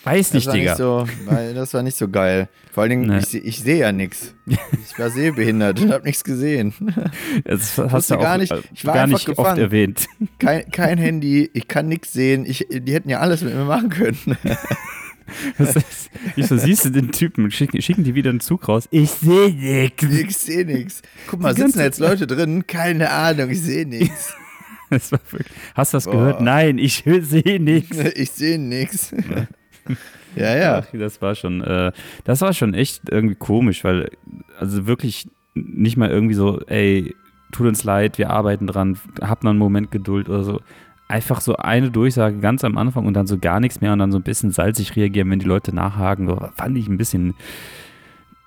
Weiß 0.05 0.27
Das 0.27 0.33
nicht, 0.33 0.47
war 0.47 0.53
Digga. 0.53 0.71
nicht 0.71 0.77
so, 0.77 1.07
weil 1.25 1.53
das 1.53 1.73
war 1.73 1.83
nicht 1.83 1.97
so 1.97 2.07
geil. 2.07 2.47
Vor 2.71 2.83
allen 2.83 2.89
Dingen, 2.91 3.07
Nee. 3.07 3.17
ich, 3.19 3.33
ich 3.35 3.59
sehe 3.59 3.79
ja 3.79 3.91
nichts. 3.91 4.33
Ich 4.45 4.97
war 4.97 5.09
sehbehindert 5.09 5.81
und 5.81 5.91
habe 5.91 6.05
nichts 6.05 6.23
gesehen. 6.23 6.73
das 7.43 7.77
hast 7.77 8.09
du 8.09 8.15
auch 8.15 8.21
gar 8.21 8.37
nicht- 8.37 8.51
äh, 8.51 8.61
ich 8.73 8.85
war 8.85 8.93
gar 8.93 9.07
nicht 9.07 9.15
oft 9.27 9.37
gefangen. 9.37 9.59
erwähnt. 9.59 10.07
Kein, 10.39 10.69
kein 10.71 10.97
Handy, 10.97 11.49
ich 11.53 11.67
kann 11.67 11.87
nichts 11.87 12.13
sehen. 12.13 12.45
Ich, 12.45 12.65
die 12.71 12.93
hätten 12.93 13.09
ja 13.09 13.19
alles 13.19 13.41
mit 13.41 13.53
mir 13.53 13.65
machen 13.65 13.89
können. 13.89 14.17
Das 15.59 15.75
ist, 15.75 16.09
ich 16.37 16.47
so, 16.47 16.57
siehst 16.57 16.85
du 16.85 16.89
den 16.89 17.11
Typen, 17.11 17.51
schicken, 17.51 17.79
schicken 17.83 18.03
die 18.03 18.15
wieder 18.15 18.31
einen 18.31 18.39
Zug 18.39 18.67
raus. 18.67 18.87
Ich 18.89 19.11
sehe 19.11 19.51
nichts. 19.53 20.03
Ich 20.03 20.35
sehe 20.37 20.65
nichts. 20.65 21.01
Guck 21.27 21.41
mal, 21.41 21.55
sitzen 21.55 21.81
jetzt 21.81 21.99
Leute 21.99 22.25
drin? 22.25 22.65
Keine 22.65 23.11
Ahnung, 23.11 23.49
ich 23.51 23.61
sehe 23.61 23.85
nichts. 23.85 24.33
Das 24.99 25.11
war 25.11 25.19
wirklich, 25.29 25.47
hast 25.75 25.93
du 25.93 25.97
das 25.97 26.05
Boah. 26.05 26.11
gehört? 26.13 26.41
Nein, 26.41 26.77
ich 26.77 27.03
sehe 27.03 27.59
nichts. 27.59 27.97
Ich 28.15 28.31
sehe 28.31 28.59
nichts. 28.59 29.13
Ja, 30.35 30.55
ja. 30.55 30.83
Das 30.93 31.23
war 31.23 31.33
schon, 31.33 31.61
äh, 31.61 31.91
das 32.23 32.41
war 32.41 32.53
schon 32.53 32.75
echt 32.75 33.09
irgendwie 33.09 33.33
komisch, 33.33 33.83
weil, 33.83 34.11
also 34.59 34.85
wirklich 34.85 35.27
nicht 35.55 35.97
mal 35.97 36.11
irgendwie 36.11 36.35
so, 36.35 36.61
ey, 36.67 37.15
tut 37.51 37.65
uns 37.65 37.83
leid, 37.83 38.19
wir 38.19 38.29
arbeiten 38.29 38.67
dran, 38.67 38.99
habt 39.21 39.43
noch 39.43 39.49
einen 39.49 39.59
Moment 39.59 39.89
Geduld 39.89 40.29
oder 40.29 40.43
so. 40.43 40.61
Einfach 41.07 41.41
so 41.41 41.55
eine 41.55 41.89
Durchsage 41.89 42.37
ganz 42.37 42.63
am 42.63 42.77
Anfang 42.77 43.07
und 43.07 43.15
dann 43.15 43.25
so 43.25 43.39
gar 43.39 43.59
nichts 43.59 43.81
mehr 43.81 43.91
und 43.93 43.99
dann 43.99 44.11
so 44.11 44.19
ein 44.19 44.23
bisschen 44.23 44.51
salzig 44.51 44.95
reagieren, 44.95 45.31
wenn 45.31 45.39
die 45.39 45.47
Leute 45.47 45.73
nachhaken. 45.73 46.27
So, 46.27 46.39
fand 46.55 46.77
ich 46.77 46.87
ein 46.87 46.97
bisschen, 46.97 47.33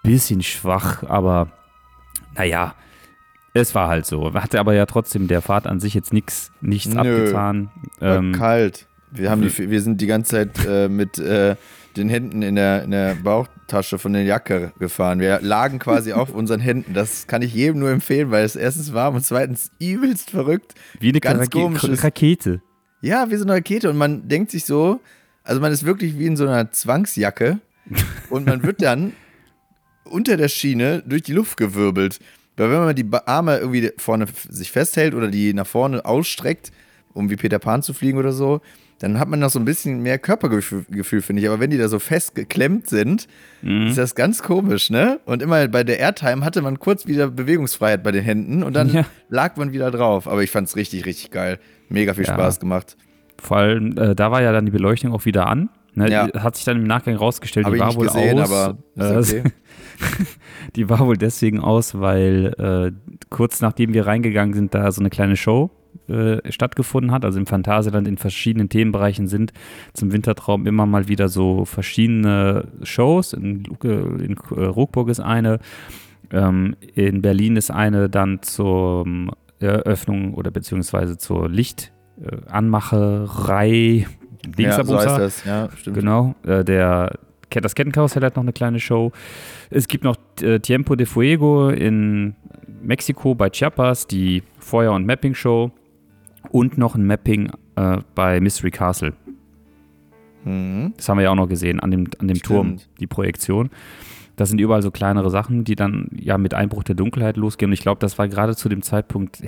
bisschen 0.05 0.43
schwach, 0.43 1.03
aber 1.03 1.49
naja, 2.37 2.77
es 3.55 3.75
war 3.75 3.89
halt 3.89 4.07
so. 4.07 4.33
Hatte 4.35 4.61
aber 4.61 4.75
ja 4.75 4.87
trotzdem 4.87 5.29
der 5.29 5.43
Fahrt 5.43 5.67
an 5.67 5.81
sich 5.81 5.95
jetzt 5.95 6.13
nix, 6.13 6.51
nichts 6.61 6.95
Nö. 6.95 7.01
abgetan. 7.01 7.71
War 7.99 8.17
Ähm, 8.19 8.33
kalt. 8.33 8.87
Wir, 9.11 9.31
haben 9.31 9.43
die, 9.43 9.71
wir 9.71 9.83
sind 9.83 10.01
die 10.01 10.07
ganze 10.07 10.31
Zeit 10.31 10.67
äh, 10.67 10.89
mit 10.89 11.19
äh, 11.19 11.57
den 11.97 12.09
Händen 12.09 12.41
in 12.41 12.55
der, 12.55 12.83
in 12.85 12.91
der 12.93 13.15
Bauchtasche 13.15 13.99
von 13.99 14.15
der 14.15 14.23
Jacke 14.23 14.73
gefahren. 14.79 15.21
Wir 15.21 15.41
lagen 15.43 15.79
quasi 15.79 16.15
auf 16.15 16.31
unseren 16.35 16.61
Händen. 16.61 16.95
Das 16.95 17.27
kann 17.27 17.43
ich 17.43 17.53
jedem 17.53 17.81
nur 17.81 17.91
empfehlen, 17.91 18.31
weil 18.31 18.45
es 18.45 18.57
erstens 18.57 18.95
warm 18.95 19.17
und 19.17 19.25
zweitens 19.25 19.71
übelst 19.79 20.31
verrückt. 20.31 20.75
wie 20.99 21.11
eine 21.11 21.21
ganz 21.21 21.55
Rake 21.55 22.03
Rakete. 22.05 22.63
Ja, 23.03 23.31
wie 23.31 23.37
so 23.37 23.45
eine 23.45 23.53
Rakete. 23.55 23.91
Und 23.91 23.99
man 23.99 24.29
denkt 24.29 24.51
sich 24.51 24.65
so, 24.65 25.01
also 25.45 25.61
man 25.61 25.73
ist 25.73 25.85
wirklich 25.85 26.19
wie 26.19 26.27
in 26.27 26.37
so 26.37 26.47
einer 26.47 26.71
Zwangsjacke. 26.71 27.59
und 28.31 28.47
man 28.47 28.63
wird 28.63 28.81
dann 28.81 29.13
unter 30.05 30.37
der 30.37 30.49
Schiene 30.49 31.03
durch 31.05 31.23
die 31.23 31.33
Luft 31.33 31.57
gewirbelt. 31.59 32.19
Weil 32.57 32.71
wenn 32.71 32.79
man 32.81 32.95
die 32.95 33.07
Arme 33.27 33.59
irgendwie 33.59 33.91
vorne 33.97 34.27
sich 34.49 34.71
festhält 34.71 35.15
oder 35.15 35.29
die 35.29 35.55
nach 35.55 35.67
vorne 35.67 36.05
ausstreckt, 36.05 36.71
um 37.15 37.31
wie 37.31 37.37
Peter 37.37 37.59
Pan 37.59 37.83
zu 37.83 37.93
fliegen 37.95 38.19
oder 38.19 38.33
so, 38.33 38.61
dann 38.99 39.19
hat 39.19 39.29
man 39.29 39.41
noch 39.41 39.51
so 39.51 39.59
ein 39.59 39.65
bisschen 39.65 40.01
mehr 40.03 40.19
Körpergefühl, 40.19 40.85
Gefühl, 40.89 41.23
finde 41.23 41.43
ich. 41.43 41.49
Aber 41.49 41.59
wenn 41.59 41.71
die 41.71 41.79
da 41.79 41.89
so 41.89 41.99
festgeklemmt 41.99 42.89
sind, 42.89 43.27
Mhm. 43.63 43.89
ist 43.89 43.99
das 43.99 44.15
ganz 44.15 44.43
komisch, 44.43 44.91
ne? 44.91 45.19
Und 45.25 45.43
immer 45.43 45.67
bei 45.69 45.83
der 45.83 45.99
Airtime 45.99 46.45
hatte 46.45 46.63
man 46.63 46.79
kurz 46.79 47.07
wieder 47.07 47.29
Bewegungsfreiheit 47.29 48.03
bei 48.05 48.13
den 48.13 48.23
Händen 48.23 48.63
und 48.63 48.75
dann 48.75 48.89
Ja. 48.93 49.05
lag 49.29 49.57
man 49.57 49.73
wieder 49.73 49.91
drauf. 49.91 50.29
Aber 50.29 50.43
ich 50.43 50.51
fand's 50.51 50.77
richtig, 50.77 51.05
richtig 51.05 51.31
geil. 51.33 51.59
Mega 51.89 52.15
viel 52.15 52.27
Ja. 52.27 52.35
Spaß 52.35 52.61
gemacht. 52.61 52.97
Vor 53.41 53.57
allem, 53.57 53.97
äh, 53.99 54.15
da 54.15 54.31
war 54.31 54.41
ja 54.41 54.53
dann 54.53 54.67
die 54.67 54.73
Beleuchtung 54.73 55.13
auch 55.13 55.25
wieder 55.25 55.47
an. 55.49 55.69
Ne, 55.95 56.11
Ja. 56.11 56.27
die 56.27 56.39
Hat 56.39 56.57
sich 56.57 56.65
dann 56.65 56.79
im 56.79 56.85
Nachgang 56.85 57.17
rausgestellt, 57.17 57.67
Habe 57.67 57.77
die 57.77 57.81
war 57.83 57.95
wohl 57.95 58.07
gesehen, 58.07 58.41
aus. 58.41 58.51
äh, 58.97 59.17
okay. 59.19 59.43
die 60.77 60.89
war 60.89 61.01
wohl 61.01 61.17
deswegen 61.17 61.61
aus, 61.61 61.99
weil 62.01 62.55
äh, 62.59 62.93
kurz 63.31 63.61
nachdem 63.61 63.93
wir 63.93 64.07
reingegangen 64.07 64.55
sind, 64.55 64.75
da 64.75 64.91
so 64.91 65.01
eine 65.01 65.11
kleine 65.11 65.37
Show 65.37 65.71
äh, 66.09 66.51
stattgefunden 66.51 67.13
hat. 67.13 67.25
Also 67.25 67.39
im 67.39 67.47
Phantasialand 67.47 68.09
in 68.09 68.17
verschiedenen 68.17 68.69
Themenbereichen 68.69 69.29
sind 69.29 69.53
zum 69.93 70.13
Wintertraum 70.13 70.67
immer 70.67 70.87
mal 70.87 71.09
wieder 71.09 71.29
so 71.29 71.65
verschiedene 71.67 72.69
Shows. 72.83 73.35
In, 73.35 73.65
in 73.85 74.37
äh, 74.57 74.65
Ruckburg 74.65 75.11
ist 75.11 75.21
eine, 75.21 75.59
ähm, 76.31 76.75
in 76.95 77.21
Berlin 77.23 77.57
ist 77.57 77.71
eine, 77.71 78.09
dann 78.09 78.41
zur 78.43 79.07
Eröffnung 79.61 80.35
oder 80.35 80.51
beziehungsweise 80.51 81.19
zur 81.19 81.49
Lichtanmacherei. 84.45 85.05
ja, 85.05 85.11
so 85.11 85.19
das. 85.19 85.45
Ja, 85.45 85.69
stimmt. 85.77 85.97
Genau, 85.97 86.35
äh, 86.45 86.65
der, 86.65 87.19
das 87.51 87.75
Kettenkarussell 87.75 88.23
hat 88.23 88.37
noch 88.37 88.43
eine 88.43 88.53
kleine 88.53 88.81
Show. 88.81 89.13
Es 89.71 89.89
gibt 89.89 90.05
noch 90.05 90.17
äh, 90.41 90.59
Tiempo 90.59 90.97
de 90.97 91.07
Fuego 91.07 91.69
in 91.71 92.35
Mexiko 92.83 93.35
bei 93.35 93.51
Chiapas, 93.51 94.07
die 94.07 94.43
Feuer- 94.59 94.93
und 94.93 95.07
Mapping-Show. 95.07 95.71
Und 96.51 96.77
noch 96.77 96.97
ein 96.97 97.07
Mapping 97.07 97.51
äh, 97.77 97.99
bei 98.15 98.41
Mystery 98.41 98.71
Castle. 98.71 99.13
Mhm. 100.45 100.93
Das 100.97 101.09
haben 101.09 101.19
wir 101.19 101.25
ja 101.25 101.31
auch 101.31 101.37
noch 101.37 101.49
gesehen, 101.49 101.79
an 101.81 101.91
dem, 101.91 102.09
an 102.19 102.29
dem 102.29 102.43
Turm, 102.43 102.79
die 102.99 103.07
Projektion. 103.07 103.71
Das 104.37 104.49
sind 104.49 104.61
überall 104.61 104.81
so 104.83 104.91
kleinere 104.91 105.31
Sachen, 105.31 105.65
die 105.65 105.75
dann 105.77 106.09
ja 106.15 106.39
mit 106.39 106.55
Einbruch 106.55 106.83
der 106.85 106.95
Dunkelheit 106.95 107.37
losgehen. 107.37 107.69
Und 107.71 107.75
ich 107.75 107.81
glaube, 107.83 107.99
das 108.01 108.19
war 108.19 108.29
gerade 108.29 108.57
zu 108.57 108.69
dem 108.69 108.81
Zeitpunkt, 108.83 109.43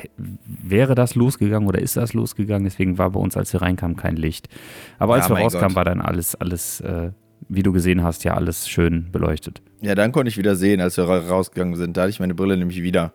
wäre 0.46 0.94
das 0.94 1.14
losgegangen 1.14 1.66
oder 1.68 1.80
ist 1.80 1.96
das 1.96 2.12
losgegangen? 2.12 2.64
Deswegen 2.64 2.98
war 2.98 3.10
bei 3.10 3.20
uns, 3.20 3.36
als 3.36 3.52
wir 3.52 3.62
reinkamen, 3.62 3.96
kein 3.96 4.16
Licht. 4.16 4.48
Aber 4.98 5.14
als 5.14 5.28
Ja, 5.28 5.36
wir 5.36 5.42
rauskamen, 5.42 5.68
Gott. 5.68 5.76
war 5.76 5.84
dann 5.84 6.00
alles, 6.02 6.34
alles, 6.34 6.80
äh, 6.80 7.12
wie 7.48 7.62
du 7.62 7.72
gesehen 7.72 8.02
hast, 8.02 8.24
ja 8.24 8.34
alles 8.34 8.68
schön 8.68 9.10
beleuchtet. 9.10 9.62
Ja, 9.80 9.94
dann 9.94 10.12
konnte 10.12 10.28
ich 10.28 10.36
wieder 10.38 10.54
sehen, 10.56 10.80
als 10.80 10.96
wir 10.96 11.04
ra- 11.04 11.18
rausgegangen 11.28 11.76
sind. 11.76 11.96
Da 11.96 12.02
hatte 12.02 12.10
ich 12.10 12.20
meine 12.20 12.34
Brille 12.34 12.56
nämlich 12.56 12.82
wieder. 12.82 13.12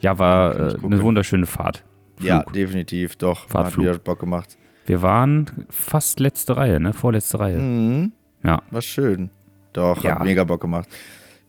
Ja, 0.00 0.18
war 0.18 0.54
äh, 0.56 0.76
eine 0.84 1.02
wunderschöne 1.02 1.46
Fahrt. 1.46 1.84
Ja, 2.20 2.40
Flug. 2.42 2.52
definitiv, 2.54 3.14
doch. 3.16 3.44
Hat 3.44 3.50
Fahrtflug. 3.50 3.84
wieder 3.86 3.98
Bock 3.98 4.18
gemacht. 4.18 4.58
Wir 4.86 5.02
waren 5.02 5.46
fast 5.70 6.18
letzte 6.18 6.56
Reihe, 6.56 6.80
ne? 6.80 6.92
Vorletzte 6.92 7.38
Reihe. 7.38 7.58
Mhm. 7.58 8.12
Ja. 8.42 8.62
War 8.70 8.82
schön. 8.82 9.30
Doch, 9.72 10.02
Ja. 10.02 10.16
hat 10.16 10.24
mega 10.24 10.44
Bock 10.44 10.60
gemacht. 10.60 10.88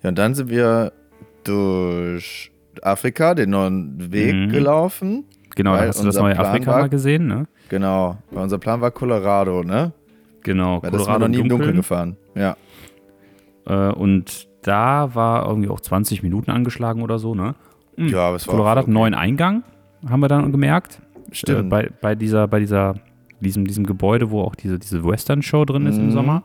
Ja, 0.03 0.09
und 0.09 0.17
dann 0.17 0.33
sind 0.35 0.49
wir 0.49 0.91
durch 1.43 2.51
Afrika 2.81 3.33
den 3.33 3.49
neuen 3.49 4.11
Weg 4.11 4.33
Mhm. 4.35 4.49
gelaufen. 4.49 5.25
Genau, 5.55 5.75
da 5.75 5.87
hast 5.87 6.01
du 6.01 6.05
das 6.05 6.15
neue 6.17 6.35
Plan 6.35 6.45
Afrika 6.47 6.71
war- 6.71 6.79
mal 6.81 6.89
gesehen, 6.89 7.27
ne? 7.27 7.47
Genau. 7.69 8.17
Weil 8.31 8.43
unser 8.43 8.57
Plan 8.59 8.79
war 8.81 8.91
Colorado, 8.91 9.63
ne? 9.63 9.91
Genau, 10.43 10.81
Weil 10.81 10.91
das 10.91 11.03
sind 11.03 11.11
wir 11.13 11.19
noch 11.19 11.27
nie 11.27 11.39
im 11.39 11.49
Dunkeln 11.49 11.75
gefahren. 11.75 12.15
Ja. 12.35 12.55
Äh, 13.65 13.91
und 13.93 14.47
da 14.61 15.13
war 15.15 15.47
irgendwie 15.47 15.69
auch 15.69 15.79
20 15.81 16.23
Minuten 16.23 16.51
angeschlagen 16.51 17.01
oder 17.01 17.19
so, 17.19 17.35
ne? 17.35 17.55
Ja, 17.97 18.27
aber 18.27 18.37
es 18.37 18.47
war 18.47 18.53
Colorado 18.55 18.79
hat 18.79 18.85
einen 18.85 18.93
neuen 18.93 19.13
Eingang, 19.13 19.63
haben 20.07 20.21
wir 20.21 20.29
dann 20.29 20.51
gemerkt. 20.51 21.01
Stimmt. 21.31 21.59
Äh, 21.59 21.63
bei, 21.63 21.89
bei 22.01 22.15
dieser, 22.15 22.47
bei 22.47 22.59
dieser, 22.59 22.95
diesem, 23.41 23.65
diesem 23.65 23.85
Gebäude, 23.85 24.31
wo 24.31 24.41
auch 24.41 24.55
diese, 24.55 24.79
diese 24.79 25.03
Western-Show 25.03 25.65
drin 25.65 25.85
ist 25.85 25.97
im 25.97 26.07
Mhm. 26.07 26.11
Sommer. 26.11 26.43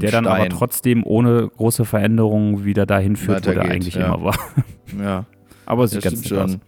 Der 0.00 0.10
dann 0.10 0.26
aber 0.26 0.36
Stein. 0.38 0.50
trotzdem 0.50 1.02
ohne 1.06 1.48
große 1.56 1.84
Veränderungen 1.84 2.64
wieder 2.64 2.86
dahin 2.86 3.16
führt, 3.16 3.46
wo 3.46 3.52
der 3.52 3.62
eigentlich 3.62 3.94
ja. 3.94 4.06
immer 4.06 4.24
war. 4.24 4.38
Ja, 5.00 5.24
Aber 5.66 5.84
es 5.84 5.92
sieht 5.92 6.02
ganz 6.02 6.20
aus. 6.20 6.28
schon. 6.28 6.60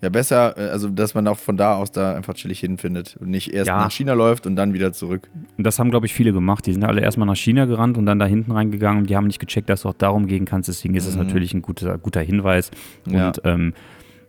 Ja, 0.00 0.10
besser, 0.10 0.56
äh, 0.56 0.70
also 0.70 0.88
dass 0.88 1.14
man 1.14 1.26
auch 1.26 1.38
von 1.38 1.56
da 1.56 1.74
aus 1.74 1.90
da 1.90 2.14
einfach 2.14 2.34
chillig 2.34 2.60
hinfindet 2.60 3.16
und 3.20 3.30
nicht 3.30 3.52
erst 3.52 3.66
Ja. 3.66 3.78
nach 3.78 3.90
China 3.90 4.12
läuft 4.12 4.46
und 4.46 4.54
dann 4.54 4.72
wieder 4.72 4.92
zurück. 4.92 5.28
Und 5.56 5.64
das 5.64 5.78
haben, 5.80 5.90
glaube 5.90 6.06
ich, 6.06 6.14
viele 6.14 6.32
gemacht. 6.32 6.64
Die 6.66 6.72
sind 6.72 6.84
alle 6.84 7.00
erstmal 7.00 7.26
nach 7.26 7.34
China 7.36 7.64
gerannt 7.64 7.98
und 7.98 8.06
dann 8.06 8.20
da 8.20 8.26
hinten 8.26 8.52
reingegangen. 8.52 9.06
Die 9.06 9.16
haben 9.16 9.26
nicht 9.26 9.40
gecheckt, 9.40 9.68
dass 9.68 9.82
du 9.82 9.88
auch 9.88 9.94
darum 9.94 10.28
gehen 10.28 10.44
kannst. 10.44 10.68
Deswegen 10.68 10.94
ist 10.94 11.06
es 11.06 11.16
Mhm. 11.16 11.24
natürlich 11.24 11.52
ein 11.52 11.62
guter, 11.62 11.98
guter 11.98 12.20
Hinweis 12.20 12.70
Ja. 13.10 13.26
und 13.28 13.40
ähm, 13.44 13.74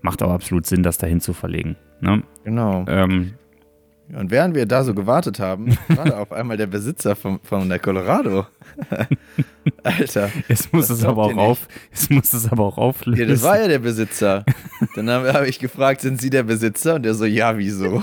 macht 0.01 0.23
auch 0.23 0.31
absolut 0.31 0.65
Sinn, 0.65 0.81
das 0.81 0.97
dahin 0.97 1.19
zu 1.21 1.33
verlegen. 1.33 1.75
Ne? 2.01 2.23
Genau. 2.43 2.85
Ähm, 2.87 3.33
Und 4.15 4.31
während 4.31 4.55
wir 4.55 4.65
da 4.65 4.83
so 4.83 4.93
gewartet 4.93 5.39
haben, 5.39 5.77
war 5.89 6.05
da 6.05 6.19
auf 6.19 6.31
einmal 6.31 6.57
der 6.57 6.67
Besitzer 6.67 7.15
von, 7.15 7.39
von 7.43 7.69
der 7.69 7.79
Colorado. 7.79 8.47
Alter. 9.83 10.31
jetzt 10.47 10.73
muss 10.73 10.89
es 10.89 11.03
aber 11.03 11.23
auch 11.23 11.37
auf, 11.37 11.67
jetzt 11.91 12.09
muss 12.09 12.33
es 12.33 12.51
aber 12.51 12.63
auch 12.63 12.77
auflösen. 12.77 13.21
Ja, 13.21 13.27
das 13.27 13.43
war 13.43 13.59
ja 13.59 13.67
der 13.67 13.79
Besitzer. 13.79 14.45
Dann 14.95 15.09
habe 15.09 15.33
hab 15.33 15.45
ich 15.45 15.59
gefragt, 15.59 16.01
sind 16.01 16.19
Sie 16.19 16.29
der 16.29 16.43
Besitzer? 16.43 16.95
Und 16.95 17.03
der 17.03 17.13
so, 17.13 17.25
ja, 17.25 17.57
wieso? 17.57 18.01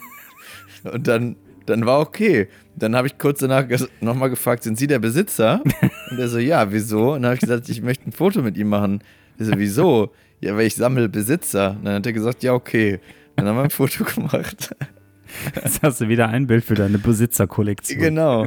Und 0.92 1.06
dann, 1.06 1.36
dann 1.66 1.86
war 1.86 2.00
okay. 2.00 2.48
Dann 2.74 2.94
habe 2.94 3.06
ich 3.06 3.18
kurz 3.18 3.40
danach 3.40 3.64
nochmal 4.00 4.30
gefragt, 4.30 4.62
sind 4.62 4.78
Sie 4.78 4.86
der 4.86 4.98
Besitzer? 4.98 5.62
Und 6.10 6.16
der 6.18 6.28
so, 6.28 6.38
ja, 6.38 6.72
wieso? 6.72 7.14
Und 7.14 7.22
dann 7.22 7.30
habe 7.30 7.34
ich 7.34 7.40
gesagt, 7.40 7.68
ich 7.68 7.82
möchte 7.82 8.08
ein 8.08 8.12
Foto 8.12 8.42
mit 8.42 8.56
ihm 8.56 8.68
machen. 8.68 9.02
Der 9.38 9.46
so, 9.46 9.52
wieso? 9.56 10.12
ja, 10.40 10.56
weil 10.56 10.66
ich 10.66 10.74
sammle 10.74 11.08
Besitzer. 11.08 11.76
Dann 11.82 11.94
hat 11.94 12.06
er 12.06 12.12
gesagt, 12.12 12.42
ja, 12.42 12.52
okay. 12.52 13.00
Dann 13.36 13.46
haben 13.46 13.56
wir 13.56 13.64
ein 13.64 13.70
Foto 13.70 14.04
gemacht. 14.04 14.74
Jetzt 15.54 15.82
hast 15.82 16.00
du 16.00 16.08
wieder 16.08 16.28
ein 16.28 16.46
Bild 16.46 16.64
für 16.64 16.74
deine 16.74 16.98
Besitzerkollektion. 16.98 17.98
Genau. 18.00 18.44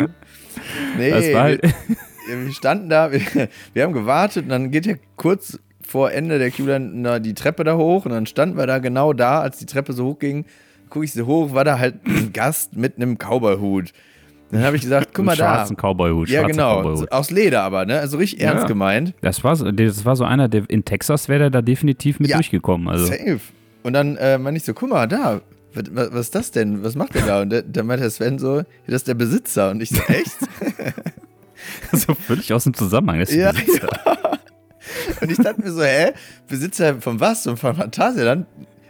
Nee, 0.98 1.12
Das 1.12 1.34
war 1.34 1.44
halt, 1.44 1.62
wir, 1.62 2.46
wir 2.46 2.54
standen 2.54 2.90
da, 2.90 3.12
wir, 3.12 3.22
wir 3.74 3.84
haben 3.84 3.94
gewartet 3.94 4.44
und 4.44 4.50
dann 4.50 4.72
geht 4.72 4.86
ja 4.86 4.96
kurz 5.16 5.60
vor 5.82 6.12
Ende 6.12 6.38
der 6.40 6.52
na, 6.80 7.20
die 7.20 7.34
Treppe 7.34 7.64
da 7.64 7.76
hoch 7.76 8.06
und 8.06 8.12
dann 8.12 8.26
standen 8.26 8.58
wir 8.58 8.68
da 8.68 8.80
genau 8.80 9.14
da, 9.14 9.42
als 9.42 9.58
die 9.58 9.66
Treppe 9.66 9.94
so 9.94 10.06
hoch 10.06 10.20
ging, 10.20 10.46
gucke 10.90 11.06
ich 11.06 11.14
so 11.14 11.26
hoch, 11.26 11.54
war 11.54 11.64
da 11.64 11.80
halt 11.80 12.06
ein 12.06 12.32
Gast 12.34 12.76
mit 12.76 12.98
einem 12.98 13.18
Cowboyhut. 13.18 13.92
Dann 14.52 14.64
habe 14.64 14.76
ich 14.76 14.82
gesagt, 14.82 15.10
guck 15.14 15.26
mal 15.26 15.36
da. 15.36 15.56
schwarzen 15.56 15.76
Cowboyhut. 15.78 16.30
Ja, 16.30 16.44
genau. 16.44 16.82
Cowboyhut. 16.82 17.12
Aus 17.12 17.30
Leder 17.30 17.62
aber, 17.62 17.86
ne? 17.86 18.00
Also 18.00 18.18
richtig 18.18 18.42
Ja, 18.42 18.52
ernst 18.52 18.68
gemeint. 18.68 19.14
Das 19.22 19.44
war, 19.44 19.56
so, 19.56 19.72
das 19.72 20.06
war 20.06 20.16
so 20.16 20.24
einer, 20.24 20.48
der 20.48 20.64
in 20.70 20.86
Texas 20.86 21.30
wäre 21.30 21.40
der 21.40 21.50
da 21.52 21.62
definitiv 21.62 22.20
mit 22.20 22.32
Ja, 22.32 22.38
durchgekommen. 22.38 22.88
Also, 22.88 23.06
Safe. 23.06 23.40
Und 23.84 23.94
dann 23.94 24.18
äh, 24.18 24.38
meinte 24.38 24.58
ich 24.58 24.66
so, 24.66 24.74
guck 24.74 24.90
mal, 24.90 25.08
da, 25.08 25.42
was, 25.74 26.14
was 26.14 26.22
ist 26.22 26.36
das 26.36 26.52
denn? 26.52 26.84
Was 26.84 26.96
macht 26.96 27.16
der 27.16 27.26
da? 27.26 27.42
Und 27.42 27.50
dann 27.52 27.86
meinte 27.86 28.04
der 28.04 28.12
Sven 28.12 28.40
so, 28.40 28.58
ja, 28.58 28.66
das 28.88 28.96
ist 28.98 29.08
der 29.08 29.14
Besitzer. 29.14 29.72
Und 29.72 29.82
ich 29.82 29.90
so, 29.90 30.02
echt? 30.08 30.38
so 31.94 32.14
völlig 32.16 32.52
aus 32.54 32.64
dem 32.64 32.74
Zusammenhang. 32.74 33.20
Das 33.20 33.30
ist 33.30 33.36
Ja, 33.36 33.52
Besitzer. 33.52 33.90
Und 35.22 35.32
ich 35.32 35.38
dachte 35.38 35.62
mir 35.62 35.72
so, 35.72 35.84
hä? 35.84 36.14
Besitzer 36.48 37.02
von 37.02 37.20
was? 37.20 37.46
Und 37.48 37.58
von 37.58 37.76
Phantasialand? 37.76 38.48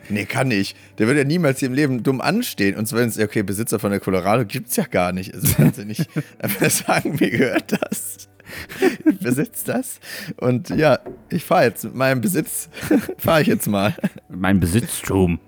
Nee, 0.09 0.25
kann 0.25 0.47
nicht. 0.47 0.75
Der 0.97 1.07
würde 1.07 1.19
ja 1.19 1.25
niemals 1.25 1.59
hier 1.59 1.67
im 1.67 1.75
Leben 1.75 2.03
dumm 2.03 2.21
anstehen. 2.21 2.75
Und 2.75 2.91
ist, 2.91 3.19
okay, 3.19 3.43
Besitzer 3.43 3.79
von 3.79 3.91
der 3.91 3.99
Colorado 3.99 4.45
gibt's 4.45 4.75
ja 4.75 4.85
gar 4.85 5.11
nicht. 5.11 5.33
Also 5.33 5.53
kannst 5.55 5.77
du 5.77 5.85
nicht 5.85 6.09
einfach 6.39 6.69
sagen, 6.69 7.17
mir 7.19 7.29
gehört 7.29 7.73
das. 7.79 8.28
Ich 9.05 9.19
besitze 9.19 9.65
das. 9.65 9.99
Und 10.37 10.69
ja, 10.69 10.99
ich 11.29 11.43
fahre 11.43 11.65
jetzt 11.65 11.83
mit 11.83 11.95
meinem 11.95 12.21
Besitz, 12.21 12.69
fahre 13.17 13.41
ich 13.41 13.47
jetzt 13.47 13.67
mal. 13.67 13.93
Mein 14.29 14.59
Besitztum. 14.59 15.39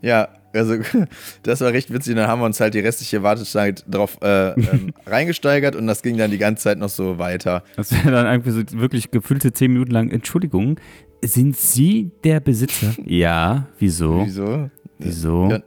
Ja, 0.00 0.28
also 0.52 0.76
das 1.42 1.60
war 1.60 1.72
recht 1.72 1.92
witzig. 1.92 2.16
Dann 2.16 2.26
haben 2.28 2.40
wir 2.40 2.46
uns 2.46 2.60
halt 2.60 2.74
die 2.74 2.80
restliche 2.80 3.22
Wartezeit 3.22 3.84
drauf 3.88 4.18
äh, 4.22 4.50
ähm, 4.52 4.92
reingesteigert 5.06 5.76
und 5.76 5.86
das 5.86 6.02
ging 6.02 6.16
dann 6.16 6.30
die 6.30 6.38
ganze 6.38 6.64
Zeit 6.64 6.78
noch 6.78 6.88
so 6.88 7.18
weiter. 7.18 7.62
Das 7.76 7.92
wäre 7.92 8.10
dann 8.10 8.26
irgendwie 8.26 8.50
so 8.50 8.80
wirklich 8.80 9.10
gefüllte 9.10 9.52
zehn 9.52 9.72
Minuten 9.72 9.92
lang. 9.92 10.10
Entschuldigung, 10.10 10.78
sind 11.24 11.56
Sie 11.56 12.10
der 12.24 12.40
Besitzer? 12.40 12.94
ja, 13.04 13.68
wieso? 13.78 14.26
Wieso? 14.26 14.70
Wieso? 14.98 15.48
Ja, 15.50 15.60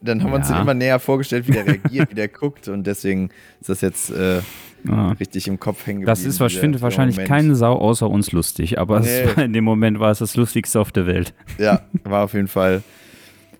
dann 0.00 0.22
haben 0.22 0.30
wir 0.30 0.36
uns 0.36 0.48
Ja. 0.48 0.56
den 0.56 0.62
immer 0.62 0.74
näher 0.74 0.98
vorgestellt, 1.00 1.48
wie 1.48 1.52
der 1.52 1.66
reagiert, 1.66 2.10
wie 2.10 2.14
der 2.14 2.28
guckt 2.28 2.68
und 2.68 2.86
deswegen 2.86 3.30
ist 3.60 3.68
das 3.70 3.80
jetzt 3.80 4.10
äh, 4.10 4.40
Ah. 4.88 5.10
richtig 5.18 5.48
im 5.48 5.58
Kopf 5.58 5.84
hängen 5.86 6.02
geblieben. 6.02 6.06
Das 6.06 6.24
ist, 6.24 6.38
was 6.38 6.52
ich 6.52 6.60
finde, 6.60 6.80
wahrscheinlich 6.80 7.16
Moment. 7.16 7.28
keine 7.28 7.56
Sau 7.56 7.74
außer 7.76 8.08
uns 8.08 8.30
lustig, 8.30 8.78
aber 8.78 9.00
Nee. 9.00 9.26
war, 9.34 9.44
in 9.44 9.52
dem 9.52 9.64
Moment 9.64 9.98
war 9.98 10.12
es 10.12 10.18
das 10.20 10.36
Lustigste 10.36 10.78
auf 10.78 10.92
der 10.92 11.04
Welt. 11.06 11.34
Ja, 11.58 11.82
war 12.04 12.22
auf 12.22 12.32
jeden 12.34 12.46
Fall. 12.46 12.82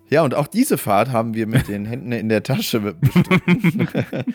Ja, 0.09 0.23
und 0.23 0.33
auch 0.33 0.47
diese 0.47 0.77
Fahrt 0.77 1.11
haben 1.11 1.33
wir 1.33 1.45
mit 1.45 1.67
den 1.67 1.85
Händen 1.85 2.13
in 2.13 2.29
der 2.29 2.41
Tasche 2.41 2.79
bestritten. 2.79 3.87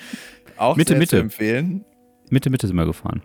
auch 0.58 0.76
Mitte, 0.76 0.90
sehr 0.92 0.98
Mitte. 0.98 1.16
zu 1.16 1.22
empfehlen. 1.22 1.84
Mitte, 2.30 2.50
Mitte 2.50 2.66
sind 2.66 2.76
wir 2.76 2.84
gefahren. 2.86 3.22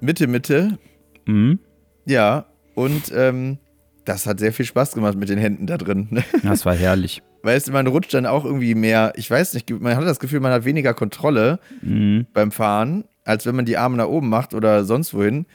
Mitte, 0.00 0.26
Mitte. 0.26 0.78
Mhm. 1.26 1.58
Ja, 2.06 2.46
und 2.74 3.12
ähm, 3.14 3.58
das 4.04 4.26
hat 4.26 4.38
sehr 4.40 4.52
viel 4.52 4.64
Spaß 4.64 4.92
gemacht 4.92 5.16
mit 5.16 5.28
den 5.28 5.38
Händen 5.38 5.66
da 5.66 5.76
drin. 5.76 6.22
Das 6.42 6.64
war 6.64 6.74
herrlich. 6.74 7.22
Weißt 7.42 7.68
du, 7.68 7.72
man 7.72 7.86
rutscht 7.86 8.12
dann 8.14 8.26
auch 8.26 8.44
irgendwie 8.44 8.74
mehr, 8.74 9.12
ich 9.16 9.30
weiß 9.30 9.54
nicht, 9.54 9.70
man 9.70 9.96
hat 9.96 10.04
das 10.04 10.18
Gefühl, 10.20 10.40
man 10.40 10.52
hat 10.52 10.64
weniger 10.64 10.94
Kontrolle 10.94 11.58
Mhm. 11.82 12.26
beim 12.32 12.50
Fahren, 12.50 13.04
als 13.24 13.46
wenn 13.46 13.54
man 13.56 13.64
die 13.66 13.76
Arme 13.76 13.96
nach 13.96 14.06
oben 14.08 14.28
macht 14.28 14.54
oder 14.54 14.84
sonst 14.84 15.14
wohin. 15.14 15.46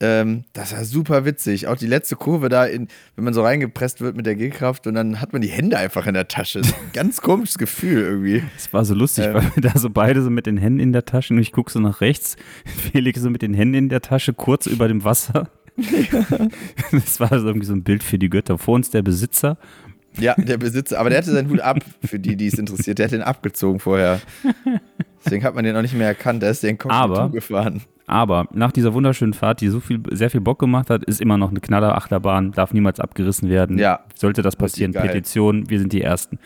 Ähm, 0.00 0.44
das 0.52 0.72
war 0.76 0.84
super 0.84 1.24
witzig. 1.24 1.66
Auch 1.66 1.74
die 1.76 1.88
letzte 1.88 2.14
Kurve 2.14 2.48
da, 2.48 2.64
in, 2.66 2.86
wenn 3.16 3.24
man 3.24 3.34
so 3.34 3.42
reingepresst 3.42 4.00
wird 4.00 4.16
mit 4.16 4.26
der 4.26 4.36
G-Kraft 4.36 4.86
und 4.86 4.94
dann 4.94 5.20
hat 5.20 5.32
man 5.32 5.42
die 5.42 5.48
Hände 5.48 5.76
einfach 5.76 6.06
in 6.06 6.14
der 6.14 6.28
Tasche. 6.28 6.62
Ganz 6.92 7.20
komisches 7.20 7.58
Gefühl 7.58 8.02
irgendwie. 8.02 8.44
Es 8.56 8.72
war 8.72 8.84
so 8.84 8.94
lustig, 8.94 9.24
Ähm. 9.26 9.34
weil 9.34 9.42
wir 9.56 9.62
da 9.72 9.76
so 9.78 9.90
beide 9.90 10.22
so 10.22 10.30
mit 10.30 10.46
den 10.46 10.56
Händen 10.56 10.78
in 10.78 10.92
der 10.92 11.04
Tasche 11.04 11.34
und 11.34 11.40
ich 11.40 11.50
gucke 11.50 11.72
so 11.72 11.80
nach 11.80 12.00
rechts. 12.00 12.36
Felix 12.92 13.20
so 13.20 13.28
mit 13.30 13.42
den 13.42 13.54
Händen 13.54 13.74
in 13.74 13.88
der 13.88 14.00
Tasche, 14.00 14.34
kurz 14.34 14.66
über 14.66 14.86
dem 14.86 15.02
Wasser. 15.02 15.50
Das 16.92 17.20
war 17.20 17.28
so 17.38 17.46
irgendwie 17.46 17.66
so 17.66 17.72
ein 17.72 17.82
Bild 17.82 18.02
für 18.02 18.18
die 18.18 18.30
Götter. 18.30 18.58
Vor 18.58 18.74
uns 18.74 18.90
der 18.90 19.02
Besitzer. 19.02 19.58
Ja, 20.18 20.34
der 20.36 20.56
Besitzer, 20.58 20.98
aber 20.98 21.10
der 21.10 21.18
hatte 21.18 21.30
seinen 21.30 21.50
Hut 21.50 21.60
ab, 21.60 21.78
für 22.04 22.18
die, 22.18 22.36
die 22.36 22.46
es 22.46 22.54
interessiert. 22.54 22.98
Der 22.98 23.04
hat 23.06 23.12
den 23.12 23.22
abgezogen 23.22 23.78
vorher. 23.78 24.20
Deswegen 25.24 25.44
hat 25.44 25.54
man 25.54 25.64
den 25.64 25.76
auch 25.76 25.82
nicht 25.82 25.94
mehr 25.94 26.08
erkannt. 26.08 26.42
Der 26.42 26.50
ist 26.50 26.62
den 26.62 26.78
Kognito 26.78 27.30
gefahren. 27.30 27.82
Aber 28.06 28.48
nach 28.52 28.72
dieser 28.72 28.94
wunderschönen 28.94 29.34
Fahrt, 29.34 29.60
die 29.60 29.68
so 29.68 29.80
viel, 29.80 30.00
sehr 30.10 30.30
viel 30.30 30.40
Bock 30.40 30.58
gemacht 30.58 30.88
hat, 30.88 31.04
ist 31.04 31.20
immer 31.20 31.36
noch 31.36 31.50
eine 31.50 31.60
Knaller-Achterbahn, 31.60 32.52
darf 32.52 32.72
niemals 32.72 33.00
abgerissen 33.00 33.50
werden. 33.50 33.78
Ja. 33.78 34.00
Sollte 34.14 34.40
das 34.42 34.56
passieren. 34.56 34.92
Petition, 34.92 35.68
wir 35.68 35.78
sind 35.78 35.92
die 35.92 36.00
Ersten. 36.02 36.38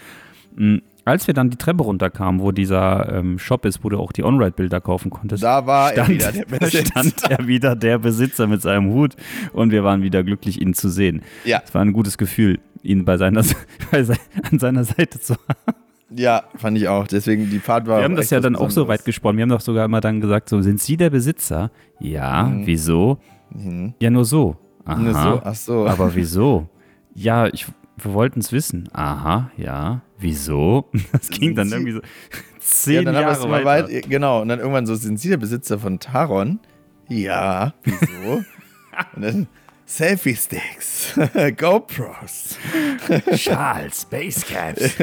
Mhm. 0.57 0.83
Als 1.05 1.27
wir 1.27 1.35
dann 1.35 1.51
die 1.51 1.57
Treppe 1.57 1.83
runterkamen, 1.83 2.41
wo 2.41 2.53
dieser 2.53 3.13
ähm, 3.13 3.37
Shop 3.39 3.65
ist, 3.65 3.83
wo 3.83 3.89
du 3.89 3.99
auch 3.99 4.13
die 4.13 4.23
On-Ride-Bilder 4.23 4.81
kaufen 4.81 5.11
konntest, 5.11 5.43
Da 5.43 5.67
war 5.67 5.93
er 5.93 6.05
stand, 6.05 6.09
wieder 6.11 6.33
der 6.33 6.45
Besitzer. 6.59 6.85
stand 6.85 7.15
er 7.29 7.47
wieder 7.49 7.75
der 7.75 7.99
Besitzer 7.99 8.47
mit 8.47 8.63
seinem 8.63 8.91
Hut 8.93 9.17
und 9.53 9.73
wir 9.73 9.83
waren 9.83 10.03
wieder 10.03 10.23
glücklich, 10.23 10.61
ihn 10.61 10.75
zu 10.75 10.89
sehen. 10.89 11.23
Ja. 11.45 11.61
Es 11.65 11.75
war 11.75 11.83
ein 11.83 11.93
gutes 11.93 12.19
Gefühl, 12.19 12.61
ihn 12.83 13.05
bei 13.05 13.17
seiner, 13.17 13.43
bei 13.91 14.03
se 14.05 14.15
an 14.51 14.59
seiner 14.59 14.85
Seite 14.85 15.21
zu 15.21 15.35
haben. 15.35 15.77
Ja, 16.15 16.45
fand 16.57 16.77
ich 16.77 16.89
auch. 16.89 17.07
Deswegen, 17.07 17.49
die 17.49 17.59
Fahrt 17.59 17.87
war 17.87 17.99
Wir 17.99 18.05
haben 18.05 18.17
das 18.17 18.29
ja 18.31 18.41
dann 18.41 18.55
auch 18.55 18.71
so 18.71 18.87
weit 18.89 19.05
gesponnen. 19.07 19.39
Wir 19.39 19.43
haben 19.43 19.49
doch 19.51 19.61
sogar 19.63 19.85
immer 19.87 20.01
dann 20.03 20.21
gesagt, 20.21 20.49
so, 20.51 20.61
sind 20.61 20.79
Sie 20.81 20.97
der 20.99 21.09
Besitzer? 21.11 21.71
Ja, 22.01 22.45
Mhm. 22.45 22.67
wieso? 22.67 23.19
Mhm. 23.51 23.95
Ja, 23.99 24.11
nur 24.11 24.25
so. 24.27 24.57
Aha. 24.85 24.99
Nur 24.99 25.15
so, 25.15 25.41
ach 25.45 25.55
so. 25.55 25.87
Aber 25.87 26.15
wieso? 26.15 26.69
Ja, 27.15 27.47
ich, 27.47 27.67
wir 27.97 28.13
wollten 28.13 28.41
es 28.41 28.53
wissen. 28.53 28.89
Aha, 28.93 29.51
ja. 29.57 30.03
Wieso? 30.19 30.91
Das 31.13 31.29
ging 31.31 31.55
dann 31.55 31.69
Sie- 31.69 31.75
irgendwie 31.77 31.93
so 31.93 32.01
ja, 32.01 32.05
zehn 32.61 33.07
es 33.09 33.15
Jahre 33.15 33.51
weiter. 33.51 33.65
weit, 33.65 34.09
genau. 34.11 34.43
Und 34.43 34.49
dann 34.49 34.59
irgendwann 34.59 34.85
so, 34.87 34.95
sind 34.97 35.19
Sie 35.19 35.29
der 35.31 35.37
Besitzer 35.39 35.79
von 35.79 35.99
Taron? 35.99 36.59
Ja, 37.09 37.73
wieso? 37.85 38.43
Und 39.17 39.23
dann 39.23 39.47
Selfie-Sticks, 39.97 41.15
GoPros. 41.59 42.59
Charles, 43.37 44.05
Basecaps. 44.07 44.95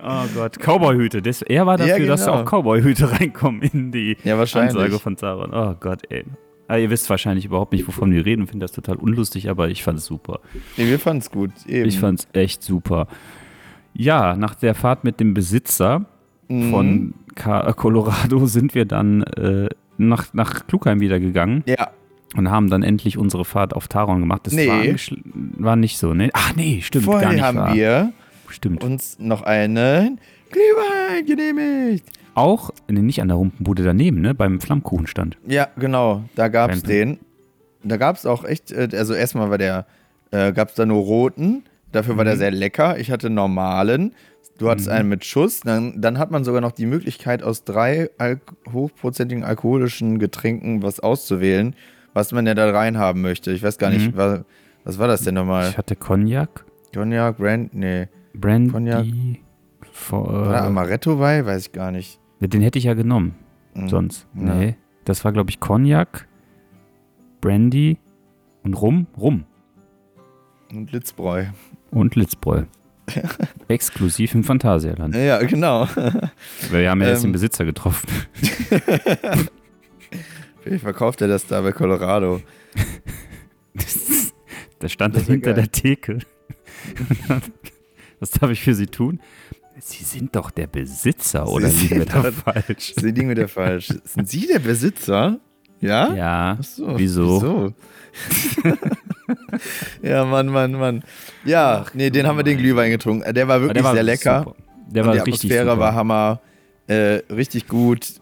oh 0.00 0.24
Gott, 0.34 0.58
Cowboyhüte. 0.60 1.20
Er 1.48 1.66
war 1.66 1.78
Ja, 1.80 1.86
dafür, 1.88 2.06
dass 2.06 2.24
da 2.24 2.30
genau. 2.30 2.42
auch 2.42 2.46
Cowboyhüte 2.62 3.10
reinkommen 3.20 3.62
in 3.62 3.90
die 3.90 4.16
Ja. 4.22 4.38
Ansage 4.40 4.98
von 5.00 5.16
Zaron. 5.16 5.52
Oh 5.52 5.74
Gott, 5.80 6.02
ey. 6.10 6.24
Ah, 6.68 6.76
ihr 6.76 6.88
wisst 6.90 7.10
wahrscheinlich 7.10 7.46
überhaupt 7.46 7.72
nicht, 7.72 7.88
wovon 7.88 8.12
wir 8.12 8.24
reden. 8.24 8.46
Finde 8.46 8.62
das 8.64 8.72
total 8.72 8.96
unlustig, 8.96 9.48
aber 9.50 9.68
ich 9.70 9.82
fand 9.82 9.98
es 9.98 10.04
super. 10.04 10.38
Nee, 10.76 10.88
wir 10.88 10.98
fanden 11.00 11.22
es 11.22 11.30
gut. 11.30 11.50
Eben. 11.66 11.88
Ich 11.88 11.98
fand 11.98 12.20
es 12.20 12.28
echt 12.34 12.62
super. 12.62 13.08
Ja, 13.92 14.36
nach 14.36 14.54
der 14.54 14.74
Fahrt 14.74 15.02
mit 15.02 15.18
dem 15.18 15.34
Besitzer 15.34 16.06
Mhm. 16.50 16.70
von 16.70 17.14
Colorado 17.76 18.46
sind 18.46 18.74
wir 18.74 18.86
dann 18.86 19.22
äh, 19.22 19.68
nach, 19.98 20.32
nach 20.32 20.66
Klugheim 20.66 21.00
wieder 21.00 21.20
gegangen 21.20 21.62
Ja, 21.66 21.90
und 22.36 22.50
haben 22.50 22.68
dann 22.70 22.82
endlich 22.82 23.16
unsere 23.18 23.44
Fahrt 23.44 23.74
auf 23.74 23.88
Taron 23.88 24.20
gemacht. 24.20 24.42
Das 24.46 24.52
Nee. 24.54 24.68
war, 24.68 24.82
war 25.58 25.76
nicht 25.76 25.98
so, 25.98 26.14
ne? 26.14 26.30
Ach 26.32 26.54
nee, 26.56 26.80
stimmt, 26.82 27.06
gar 27.06 27.12
vorher 27.20 27.32
nicht 27.32 27.42
haben 27.42 27.56
wahr. 27.58 27.74
wir 27.74 28.12
Stimmt. 28.48 28.82
uns 28.84 29.18
noch 29.18 29.42
einen 29.42 30.20
Glühwein 30.50 31.26
genehmigt. 31.26 32.04
Auch, 32.34 32.70
nee, 32.88 33.00
nicht 33.00 33.20
an 33.20 33.28
der 33.28 33.36
Humpenbude 33.38 33.82
daneben, 33.82 34.20
ne? 34.20 34.34
Beim 34.34 34.60
Flammkuchenstand. 34.60 35.36
Ja, 35.46 35.68
genau, 35.76 36.22
da 36.34 36.48
gab 36.48 36.70
es 36.70 36.82
den. 36.82 37.18
Da 37.82 37.96
gab 37.96 38.16
es 38.16 38.26
auch 38.26 38.44
echt, 38.44 38.70
äh, 38.72 38.88
also 38.92 39.14
erstmal 39.14 39.50
war 39.50 39.58
der, 39.58 39.86
äh, 40.30 40.52
gab 40.52 40.68
es 40.70 40.74
da 40.74 40.84
nur 40.86 41.02
roten, 41.02 41.62
dafür 41.92 42.16
war 42.16 42.24
der 42.24 42.34
Mhm. 42.34 42.38
sehr 42.38 42.50
lecker. 42.50 42.98
Ich 42.98 43.10
hatte 43.10 43.30
normalen. 43.30 44.12
Du 44.58 44.68
hattest 44.68 44.88
einen 44.88 45.08
mit 45.08 45.24
Schuss. 45.24 45.60
Dann, 45.60 46.00
dann 46.00 46.18
hat 46.18 46.30
man 46.32 46.42
sogar 46.44 46.60
noch 46.60 46.72
die 46.72 46.86
Möglichkeit, 46.86 47.42
aus 47.44 47.62
drei 47.64 48.10
Al 48.18 48.40
hochprozentigen 48.72 49.44
alkoholischen 49.44 50.18
Getränken 50.18 50.82
was 50.82 50.98
auszuwählen, 51.00 51.74
was 52.18 52.32
man 52.32 52.46
ja 52.46 52.54
da 52.54 52.68
reinhaben 52.70 53.22
möchte. 53.22 53.52
Ich 53.52 53.62
weiß 53.62 53.78
gar 53.78 53.90
nicht, 53.90 54.12
Mhm. 54.12 54.16
was, 54.16 54.40
was 54.84 54.98
war 54.98 55.06
das 55.06 55.22
denn 55.22 55.34
nochmal? 55.34 55.68
Ich 55.70 55.78
hatte 55.78 55.94
Cognac, 55.96 56.64
Cognac, 56.92 57.36
Brand, 57.38 57.72
nee. 57.74 58.08
Brandy, 58.34 58.70
Cognac. 58.72 59.06
War 60.10 60.52
da 60.52 60.64
äh, 60.64 60.66
Amaretto 60.66 61.16
bei? 61.16 61.44
Weiß 61.46 61.66
ich 61.66 61.72
gar 61.72 61.90
nicht. 61.92 62.18
den 62.40 62.60
hätte 62.60 62.78
ich 62.78 62.84
ja 62.86 62.94
genommen, 62.94 63.34
Mhm. 63.74 63.88
sonst. 63.88 64.26
Ja. 64.34 64.54
Nee, 64.54 64.76
das 65.04 65.24
war, 65.24 65.32
glaube 65.32 65.50
ich, 65.50 65.60
Cognac, 65.60 66.26
Brandy 67.40 67.98
und 68.64 68.74
Rum, 68.74 69.06
Rum 69.16 69.44
Und 70.72 70.90
Litzbräu. 70.92 71.46
und 71.90 72.14
Litzbräu. 72.16 72.64
Exklusiv 73.68 74.34
im 74.34 74.44
Phantasialand. 74.44 75.14
Ja, 75.14 75.38
genau. 75.38 75.86
Wir 76.70 76.90
haben 76.90 77.00
ja 77.00 77.08
jetzt 77.08 77.18
Ähm. 77.24 77.28
den 77.28 77.32
Besitzer 77.32 77.64
getroffen. 77.64 78.06
Vielleicht 80.62 80.82
verkauft 80.82 81.20
er 81.22 81.28
das 81.28 81.46
da 81.46 81.60
bei 81.60 81.72
Colorado. 81.72 82.40
Da 84.80 84.88
stand 84.88 85.16
Das 85.16 85.24
er 85.28 85.32
hinter 85.32 85.54
geil. 85.54 85.62
der 85.64 85.72
Theke. 85.72 86.18
Was 88.20 88.30
darf 88.30 88.50
ich 88.50 88.60
für 88.60 88.74
Sie 88.74 88.86
tun? 88.86 89.20
Sie 89.80 90.04
sind 90.04 90.34
doch 90.36 90.50
der 90.52 90.66
Besitzer, 90.68 91.48
oder 91.48 91.68
Sie 91.68 91.86
liegen 91.88 91.98
wir 92.00 92.06
da 92.06 92.30
falsch? 92.32 92.94
Sie 92.96 93.10
liegen 93.10 93.28
wieder 93.30 93.48
falsch. 93.48 93.88
Sind 94.04 94.28
Sie 94.28 94.46
der 94.46 94.58
Besitzer? 94.60 95.38
Ja? 95.80 96.12
Ja, 96.14 96.56
Ach 96.60 96.64
so, 96.64 96.98
wieso? 96.98 97.42
Wieso? 97.42 97.74
Ja, 100.02 100.24
Mann, 100.24 100.46
Mann, 100.48 100.72
Mann. 100.72 101.04
Ja, 101.44 101.84
nee, 101.94 102.10
den 102.10 102.26
haben 102.26 102.36
wir 102.36 102.42
den 102.44 102.58
Glühwein 102.58 102.90
getrunken. 102.90 103.22
Äh, 103.24 103.32
Der 103.34 103.46
war 103.48 103.60
wirklich 103.60 103.74
Der 103.74 103.84
war 103.84 103.94
sehr 103.94 104.02
lecker. 104.02 104.44
super. 104.44 104.56
Der 104.88 105.02
Und 105.02 105.08
war 105.08 105.14
die 105.14 105.20
richtig 105.30 105.34
Atmosphäre 105.50 105.70
super. 105.70 105.78
war 105.80 105.94
Hammer. 105.94 106.40
Äh, 106.88 106.94
richtig 107.32 107.68
gut. 107.68 108.14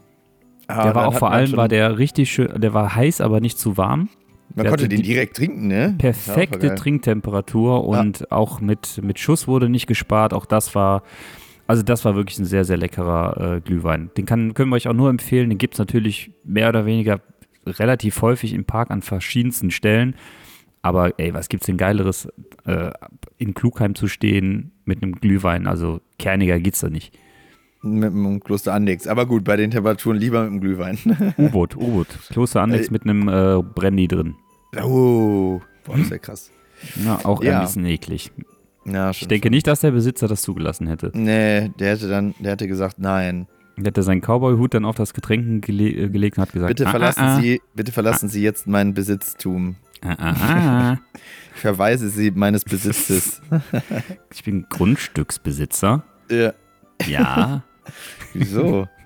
Ah, 0.67 0.83
Der 0.83 0.95
war 0.95 1.07
auch 1.07 1.13
vor 1.13 1.31
allem, 1.31 1.55
war 1.55 1.67
der 1.67 1.97
richtig 1.97 2.31
schön, 2.31 2.59
der 2.59 2.73
war 2.73 2.95
heiß, 2.95 3.21
aber 3.21 3.39
nicht 3.39 3.57
zu 3.57 3.77
warm. 3.77 4.09
Man 4.55 4.63
der 4.63 4.71
konnte 4.71 4.89
den 4.89 5.01
direkt 5.01 5.37
trinken, 5.37 5.67
ne? 5.67 5.91
Ja, 5.91 5.97
Perfekte 5.97 6.67
geil. 6.67 6.75
Trinktemperatur 6.77 7.85
und 7.85 8.31
auch 8.31 8.59
mit, 8.59 8.99
mit 9.03 9.19
Schuss 9.19 9.47
wurde 9.47 9.69
nicht 9.69 9.87
gespart. 9.87 10.33
Auch 10.33 10.45
das 10.45 10.73
war, 10.73 11.03
also 11.67 11.83
das 11.83 12.05
war 12.05 12.15
wirklich 12.15 12.39
ein 12.39 12.45
sehr, 12.45 12.63
sehr 12.65 12.77
leckerer 12.77 13.55
äh, 13.57 13.61
Glühwein. 13.61 14.09
Den 14.17 14.25
kann, 14.25 14.53
können 14.53 14.69
wir 14.69 14.75
euch 14.77 14.87
auch 14.87 14.93
nur 14.93 15.09
empfehlen. 15.09 15.49
Den 15.49 15.57
gibt 15.57 15.75
es 15.75 15.79
natürlich 15.79 16.31
mehr 16.43 16.69
oder 16.69 16.85
weniger 16.85 17.19
relativ 17.65 18.21
häufig 18.21 18.53
im 18.53 18.65
Park 18.65 18.89
an 18.89 19.01
verschiedensten 19.01 19.69
Stellen. 19.71 20.15
Aber 20.81 21.19
ey, 21.19 21.33
was 21.33 21.49
gibt's 21.49 21.65
denn 21.65 21.77
Geileres, 21.77 22.27
äh, 22.65 22.91
in 23.37 23.53
Klugheim 23.53 23.93
zu 23.95 24.07
stehen 24.07 24.71
mit 24.85 25.03
einem 25.03 25.13
Glühwein? 25.15 25.67
Also 25.67 25.99
kerniger 26.17 26.59
geht's 26.59 26.79
da 26.79 26.89
nicht. 26.89 27.17
Mit 27.81 28.11
dem 28.11 28.39
Kloster 28.39 28.73
Andex. 28.73 29.07
Aber 29.07 29.25
gut, 29.25 29.43
bei 29.43 29.55
den 29.55 29.71
Temperaturen 29.71 30.17
lieber 30.17 30.43
mit 30.43 30.51
dem 30.53 30.61
Glühwein. 30.61 30.97
U-Boot, 31.37 31.75
U-Boot. 31.75 32.07
Kloster 32.29 32.61
Annex 32.61 32.87
Ey. 32.87 32.91
mit 32.93 33.03
einem 33.03 33.27
äh, 33.29 33.61
Brandy 33.61 34.07
drin. 34.07 34.35
oh, 34.83 35.61
boah, 35.85 35.93
das 35.95 36.01
ist 36.01 36.11
ja 36.11 36.17
krass. 36.17 36.51
Ja, 37.03 37.19
auch 37.23 37.41
Ja. 37.43 37.59
ein 37.59 37.65
bisschen 37.65 37.85
eklig. 37.85 38.31
Ja, 38.85 39.11
Ich 39.11 39.27
denke 39.27 39.49
nicht, 39.49 39.67
dass 39.67 39.81
der 39.81 39.91
Besitzer 39.91 40.27
das 40.27 40.41
zugelassen 40.41 40.87
hätte. 40.87 41.11
Nee, 41.13 41.69
der 41.79 41.91
hätte 41.91 42.07
dann, 42.07 42.33
der 42.39 42.53
hätte 42.53 42.67
gesagt, 42.67 42.99
nein. 42.99 43.47
Der 43.77 43.85
hätte 43.85 44.01
seinen 44.01 44.21
Cowboy-Hut 44.21 44.73
dann 44.73 44.85
auf 44.85 44.95
das 44.95 45.13
Getränk 45.13 45.65
gele 45.65 45.89
äh, 45.89 46.09
gelegt 46.09 46.37
und 46.37 46.41
hat 46.43 46.53
gesagt: 46.53 46.69
Bitte 46.69 46.87
ah, 46.87 46.91
verlassen 46.91 47.19
ah, 47.21 47.37
ah, 47.37 47.41
Sie, 47.41 47.61
bitte 47.75 47.91
verlassen 47.91 48.27
Sie 48.29 48.41
jetzt 48.41 48.65
mein 48.65 48.93
Besitztum. 48.93 49.75
Ah, 50.01 50.15
ah, 50.17 50.35
ah. 50.41 50.97
Ich 51.55 51.61
verweise 51.61 52.09
Sie 52.09 52.31
meines 52.31 52.63
Besitzes. 52.63 53.41
Ich 54.33 54.43
bin 54.43 54.65
Grundstücksbesitzer. 54.69 56.03
ja, 56.29 56.53
Ja. 57.07 57.63
Wieso? 58.33 58.87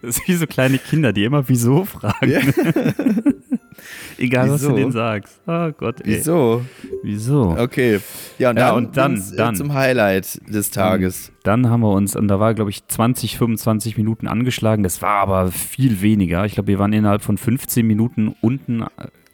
Das 0.00 0.16
ist 0.18 0.28
wie 0.28 0.34
so 0.34 0.46
kleine 0.46 0.78
Kinder, 0.78 1.12
die 1.12 1.24
immer 1.24 1.48
wieso 1.48 1.84
fragen. 1.84 2.30
Ja. 2.30 2.38
Egal, 4.18 4.50
was 4.50 4.60
du 4.60 4.68
Wieso? 4.68 4.76
denen 4.76 4.92
sagst. 4.92 5.40
Oh 5.46 5.70
Gott, 5.76 6.00
ey. 6.02 6.06
Wieso? 6.18 6.64
Wieso? 7.02 7.56
Okay. 7.58 7.98
Ja, 8.38 8.50
und 8.50 8.56
Ja, 8.58 8.68
dann, 8.68 8.76
und 8.76 8.96
dann- 8.96 9.16
äh, 9.16 9.36
dann. 9.36 9.56
zum 9.56 9.74
Highlight 9.74 10.40
des 10.52 10.70
Tages. 10.70 11.32
Dann 11.42 11.68
haben 11.68 11.80
wir 11.80 11.90
uns, 11.92 12.14
und 12.14 12.28
da 12.28 12.38
war, 12.38 12.54
glaube 12.54 12.70
ich, 12.70 12.86
20, 12.86 13.36
25 13.38 13.96
Minuten 13.96 14.28
angeschlagen. 14.28 14.82
Das 14.84 15.02
war 15.02 15.16
aber 15.20 15.50
viel 15.50 16.00
weniger. 16.00 16.44
Ich 16.44 16.54
glaube, 16.54 16.68
wir 16.68 16.78
waren 16.78 16.92
innerhalb 16.92 17.22
von 17.22 17.38
15 17.38 17.84
Minuten 17.86 18.34
unten 18.40 18.82
äh, 18.82 18.86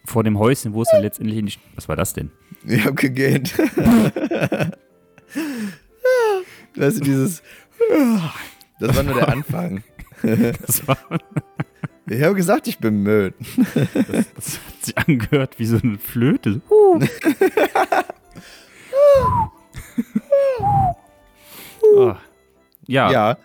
vor 0.07 0.25
dem 0.25 0.39
Häuschen, 0.39 0.73
wo 0.75 0.81
es 0.83 0.89
dann 0.91 1.03
letztendlich 1.03 1.39
in 1.39 1.47
die. 1.47 1.55
Was 1.75 1.89
war 1.89 1.97
das 1.97 2.15
denn? 2.15 2.31
Ich 2.67 2.85
hab 2.87 2.97
gegähnt. 2.97 3.53
weißt 6.77 6.99
du, 6.99 7.01
dieses. 7.05 7.43
Das 8.81 8.97
war 8.97 9.05
nur 9.05 9.15
der 9.15 9.29
Anfang. 9.29 9.85
Das, 10.67 10.87
war, 10.89 10.99
Ich 12.09 12.23
habe 12.23 12.35
gesagt, 12.35 12.67
ich 12.67 12.79
bin 12.79 13.03
müde. 13.05 13.33
das 14.35 14.59
hat 14.59 14.85
sich 14.85 14.99
angehört 14.99 15.59
wie 15.61 15.67
so 15.67 15.79
eine 15.83 15.97
Flöte. 15.99 16.61
Oh. 16.69 16.99
Ja, 22.87 23.11
Ja. 23.11 23.39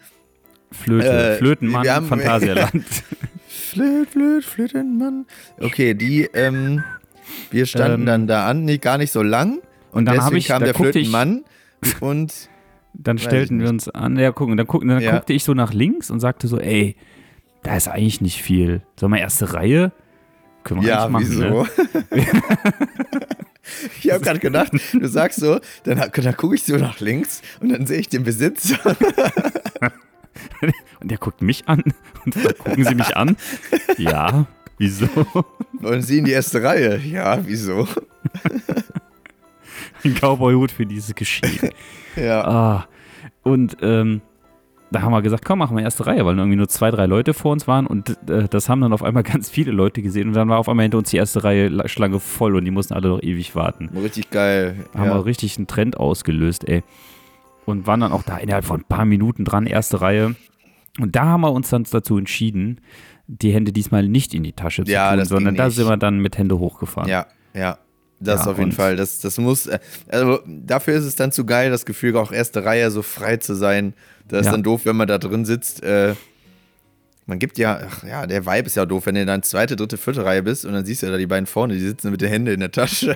Flöte. 0.72 1.08
Äh, 1.08 1.38
Flötenmann, 1.38 1.88
haben- 1.90 2.08
Phantasialand. 2.08 2.86
Flöt, 3.48 4.10
flöt, 4.10 4.46
Flötenmann. 4.46 5.26
Okay, 5.60 5.94
die, 5.96 6.24
ähm, 6.34 6.84
wir 7.52 7.66
standen 7.66 8.02
Ähm, 8.02 8.06
dann 8.06 8.28
da 8.28 8.48
an, 8.48 8.66
nicht, 8.66 8.82
gar 8.82 8.98
nicht 8.98 9.12
so 9.12 9.22
lang. 9.24 9.60
Und 9.92 10.06
dann 10.06 10.16
deswegen 10.16 10.38
ich, 10.38 10.48
kam 10.48 10.60
da 10.60 10.66
der 10.66 10.74
guckte 10.76 11.00
ich, 11.00 11.10
Flötenmann 11.10 11.44
und 12.00 12.50
dann 12.94 13.18
Weiß 13.18 13.24
stellten 13.26 13.60
wir 13.60 13.70
uns 13.70 13.88
an, 13.90 14.18
ja, 14.18 14.32
gucken, 14.32 14.58
dann, 14.58 14.68
guckten, 14.68 14.90
dann 14.90 15.02
Ja. 15.02 15.12
guckte 15.12 15.34
ich 15.34 15.44
so 15.44 15.54
nach 15.54 15.74
links 15.74 16.10
und 16.10 16.20
sagte 16.20 16.48
so, 16.48 16.60
ey, 16.60 16.96
da 17.64 17.76
ist 17.76 17.88
eigentlich 17.88 18.22
nicht 18.22 18.42
viel. 18.42 18.82
Sollen 18.96 19.12
wir 19.14 19.20
erste 19.20 19.54
Reihe? 19.54 19.92
Können 20.64 20.82
wir 20.82 20.90
ja, 20.90 21.06
eigentlich 21.06 21.30
machen, 21.30 21.68
wieso? 22.10 22.16
ne? 22.16 22.26
ich 24.02 24.12
habe 24.12 24.24
gerade 24.24 24.40
gedacht, 24.40 24.72
du 24.94 25.08
sagst 25.08 25.40
so, 25.40 25.60
dann, 25.84 25.98
dann 26.14 26.38
gucke 26.38 26.56
ich 26.56 26.64
so 26.64 26.76
nach 26.78 27.00
links 27.00 27.42
und 27.60 27.70
dann 27.70 27.86
sehe 27.86 28.00
ich 28.00 28.10
den 28.10 28.24
Besitzer. 28.24 28.78
Und 31.02 31.12
der 31.12 31.18
guckt 31.18 31.42
mich 31.42 31.68
an 31.68 31.82
und 32.26 32.36
dann 32.36 32.58
gucken 32.58 32.84
sie 32.84 32.96
mich 32.96 33.16
an. 33.16 33.36
Ja, 33.98 34.48
wieso? 34.78 35.08
Und 35.82 36.02
sie 36.02 36.20
in 36.20 36.26
die 36.26 36.32
erste 36.32 36.62
Reihe. 36.64 36.98
Ja, 36.98 37.46
wieso? 37.46 37.88
Ein 40.04 40.16
Cowboy-Hut 40.16 40.72
für 40.72 40.86
dieses 40.86 41.16
Geschehen. 41.16 41.70
Ja. 42.16 42.44
Ah, 42.44 42.88
und 43.44 43.78
ähm, 43.82 44.22
da 44.92 45.04
haben 45.04 45.12
wir 45.12 45.22
gesagt, 45.22 45.46
komm, 45.46 45.60
machen 45.60 45.78
wir 45.78 45.84
erste 45.84 46.06
Reihe, 46.08 46.26
weil 46.26 46.36
irgendwie 46.38 46.58
nur 46.58 46.68
zwei, 46.68 46.90
drei 46.92 47.06
Leute 47.06 47.34
vor 47.34 47.52
uns 47.52 47.68
waren 47.68 47.86
und 47.88 48.18
äh, 48.30 48.48
das 48.50 48.68
haben 48.68 48.82
dann 48.82 48.92
auf 48.92 49.04
einmal 49.04 49.24
ganz 49.24 49.50
viele 49.50 49.72
Leute 49.72 50.02
gesehen 50.02 50.28
und 50.30 50.34
dann 50.34 50.50
war 50.50 50.58
auf 50.58 50.68
einmal 50.68 50.84
hinter 50.84 50.98
uns 50.98 51.12
die 51.12 51.18
erste 51.18 51.44
Reihe 51.44 51.70
La- 51.70 51.88
Schlange 51.88 52.20
voll 52.20 52.56
und 52.56 52.66
die 52.66 52.72
mussten 52.72 52.94
alle 52.96 53.08
noch 53.10 53.22
ewig 53.22 53.56
warten. 53.56 53.90
Richtig 53.96 54.32
geil. 54.32 54.76
Haben 54.96 55.06
ja. 55.12 55.16
wir 55.16 55.26
richtig 55.26 55.56
einen 55.58 55.68
Trend 55.68 55.98
ausgelöst, 55.98 56.68
ey. 56.68 56.84
Und 57.66 57.86
waren 57.88 58.00
dann 58.00 58.12
auch 58.12 58.24
da 58.24 58.38
innerhalb 58.38 58.66
von 58.66 58.82
ein 58.82 58.86
paar 58.86 59.06
Minuten 59.06 59.46
dran, 59.46 59.68
erste 59.68 60.02
Reihe. 60.02 60.36
Und 61.00 61.16
da 61.16 61.26
haben 61.26 61.42
wir 61.42 61.52
uns 61.54 61.70
dann 61.70 61.86
dazu 61.90 62.18
entschieden, 62.18 62.82
die 63.28 63.54
Hände 63.54 63.72
diesmal 63.72 64.08
nicht 64.08 64.34
in 64.34 64.42
die 64.44 64.54
Tasche 64.54 64.84
zu 64.84 64.92
Ja, 64.92 65.16
tun, 65.16 65.24
sondern 65.26 65.56
da 65.56 65.70
sind 65.70 65.88
wir 65.88 65.98
dann 65.98 66.18
mit 66.20 66.38
Hände 66.38 66.58
hochgefahren. 66.58 67.08
Ja, 67.10 67.28
ja. 67.54 67.78
Das 68.20 68.46
Ja, 68.46 68.52
auf 68.52 68.58
jeden 68.60 68.72
Fall. 68.74 68.96
Das, 68.96 69.20
das 69.20 69.38
muss, 69.38 69.68
äh, 69.68 69.80
also 70.10 70.40
dafür 70.46 70.96
ist 70.96 71.06
es 71.06 71.16
dann 71.16 71.32
zu 71.32 71.46
geil, 71.46 71.70
das 71.72 71.86
Gefühl, 71.86 72.18
auch 72.18 72.32
erste 72.32 72.66
Reihe 72.66 72.92
so 72.92 73.02
frei 73.02 73.38
zu 73.38 73.56
sein. 73.56 73.94
Das 74.28 74.42
ist 74.42 74.46
Ja. 74.48 74.52
dann 74.54 74.64
doof, 74.64 74.82
wenn 74.86 74.96
man 74.98 75.08
da 75.08 75.18
drin 75.18 75.46
sitzt. 75.46 75.82
Äh, 75.84 76.16
man 77.26 77.40
gibt 77.40 77.58
ja, 77.58 77.80
ach 77.88 78.04
ja, 78.04 78.26
der 78.28 78.46
Vibe 78.46 78.66
ist 78.68 78.76
ja 78.76 78.86
doof, 78.86 79.06
wenn 79.06 79.16
du 79.16 79.26
dann 79.26 79.44
zweite, 79.44 79.76
dritte, 79.76 79.98
vierte 79.98 80.26
Reihe 80.26 80.42
bist 80.44 80.66
und 80.66 80.74
dann 80.74 80.84
siehst 80.86 81.02
du 81.02 81.06
ja 81.06 81.12
da 81.12 81.18
die 81.18 81.28
beiden 81.28 81.46
vorne, 81.46 81.76
die 81.76 81.80
sitzen 81.80 82.10
mit 82.12 82.22
den 82.22 82.30
Händen 82.30 82.54
in 82.56 82.60
der 82.60 82.72
Tasche. 82.72 83.16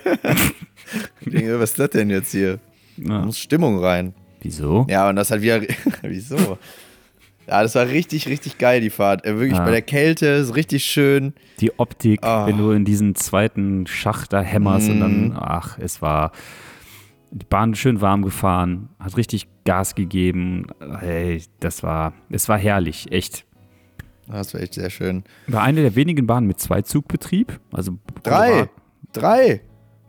ich 1.21 1.31
denke, 1.31 1.59
was 1.59 1.71
ist 1.71 1.79
das 1.79 1.89
denn 1.89 2.09
jetzt 2.09 2.31
hier? 2.31 2.59
Da 2.97 3.19
muss 3.25 3.39
Stimmung 3.39 3.79
rein. 3.83 4.13
Wieso? 4.41 4.85
Ja, 4.89 5.09
und 5.09 5.15
das 5.15 5.31
hat 5.31 5.41
wieder. 5.41 5.61
Wieso? 6.03 6.57
Ja, 7.47 7.61
das 7.61 7.75
war 7.75 7.87
richtig, 7.87 8.27
richtig 8.27 8.57
geil, 8.57 8.79
die 8.81 8.89
Fahrt. 8.89 9.25
Äh, 9.25 9.37
wirklich 9.37 9.57
Ja. 9.57 9.65
bei 9.65 9.71
der 9.71 9.81
Kälte, 9.81 10.27
ist 10.27 10.55
richtig 10.55 10.85
schön. 10.85 11.33
Die 11.59 11.77
Optik, 11.77 12.23
Ah. 12.23 12.47
wenn 12.47 12.57
du 12.57 12.71
in 12.71 12.85
diesen 12.85 13.15
zweiten 13.15 13.85
Schacht 13.87 14.31
da 14.33 14.41
hämmerst 14.41 14.89
und 14.89 14.99
dann, 15.01 15.25
Mhm. 15.29 15.37
ach, 15.37 15.77
es 15.79 16.01
war 16.01 16.31
die 17.31 17.45
Bahn 17.45 17.75
schön 17.75 17.99
warm 17.99 18.21
gefahren, 18.21 18.89
hat 18.99 19.17
richtig 19.17 19.47
Gas 19.65 19.95
gegeben. 19.95 20.67
Hey, 20.99 21.41
das 21.59 21.83
war, 21.83 22.13
es 22.29 22.47
war 22.47 22.57
herrlich, 22.57 23.11
echt. 23.11 23.45
Das 24.27 24.53
war 24.53 24.61
echt 24.61 24.75
sehr 24.75 24.89
schön. 24.89 25.23
War 25.47 25.63
eine 25.63 25.81
der 25.81 25.95
wenigen 25.95 26.25
Bahnen 26.27 26.47
mit 26.47 26.59
Zweizugbetrieb. 26.59 27.59
Also 27.73 27.97
Drei! 28.23 28.69
Drei! 29.11 29.61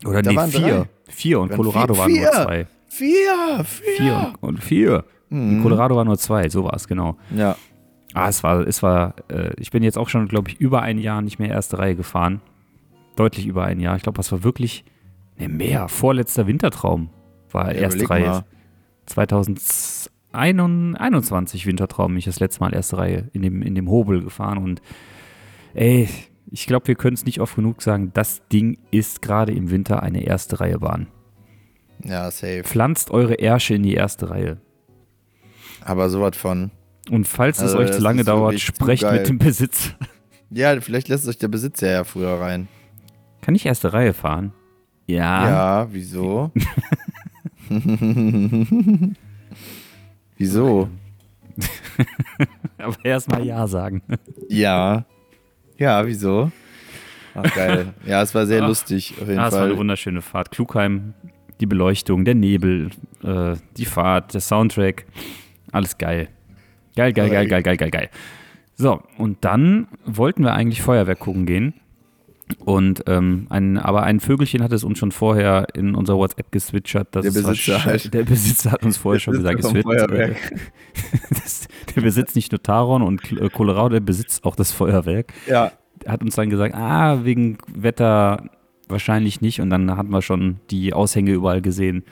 Oder 0.07 0.23
Da 0.23 0.31
nee, 0.31 0.37
waren 0.37 0.51
vier. 0.51 0.61
drei. 0.61 0.85
Vier 1.09 1.41
und 1.41 1.51
Colorado 1.53 1.97
waren 1.99 2.13
nur 2.13 2.31
zwei. 2.31 2.67
Vier! 2.89 3.65
Vier! 3.65 3.65
Vier 3.97 4.33
und, 4.41 4.49
und 4.57 4.63
vier. 4.65 5.05
In 5.35 5.63
Colorado 5.63 5.97
waren 5.97 6.07
nur 6.07 6.19
zwei, 6.19 6.49
so 6.49 6.65
war 6.65 6.75
es, 6.75 6.89
genau. 6.89 7.17
Ja. 7.35 7.57
Ah, 8.15 8.29
es 8.29 8.43
war, 8.43 8.67
es 8.67 8.83
war, 8.83 9.15
äh, 9.29 9.51
ich 9.59 9.71
bin 9.71 9.83
jetzt 9.83 9.99
auch 9.99 10.09
schon, 10.09 10.29
glaube 10.29 10.51
ich, 10.51 10.61
über 10.61 10.83
ein 10.83 10.99
Jahr 10.99 11.21
nicht 11.23 11.39
mehr 11.39 11.51
erste 11.51 11.79
Reihe 11.79 11.97
gefahren. 11.97 12.41
Deutlich 13.17 13.47
über 13.47 13.65
ein 13.65 13.81
Jahr. 13.81 13.97
Ich 13.97 14.03
glaube, 14.03 14.17
das 14.17 14.31
war 14.33 14.45
wirklich, 14.45 14.85
ne, 15.37 15.49
mehr. 15.49 15.89
Vorletzter 15.89 16.47
Wintertraum 16.47 17.11
war 17.51 17.75
Ja, 17.75 17.83
erste 17.83 18.09
Reihe. 18.09 18.27
mal. 18.29 18.45
2021 20.33 21.67
Wintertraum 21.67 22.13
bin 22.13 22.19
ich 22.19 22.25
das 22.25 22.41
letzte 22.41 22.61
Mal 22.61 22.75
erste 22.75 22.99
Reihe 22.99 23.29
in 23.33 23.43
dem, 23.43 23.63
in 23.63 23.75
dem 23.75 23.89
Hobel 23.89 24.23
gefahren 24.23 24.59
und 24.59 24.81
ey, 25.75 26.09
ich 26.51 26.67
glaube, 26.67 26.89
wir 26.89 26.95
können 26.95 27.15
es 27.15 27.25
nicht 27.25 27.41
oft 27.41 27.57
genug 27.57 27.83
sagen, 27.83 28.11
das 28.15 28.47
Ding 28.49 28.79
ist 28.91 29.23
gerade 29.23 29.53
im 29.53 29.71
Winter 29.71 30.03
eine 30.03 30.25
erste 30.25 30.61
Reihe 30.61 30.79
Bahn. 30.79 31.09
Ja, 32.05 32.31
safe. 32.31 32.63
Pflanzt 32.65 33.11
eure 33.11 33.35
Ärsche 33.35 33.75
in 33.75 33.83
die 33.83 33.95
erste 33.95 34.31
Reihe. 34.31 34.59
Aber 35.83 36.09
sowas 36.11 36.37
von. 36.37 36.71
Und 37.11 37.27
falls 37.29 37.59
es 37.59 37.65
Also, 37.65 37.79
euch 37.79 37.89
das 37.89 37.97
zu 37.97 38.03
lange 38.03 38.25
dauert, 38.25 38.59
sprecht 38.61 39.11
mit 39.11 39.29
dem 39.29 39.39
Besitzer. 39.39 39.91
Ja, 40.51 40.81
vielleicht 40.81 41.09
lässt 41.09 41.27
euch 41.27 41.39
der 41.39 41.49
Besitzer 41.49 41.91
ja 41.91 42.05
früher 42.05 42.41
rein. 42.41 42.69
Kann 43.41 43.57
ich 43.57 43.67
erste 43.67 43.93
Reihe 43.93 44.13
fahren? 44.13 44.53
Ja. 45.07 45.49
Ja, 45.49 45.89
wieso? 45.93 46.53
wieso? 50.37 50.89
Aber 52.79 52.97
erstmal 53.05 53.45
Ja 53.45 53.67
sagen. 53.67 54.03
Ja. 54.49 55.05
Ja, 55.79 56.07
wieso? 56.07 56.53
Ach, 57.35 57.53
geil. 57.55 57.95
Ja, 58.07 58.23
es 58.23 58.33
war 58.35 58.47
sehr 58.47 58.63
Ach. 58.63 58.69
lustig, 58.69 59.15
auf 59.21 59.27
jeden 59.27 59.41
Ah, 59.41 59.49
es 59.49 59.53
war 59.55 59.63
eine 59.63 59.71
Fall. 59.71 59.79
wunderschöne 59.79 60.23
Fahrt. 60.23 60.51
Klugheim, 60.53 61.15
die 61.61 61.67
Beleuchtung, 61.67 62.25
der 62.25 62.35
Nebel, 62.37 62.91
äh, 63.25 63.57
die 63.77 63.87
Fahrt, 63.87 64.35
der 64.35 64.41
Soundtrack. 64.41 65.07
Alles 65.75 65.99
geil. 65.99 66.29
Geil, 66.97 67.13
geil, 67.13 67.29
geil, 67.31 67.49
geil, 67.49 67.63
geil, 67.63 67.77
geil, 67.77 67.91
geil. 67.91 68.09
So, 68.77 69.03
und 69.19 69.45
dann 69.45 69.89
wollten 70.05 70.45
wir 70.45 70.55
eigentlich 70.55 70.83
Feuerwerk 70.83 71.19
gucken 71.19 71.47
gehen. 71.47 71.75
Und 72.59 73.05
ähm, 73.07 73.47
ein, 73.49 73.79
aber 73.79 74.03
ein 74.05 74.21
Vögelchen 74.21 74.63
hat 74.63 74.71
es 74.73 74.85
uns 74.85 74.99
schon 74.99 75.11
vorher 75.11 75.67
in 75.75 75.95
unser 75.95 76.17
WhatsApp 76.17 76.53
geswitchert. 76.53 77.09
dass 77.17 77.23
Der 77.23 77.31
es 77.31 77.43
Besitzer 77.43 77.85
halt. 77.85 78.15
Der 78.15 78.23
Besitzer 78.23 78.71
hat 78.71 78.85
uns 78.85 78.97
vorher 78.99 79.19
schon 79.19 79.35
gesagt, 79.35 79.65
wird. 79.75 80.11
Äh, 80.13 80.35
der 81.97 82.01
besitzt 82.03 82.37
nicht 82.37 82.53
nur 82.53 82.63
Taron 82.63 83.03
und 83.03 83.33
äh, 83.33 83.49
Colorado, 83.49 83.89
der 83.91 84.01
besitzt 84.01 84.45
auch 84.45 84.57
das 84.57 84.73
Feuerwerk. 84.73 85.33
Ja, 85.49 85.73
Er 86.05 86.13
hat 86.13 86.23
uns 86.23 86.37
dann 86.37 86.51
gesagt, 86.51 86.75
ah, 86.75 87.25
wegen 87.25 87.59
Wetter 87.75 88.45
wahrscheinlich 88.89 89.41
nicht. 89.41 89.61
Und 89.61 89.71
dann 89.71 89.97
hatten 89.97 90.11
wir 90.11 90.23
schon 90.23 90.61
die 90.71 90.93
Aushänge 90.93 91.33
überall 91.33 91.63
gesehen. 91.63 92.05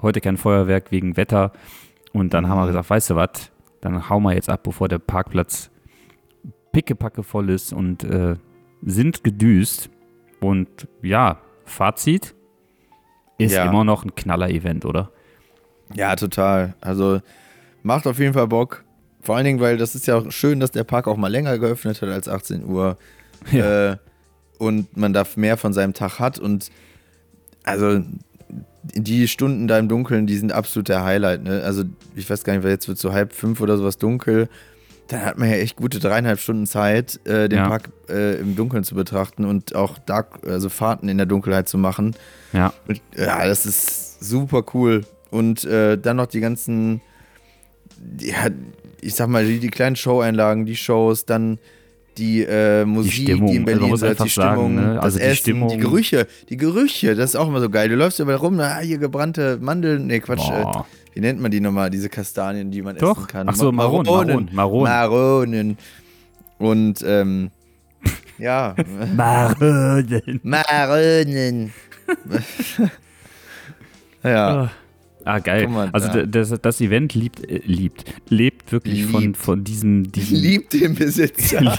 Heute 0.00 0.20
kein 0.20 0.36
Feuerwerk 0.36 0.92
wegen 0.92 1.16
Wetter. 1.16 1.52
Und 2.12 2.34
dann 2.34 2.48
haben 2.48 2.58
wir 2.58 2.66
gesagt, 2.66 2.90
weißt 2.90 3.10
du 3.10 3.16
was, 3.16 3.50
dann 3.80 4.08
hauen 4.08 4.22
wir 4.22 4.34
jetzt 4.34 4.48
ab, 4.48 4.62
bevor 4.62 4.88
der 4.88 4.98
Parkplatz 4.98 5.70
pickepacke 6.72 7.22
voll 7.22 7.50
ist 7.50 7.72
und 7.72 8.04
äh, 8.04 8.36
sind 8.82 9.24
gedüst. 9.24 9.90
Und 10.40 10.68
ja, 11.02 11.38
Fazit 11.64 12.34
ist 13.38 13.52
Ja. 13.54 13.64
immer 13.66 13.84
noch 13.84 14.04
ein 14.04 14.14
Knaller-Event, 14.14 14.84
oder? 14.84 15.10
Ja, 15.94 16.14
total. 16.16 16.74
Also 16.80 17.20
macht 17.82 18.06
auf 18.06 18.18
jeden 18.18 18.34
Fall 18.34 18.46
Bock. 18.48 18.84
Vor 19.20 19.36
allen 19.36 19.44
Dingen, 19.44 19.60
weil 19.60 19.76
das 19.76 19.94
ist 19.94 20.06
ja 20.06 20.16
auch 20.16 20.30
schön, 20.30 20.60
dass 20.60 20.70
der 20.70 20.84
Park 20.84 21.06
auch 21.08 21.16
mal 21.16 21.28
länger 21.28 21.58
geöffnet 21.58 22.00
hat 22.02 22.08
als 22.08 22.28
18 22.28 22.64
Uhr. 22.64 22.96
Ja. 23.52 23.92
Äh, 23.92 23.96
und 24.58 24.96
man 24.96 25.12
da 25.12 25.24
mehr 25.36 25.56
von 25.56 25.72
seinem 25.72 25.94
Tag 25.94 26.18
hat. 26.18 26.38
Und 26.38 26.70
also 27.64 28.02
die 28.94 29.28
Stunden 29.28 29.68
da 29.68 29.78
im 29.78 29.88
Dunkeln, 29.88 30.26
die 30.26 30.36
sind 30.36 30.52
absolut 30.52 30.88
der 30.88 31.04
Highlight. 31.04 31.44
Ne? 31.44 31.62
Also 31.62 31.84
ich 32.16 32.28
weiß 32.28 32.44
gar 32.44 32.54
nicht, 32.54 32.62
weil 32.62 32.70
jetzt 32.70 32.88
wird 32.88 32.98
so 32.98 33.12
halb 33.12 33.32
fünf 33.32 33.60
oder 33.60 33.76
sowas 33.76 33.98
dunkel. 33.98 34.48
Dann 35.08 35.24
hat 35.24 35.38
man 35.38 35.48
ja 35.48 35.56
echt 35.56 35.76
gute 35.76 36.00
dreieinhalb 36.00 36.38
Stunden 36.38 36.66
Zeit, 36.66 37.18
äh, 37.26 37.48
den 37.48 37.58
Ja. 37.60 37.68
Park 37.68 37.88
äh, 38.10 38.38
im 38.40 38.56
Dunkeln 38.56 38.84
zu 38.84 38.94
betrachten 38.94 39.46
und 39.46 39.74
auch 39.74 39.96
Dark, 39.98 40.46
also 40.46 40.68
Fahrten 40.68 41.08
in 41.08 41.16
der 41.16 41.26
Dunkelheit 41.26 41.68
zu 41.68 41.78
machen. 41.78 42.14
Ja. 42.52 42.74
Und, 42.86 43.00
ja, 43.16 43.46
das 43.46 43.64
ist 43.64 44.22
super 44.22 44.64
cool. 44.74 45.04
Und 45.30 45.64
äh, 45.64 45.96
dann 45.96 46.16
noch 46.16 46.26
die 46.26 46.40
ganzen, 46.40 47.00
ja, 48.20 48.48
ich 49.00 49.14
sag 49.14 49.28
mal, 49.28 49.46
die, 49.46 49.60
die 49.60 49.68
kleinen 49.70 49.96
Show-Einlagen, 49.96 50.66
die 50.66 50.76
Shows, 50.76 51.24
dann 51.24 51.58
die 52.18 52.42
äh, 52.42 52.84
Musik, 52.84 53.12
die, 53.14 53.22
Stimmung, 53.22 53.48
in 53.48 53.56
also 53.56 53.56
man 53.58 53.64
Berlin 53.64 53.88
muss 53.90 54.00
so, 54.00 54.06
einfach 54.06 54.24
die 54.24 54.30
Stimmung, 54.30 54.54
sagen, 54.56 54.74
ne? 54.74 54.94
das 54.96 55.04
Also 55.04 55.18
die 55.18 55.24
Essen, 55.24 55.36
Stimmung- 55.36 55.68
die 55.70 55.76
Gerüche, 55.78 56.26
die 56.48 56.56
Gerüche, 56.56 57.14
das 57.14 57.30
ist 57.30 57.36
auch 57.36 57.48
immer 57.48 57.60
so 57.60 57.70
geil. 57.70 57.88
Du 57.88 57.94
läufst 57.96 58.18
überall 58.20 58.38
rum, 58.38 58.58
ah, 58.60 58.78
hier 58.80 58.98
gebrannte 58.98 59.58
Mandeln, 59.60 60.06
nee, 60.06 60.20
Quatsch, 60.20 60.50
äh, 60.50 60.64
wie 61.14 61.20
nennt 61.20 61.40
man 61.40 61.50
die 61.50 61.60
nochmal, 61.60 61.90
diese 61.90 62.08
Kastanien, 62.08 62.70
die 62.70 62.82
man 62.82 62.96
Doch. 62.96 63.16
essen 63.18 63.26
kann? 63.28 63.48
Ach 63.48 63.54
so, 63.54 63.72
Ma- 63.72 63.84
Maronen, 63.84 64.06
Maronen, 64.06 64.48
Maronen. 64.52 64.84
Maronen. 64.92 65.78
Und, 66.58 67.04
ähm, 67.06 67.50
ja, 68.38 68.74
Maronen. 69.16 70.40
Maronen. 70.42 71.72
ja. 74.24 74.70
Ah, 75.24 75.38
geil. 75.40 75.68
Mal 75.68 75.90
also 75.92 76.08
d- 76.08 76.26
das, 76.26 76.54
das 76.60 76.80
Event 76.80 77.14
liebt, 77.14 77.44
äh, 77.48 77.60
liebt, 77.64 78.04
lebt 78.28 78.72
wirklich 78.72 79.04
von, 79.06 79.20
Liebt. 79.22 79.36
von 79.36 79.64
diesem, 79.64 80.10
diesem 80.10 80.36
Liebt 80.40 80.72
den 80.72 80.94
Besitzer. 80.94 81.78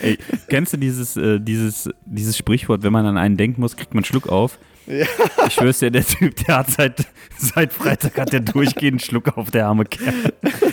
Ey, 0.00 0.18
kennst 0.48 0.72
du 0.72 0.76
dieses, 0.76 1.16
äh, 1.16 1.40
dieses, 1.40 1.88
dieses 2.04 2.36
Sprichwort, 2.36 2.82
wenn 2.82 2.92
man 2.92 3.06
an 3.06 3.16
einen 3.16 3.36
denken 3.36 3.60
muss, 3.60 3.76
kriegt 3.76 3.94
man 3.94 4.00
einen 4.02 4.04
Schluck 4.06 4.28
auf? 4.28 4.58
Ja. 4.86 5.06
Ich 5.46 5.54
schwör's 5.54 5.78
dir, 5.80 5.90
der 5.90 6.04
Typ, 6.04 6.36
der 6.46 6.58
hat 6.58 6.70
seit, 6.70 7.06
seit 7.38 7.72
Freitag 7.72 8.16
hat 8.18 8.32
der 8.32 8.40
durchgehend 8.40 9.02
Schluck 9.02 9.36
auf, 9.36 9.50
der 9.50 9.66
arme 9.66 9.84
Kerl. 9.84 10.14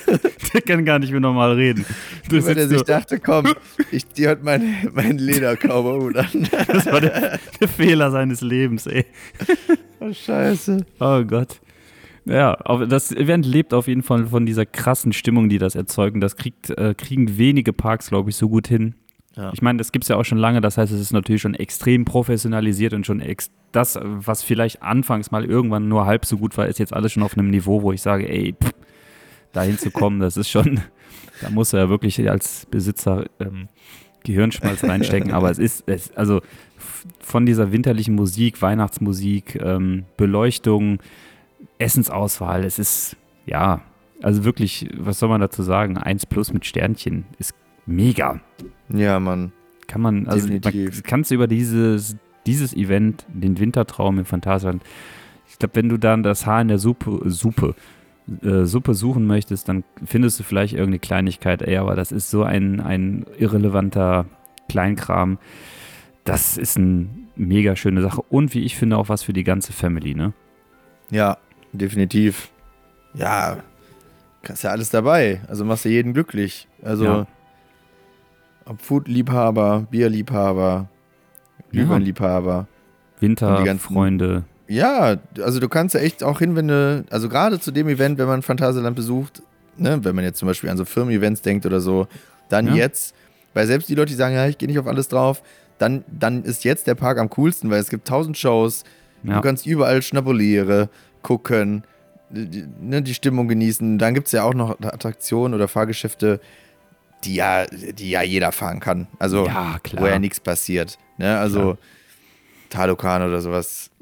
Der 0.54 0.62
kann 0.62 0.86
gar 0.86 1.00
nicht 1.00 1.12
mehr 1.12 1.20
normal 1.20 1.54
reden. 1.54 1.86
Du 2.30 2.44
Weil 2.44 2.58
er 2.58 2.68
sich 2.68 2.84
dachte, 2.84 3.20
komm, 3.20 3.54
ich 3.91 4.06
die 4.06 4.28
hat 4.28 4.44
mein, 4.44 4.89
mein 4.94 5.18
Ledercowboy 5.18 6.18
an. 6.18 6.48
das 6.68 6.86
war 6.86 7.02
der, 7.02 7.39
der 7.60 7.68
Fehler 7.68 8.12
seines 8.12 8.41
Lebens, 8.41 8.88
ey. 8.88 9.06
Oh, 10.00 10.12
scheiße. 10.12 10.86
Oh 11.00 11.24
Gott. 11.24 11.60
Ja, 12.26 12.56
das 12.88 13.12
Event 13.12 13.46
lebt 13.46 13.74
auf 13.74 13.88
jeden 13.88 14.04
Fall 14.04 14.28
von 14.28 14.46
dieser 14.46 14.66
krassen 14.66 15.12
Stimmung, 15.12 15.50
die 15.50 15.58
das 15.58 15.76
erzeugt. 15.76 16.16
Und 16.16 16.22
das 16.22 16.38
kriegt, 16.38 16.70
äh, 16.70 16.94
kriegen 16.98 17.38
wenige 17.38 17.74
Parks, 17.74 18.10
glaube 18.10 18.30
ich, 18.30 18.38
so 18.38 18.48
gut 18.48 18.68
hin. 18.68 18.96
Ja. 19.36 19.52
Ich 19.54 19.62
meine, 19.62 19.78
das 19.78 19.91
gibt 19.91 20.06
es 20.06 20.10
ja 20.10 20.16
auch 20.16 20.24
schon 20.24 20.38
lange, 20.38 20.62
das 20.62 20.78
heißt, 20.78 20.91
es 20.91 21.02
ist 21.02 21.12
natürlich 21.12 21.41
schon 21.41 21.56
extrem 21.56 22.06
professionalisiert 22.06 22.94
und 22.94 23.06
schon 23.06 23.20
ex 23.20 23.50
das, 23.72 24.00
was 24.04 24.44
vielleicht 24.44 24.84
anfangs 24.84 25.32
mal 25.32 25.44
irgendwann 25.44 25.88
nur 25.88 26.06
halb 26.06 26.26
so 26.26 26.38
gut 26.38 26.56
war, 26.58 26.68
ist 26.68 26.78
jetzt 26.78 26.94
alles 26.94 27.12
schon 27.14 27.24
auf 27.24 27.36
einem 27.36 27.50
Niveau, 27.50 27.82
wo 27.82 27.91
ich 27.91 28.04
sage, 28.04 28.30
ey, 28.30 28.54
pff, 28.54 28.72
dahin 29.54 29.78
zu 29.78 29.91
kommen, 29.91 30.20
das 30.20 30.36
ist 30.36 30.49
schon, 30.49 30.82
da 31.41 31.49
muss 31.49 31.74
er 31.74 31.80
ja 31.82 31.89
wirklich 31.89 32.30
als 32.30 32.66
Besitzer 32.66 33.26
ähm, 33.39 33.70
Gehirnschmalz 34.24 34.84
reinstecken, 34.84 35.32
aber 35.32 35.49
es 35.51 35.60
ist, 35.60 35.84
es, 35.88 36.16
also 36.16 36.41
von 37.20 37.45
dieser 37.45 37.72
winterlichen 37.72 38.16
Musik, 38.16 38.62
Weihnachtsmusik, 38.62 39.60
ähm, 39.62 40.06
Beleuchtung, 40.18 40.99
Essensauswahl, 41.78 42.64
es 42.64 42.80
ist, 42.80 43.18
ja, 43.45 43.82
also 44.22 44.45
wirklich, 44.45 44.89
was 44.97 45.20
soll 45.20 45.30
man 45.30 45.41
dazu 45.41 45.64
sagen? 45.64 45.97
Eins 45.97 46.26
plus 46.26 46.54
mit 46.54 46.66
Sternchen 46.66 47.26
ist 47.39 47.54
mega. 47.86 48.39
Ja, 48.89 49.20
Mann. 49.20 49.51
Kann 49.88 50.01
man, 50.01 50.28
also 50.28 50.47
man, 50.47 50.62
kannst 51.04 51.30
du 51.30 51.36
über 51.36 51.47
dieses, 51.47 52.16
dieses 52.45 52.74
Event, 52.74 53.26
den 53.28 53.60
Wintertraum 53.60 54.20
im 54.20 54.26
Phantasialand, 54.26 54.82
ich 55.49 55.60
glaube, 55.60 55.76
wenn 55.76 55.89
du 55.89 55.97
dann 55.97 56.24
das 56.24 56.45
Haar 56.45 56.62
in 56.62 56.70
der 56.70 56.80
Suppe, 56.80 57.30
Suppe, 57.30 57.76
äh, 58.42 58.64
Suppe 58.66 58.94
suchen 58.94 59.26
möchtest, 59.28 59.68
dann 59.70 59.84
findest 60.06 60.40
du 60.40 60.44
vielleicht 60.44 60.74
irgendeine 60.74 61.00
Kleinigkeit, 61.00 61.62
ey, 61.62 61.78
aber 61.78 61.96
das 61.96 62.12
ist 62.12 62.30
so 62.30 62.44
ein, 62.44 62.80
ein 62.80 63.26
irrelevanter 63.38 64.26
Kleinkram. 64.70 65.38
Das 66.24 66.58
ist 66.58 66.78
eine 66.78 67.08
mega 67.36 67.76
schöne 67.76 68.02
Sache 68.02 68.22
und 68.30 68.54
wie 68.54 68.62
ich 68.64 68.78
finde 68.78 68.98
auch 68.98 69.10
was 69.10 69.24
für 69.24 69.34
die 69.34 69.44
ganze 69.44 69.74
Family, 69.74 70.16
ne? 70.16 70.34
Ja, 71.10 71.38
definitiv. 71.74 72.50
Ja, 73.14 73.58
hast 74.48 74.64
ja 74.64 74.72
alles 74.72 74.90
dabei. 74.90 75.42
Also 75.48 75.66
machst 75.66 75.86
du 75.86 75.90
jeden 75.90 76.14
glücklich. 76.14 76.68
Also, 76.82 77.06
Ja. 77.06 77.28
ob 78.66 78.82
Food-Liebhaber, 78.82 79.88
Bierliebhaber, 79.92 80.90
Glühweinliebhaber. 81.72 82.68
Winterfreunde. 83.20 84.44
Ja, 84.74 85.18
also 85.42 85.60
du 85.60 85.70
kannst 85.70 85.94
ja 85.96 86.02
echt 86.02 86.24
auch 86.24 86.40
hin, 86.40 86.56
wenn 86.56 86.68
du, 86.68 87.06
also 87.10 87.30
gerade 87.30 87.60
zu 87.60 87.72
dem 87.72 87.88
Event, 87.88 88.18
wenn 88.18 88.28
man 88.28 88.42
Phantasialand 88.42 88.96
besucht, 88.96 89.42
ne, 89.78 90.00
wenn 90.04 90.16
man 90.16 90.24
jetzt 90.26 90.40
zum 90.40 90.48
Beispiel 90.48 90.70
an 90.70 90.78
so 90.78 90.86
Firmen-Events 90.86 91.42
denkt 91.42 91.66
oder 91.66 91.80
so, 91.80 92.08
dann 92.50 92.68
Ja. 92.68 92.74
jetzt, 92.76 93.14
weil 93.54 93.68
selbst 93.68 93.90
die 93.90 93.96
Leute, 93.96 94.10
die 94.12 94.16
sagen, 94.16 94.34
ja, 94.36 94.48
ich 94.48 94.58
gehe 94.58 94.68
nicht 94.68 94.80
auf 94.80 94.88
alles 94.88 95.08
drauf, 95.10 95.44
dann, 95.78 96.04
dann 96.08 96.44
ist 96.44 96.64
jetzt 96.64 96.88
der 96.88 96.96
Park 96.96 97.18
am 97.20 97.30
coolsten, 97.32 97.70
weil 97.70 97.80
es 97.82 97.90
gibt 97.90 98.08
tausend 98.08 98.38
Shows, 98.38 98.84
Ja. 99.24 99.36
du 99.36 99.42
kannst 99.42 99.66
überall 99.66 100.02
Schnabuliere 100.02 100.90
gucken, 101.22 101.84
die, 102.30 102.66
ne, 102.82 103.02
die 103.04 103.14
Stimmung 103.14 103.48
genießen. 103.48 104.00
Dann 104.00 104.14
gibt 104.16 104.26
es 104.28 104.32
ja 104.34 104.44
auch 104.44 104.54
noch 104.56 104.72
Attraktionen 104.82 105.54
oder 105.54 105.68
Fahrgeschäfte, 105.68 106.40
die 107.26 107.36
ja, 107.36 107.66
die 107.68 108.10
ja 108.10 108.22
jeder 108.24 108.52
fahren 108.52 108.80
kann. 108.80 109.08
Also, 109.20 109.46
Ja, 109.46 109.78
klar. 109.84 110.02
wo 110.04 110.08
ja 110.08 110.18
nichts 110.20 110.40
passiert. 110.40 110.98
Ne? 111.18 111.38
Also, 111.38 111.78
Talokan 112.74 113.22
oder 113.24 113.40
sowas. 113.42 113.90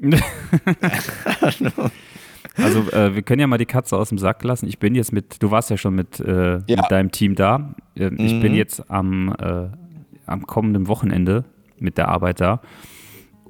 Also 2.56 2.80
äh, 2.90 3.14
wir 3.14 3.22
können 3.22 3.40
ja 3.40 3.46
mal 3.46 3.56
die 3.56 3.64
Katze 3.66 3.96
aus 3.96 4.10
dem 4.10 4.18
Sack 4.18 4.44
lassen. 4.44 4.66
Ich 4.68 4.78
bin 4.78 4.94
jetzt 4.94 5.12
mit, 5.12 5.42
du 5.42 5.50
warst 5.50 5.70
ja 5.70 5.76
schon 5.78 5.94
mit, 5.94 6.20
äh, 6.20 6.58
Ja. 6.66 6.82
mit 6.82 6.90
deinem 6.90 7.10
Team 7.10 7.34
da. 7.34 7.74
Äh, 7.94 8.10
Ich 8.18 8.34
Mhm. 8.34 8.40
bin 8.40 8.54
jetzt 8.54 8.90
am, 8.90 9.34
äh, 9.40 9.68
am 10.26 10.46
kommenden 10.46 10.86
Wochenende 10.86 11.44
mit 11.78 11.96
der 11.96 12.08
Arbeit 12.08 12.40
da. 12.42 12.60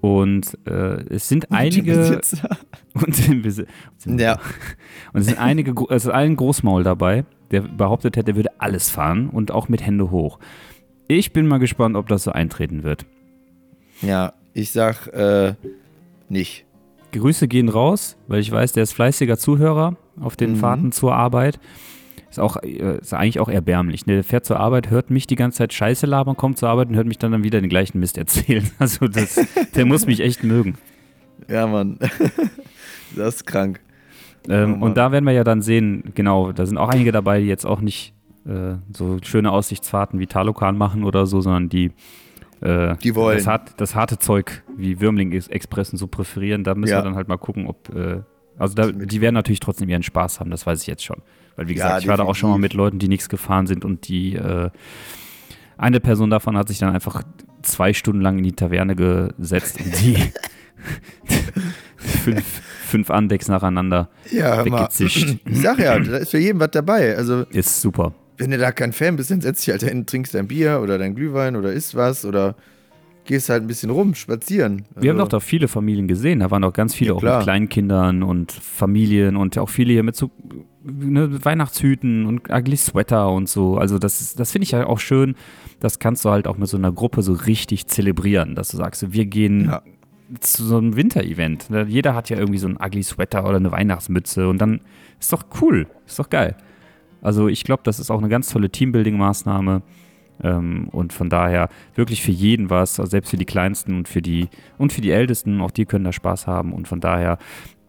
Und 0.00 0.56
äh, 0.66 1.02
es 1.14 1.28
sind 1.28 1.50
einige 1.50 1.94
Besitzer. 1.96 2.56
und, 2.94 3.14
Besi- 3.44 3.66
Ja. 4.06 4.38
und 5.12 5.20
es 5.20 5.26
sind 5.26 5.38
einige, 5.38 5.74
es 5.90 6.04
ist 6.04 6.10
ein 6.10 6.36
Großmaul 6.36 6.84
dabei, 6.84 7.24
der 7.50 7.62
behauptet 7.62 8.16
hätte, 8.16 8.32
er 8.32 8.36
würde 8.36 8.50
alles 8.60 8.88
fahren 8.90 9.28
und 9.30 9.50
auch 9.50 9.68
mit 9.68 9.84
Hände 9.84 10.10
hoch. 10.12 10.38
Ich 11.08 11.32
bin 11.32 11.46
mal 11.48 11.58
gespannt, 11.58 11.96
ob 11.96 12.06
das 12.08 12.22
so 12.24 12.30
eintreten 12.32 12.84
wird. 12.84 13.04
Ja, 14.00 14.32
ich 14.54 14.70
sag 14.72 15.06
äh, 15.08 15.54
nicht. 16.28 16.64
Grüße 17.12 17.46
gehen 17.48 17.68
raus, 17.68 18.16
weil 18.26 18.40
ich 18.40 18.50
weiß, 18.50 18.72
der 18.72 18.84
ist 18.84 18.92
fleißiger 18.92 19.36
Zuhörer 19.36 19.96
auf 20.20 20.36
den 20.36 20.52
Mhm. 20.52 20.56
Fahrten 20.56 20.92
zur 20.92 21.14
Arbeit. 21.14 21.60
Ist 22.30 22.40
auch 22.40 22.56
äh, 22.62 22.98
ist 22.98 23.12
eigentlich 23.12 23.40
auch 23.40 23.50
erbärmlich. 23.50 24.06
Ne? 24.06 24.14
Der 24.14 24.24
fährt 24.24 24.46
zur 24.46 24.58
Arbeit, 24.58 24.88
hört 24.90 25.10
mich 25.10 25.26
die 25.26 25.36
ganze 25.36 25.58
Zeit 25.58 25.74
Scheiße 25.74 26.06
labern, 26.06 26.36
kommt 26.36 26.56
zur 26.56 26.70
Arbeit 26.70 26.88
und 26.88 26.94
hört 26.94 27.06
mich 27.06 27.18
dann, 27.18 27.32
dann 27.32 27.44
wieder 27.44 27.60
den 27.60 27.68
gleichen 27.68 27.98
Mist 28.00 28.16
erzählen. 28.16 28.70
Also 28.78 29.08
das, 29.08 29.38
der 29.74 29.84
muss 29.84 30.06
mich 30.06 30.20
echt 30.20 30.42
mögen. 30.42 30.78
Ja, 31.48 31.66
Mann. 31.66 31.98
das 33.16 33.36
ist 33.36 33.46
krank. 33.46 33.80
Ähm, 34.48 34.78
Oh 34.80 34.86
und 34.86 34.96
da 34.96 35.12
werden 35.12 35.24
wir 35.26 35.32
ja 35.32 35.44
dann 35.44 35.60
sehen, 35.60 36.12
genau, 36.14 36.52
da 36.52 36.64
sind 36.66 36.78
auch 36.78 36.88
einige 36.88 37.12
dabei, 37.12 37.40
die 37.40 37.46
jetzt 37.46 37.66
auch 37.66 37.80
nicht 37.80 38.14
äh, 38.46 38.76
so 38.92 39.18
schöne 39.22 39.52
Aussichtsfahrten 39.52 40.18
wie 40.18 40.26
Talokan 40.26 40.76
machen 40.78 41.04
oder 41.04 41.26
so, 41.26 41.40
sondern 41.42 41.68
die 41.68 41.92
äh, 42.62 42.96
Die 43.02 43.14
wollen. 43.14 43.36
Das, 43.38 43.46
hart, 43.46 43.74
das 43.78 43.94
harte 43.94 44.18
Zeug 44.18 44.62
wie 44.76 45.00
Würmling 45.00 45.32
Expressen 45.32 45.98
so 45.98 46.06
präferieren. 46.06 46.64
Da 46.64 46.74
müssen 46.74 46.92
Ja. 46.92 46.98
wir 46.98 47.02
dann 47.04 47.16
halt 47.16 47.28
mal 47.28 47.36
gucken, 47.38 47.66
ob, 47.66 47.88
äh, 47.94 48.20
Also 48.58 48.74
da, 48.74 48.90
die 48.92 49.20
werden 49.20 49.34
natürlich 49.34 49.60
trotzdem 49.60 49.88
ihren 49.88 50.02
Spaß 50.02 50.38
haben, 50.40 50.50
das 50.50 50.66
weiß 50.66 50.80
ich 50.82 50.86
jetzt 50.86 51.04
schon. 51.04 51.22
Weil 51.56 51.68
wie 51.68 51.72
Ja, 51.74 51.84
gesagt, 51.86 52.02
ich 52.02 52.08
war 52.08 52.16
da 52.16 52.24
auch 52.24 52.34
schon 52.34 52.50
mal 52.50 52.58
mit. 52.58 52.74
Leuten, 52.74 52.98
die 52.98 53.08
nichts 53.08 53.28
gefahren 53.28 53.66
sind 53.66 53.84
und 53.84 54.08
die 54.08 54.34
äh, 54.36 54.70
eine 55.78 56.00
Person 56.00 56.30
davon 56.30 56.56
hat 56.56 56.68
sich 56.68 56.78
dann 56.78 56.94
einfach 56.94 57.22
zwei 57.62 57.92
Stunden 57.92 58.20
lang 58.20 58.38
in 58.38 58.44
die 58.44 58.52
Taverne 58.52 58.94
gesetzt 58.94 59.78
und 59.84 60.00
die 60.00 60.16
fünf, 61.96 62.44
fünf 62.86 63.10
Andecks 63.10 63.48
nacheinander 63.48 64.08
Ja, 64.30 64.64
weggezischt. 64.64 65.36
Ich 65.44 65.60
sag 65.60 65.78
ja, 65.78 65.98
da 65.98 66.18
ist 66.18 66.30
für 66.30 66.38
jeden 66.38 66.60
was 66.60 66.70
dabei. 66.72 67.16
Also, 67.16 67.42
Ist 67.50 67.80
super. 67.80 68.12
Wenn 68.42 68.50
du 68.50 68.58
da 68.58 68.72
kein 68.72 68.92
Fan 68.92 69.16
bist, 69.16 69.30
dann 69.30 69.40
setz 69.40 69.64
dich 69.64 69.70
halt 69.70 69.82
hin, 69.82 70.04
trinkst 70.06 70.34
dein 70.34 70.48
Bier 70.48 70.80
oder 70.82 70.98
dein 70.98 71.14
Glühwein 71.14 71.56
oder 71.56 71.72
isst 71.72 71.94
was 71.94 72.24
oder 72.24 72.54
gehst 73.24 73.48
halt 73.50 73.62
ein 73.62 73.68
bisschen 73.68 73.90
rum, 73.90 74.14
spazieren. 74.14 74.82
Wir 74.96 75.10
haben 75.10 75.18
Also, 75.20 75.30
doch 75.30 75.38
da 75.38 75.40
viele 75.40 75.68
Familien 75.68 76.08
gesehen. 76.08 76.40
Da 76.40 76.50
waren 76.50 76.64
auch 76.64 76.72
ganz 76.72 76.92
viele 76.94 77.10
Ja, 77.10 77.16
auch 77.16 77.22
mit 77.22 77.42
Kleinkindern 77.44 78.22
und 78.24 78.50
Familien 78.52 79.36
und 79.36 79.56
auch 79.58 79.68
viele 79.70 79.92
hier 79.92 80.02
mit 80.02 80.16
so 80.16 80.30
ne, 80.82 81.44
Weihnachtshüten 81.44 82.26
und 82.26 82.50
ugly 82.50 82.76
Sweater 82.76 83.30
und 83.30 83.48
so. 83.48 83.76
Also 83.76 83.98
das, 84.00 84.20
ist- 84.20 84.40
das 84.40 84.50
finde 84.50 84.64
ich 84.64 84.72
ja 84.72 84.86
auch 84.86 84.98
schön. 84.98 85.36
Das 85.78 86.00
kannst 86.00 86.24
du 86.24 86.30
halt 86.30 86.48
auch 86.48 86.58
mit 86.58 86.68
so 86.68 86.76
einer 86.76 86.90
Gruppe 86.90 87.22
so 87.22 87.32
richtig 87.32 87.86
zelebrieren, 87.86 88.56
dass 88.56 88.70
du 88.70 88.76
sagst, 88.76 89.12
wir 89.12 89.26
gehen 89.26 89.66
Ja. 89.66 89.82
zu 90.40 90.64
so 90.64 90.78
einem 90.78 90.96
Winterevent. 90.96 91.70
Ne, 91.70 91.84
Jeder 91.88 92.16
hat 92.16 92.28
ja 92.28 92.38
irgendwie 92.38 92.58
so 92.58 92.66
einen 92.66 92.78
ugly 92.84 93.04
Sweater 93.04 93.44
oder 93.46 93.56
eine 93.58 93.70
Weihnachtsmütze 93.70 94.48
und 94.48 94.58
dann 94.58 94.80
ist 95.20 95.32
doch 95.32 95.44
cool, 95.60 95.86
ist 96.06 96.18
doch 96.18 96.28
geil. 96.28 96.56
Also 97.22 97.48
ich 97.48 97.64
glaube, 97.64 97.82
das 97.84 97.98
ist 97.98 98.10
auch 98.10 98.18
eine 98.18 98.28
ganz 98.28 98.50
tolle 98.50 98.68
Teambuilding-Maßnahme. 98.68 99.82
Ähm, 100.42 100.88
und 100.90 101.12
von 101.12 101.30
daher 101.30 101.68
wirklich 101.94 102.22
für 102.22 102.32
jeden 102.32 102.68
was, 102.68 102.98
also 102.98 103.10
selbst 103.10 103.30
für 103.30 103.36
die 103.36 103.44
Kleinsten 103.44 103.96
und 103.96 104.08
für 104.08 104.22
die 104.22 104.48
und 104.76 104.92
für 104.92 105.00
die 105.00 105.10
Ältesten, 105.10 105.60
auch 105.60 105.70
die 105.70 105.86
können 105.86 106.04
da 106.04 106.12
Spaß 106.12 106.46
haben. 106.46 106.72
Und 106.72 106.88
von 106.88 107.00
daher 107.00 107.38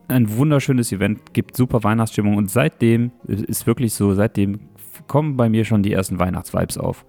ein 0.08 0.38
wunderschönes 0.38 0.92
Event, 0.92 1.34
gibt 1.34 1.58
super 1.58 1.84
Weihnachtsstimmung 1.84 2.38
und 2.38 2.52
seitdem 2.52 3.12
ist 3.26 3.66
wirklich 3.66 3.94
so, 3.94 4.14
seitdem 4.14 4.60
kommen 5.08 5.38
bei 5.38 5.50
mir 5.50 5.66
schon 5.66 5.84
die 5.84 5.94
ersten 5.94 6.20
Weihnachtsvibes 6.20 6.78
auf. 6.78 7.06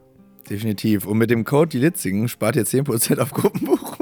Definitiv. 0.49 1.07
Und 1.07 1.19
mit 1.19 1.31
dem 1.31 1.45
Code 1.45 1.71
die 1.71 1.79
Litzigen 1.79 2.29
spart 2.29 2.57
ihr 2.57 2.65
10% 2.65 3.19
auf 3.19 3.33
Gruppenbuchungen. 3.33 3.94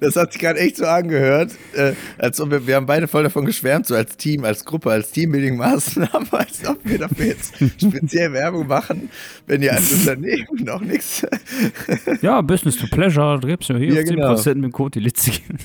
Das 0.00 0.16
hat 0.16 0.32
sich 0.32 0.40
gerade 0.40 0.58
echt 0.60 0.76
so 0.76 0.84
angehört. 0.86 1.52
Äh, 1.74 1.92
als 2.18 2.40
ob 2.40 2.50
wir, 2.50 2.66
wir 2.66 2.76
haben 2.76 2.86
beide 2.86 3.08
voll 3.08 3.22
davon 3.22 3.44
geschwärmt, 3.44 3.86
so 3.86 3.94
als 3.94 4.16
Team, 4.16 4.44
als 4.44 4.64
Gruppe, 4.64 4.90
als 4.90 5.12
Teambuilding-Maßnahme, 5.12 6.32
als 6.38 6.66
ob 6.68 6.78
wir 6.84 6.98
dafür 6.98 7.26
jetzt 7.26 7.54
speziell 7.80 8.32
Werbung 8.32 8.66
machen, 8.66 9.10
wenn 9.46 9.62
ihr 9.62 9.72
als 9.72 9.92
Unternehmen 9.92 10.46
noch 10.64 10.80
nichts. 10.80 11.26
Ja, 12.22 12.40
Business 12.40 12.76
to 12.76 12.86
Pleasure, 12.86 13.38
da 13.40 13.48
gibt 13.48 13.62
es 13.62 13.68
ja 13.68 13.76
hier 13.76 13.92
Ja, 13.94 14.02
genau. 14.02 14.34
10% 14.34 14.54
mit 14.56 14.64
dem 14.64 14.72
Code 14.72 14.98
die 14.98 15.04
Litzigen. 15.04 15.58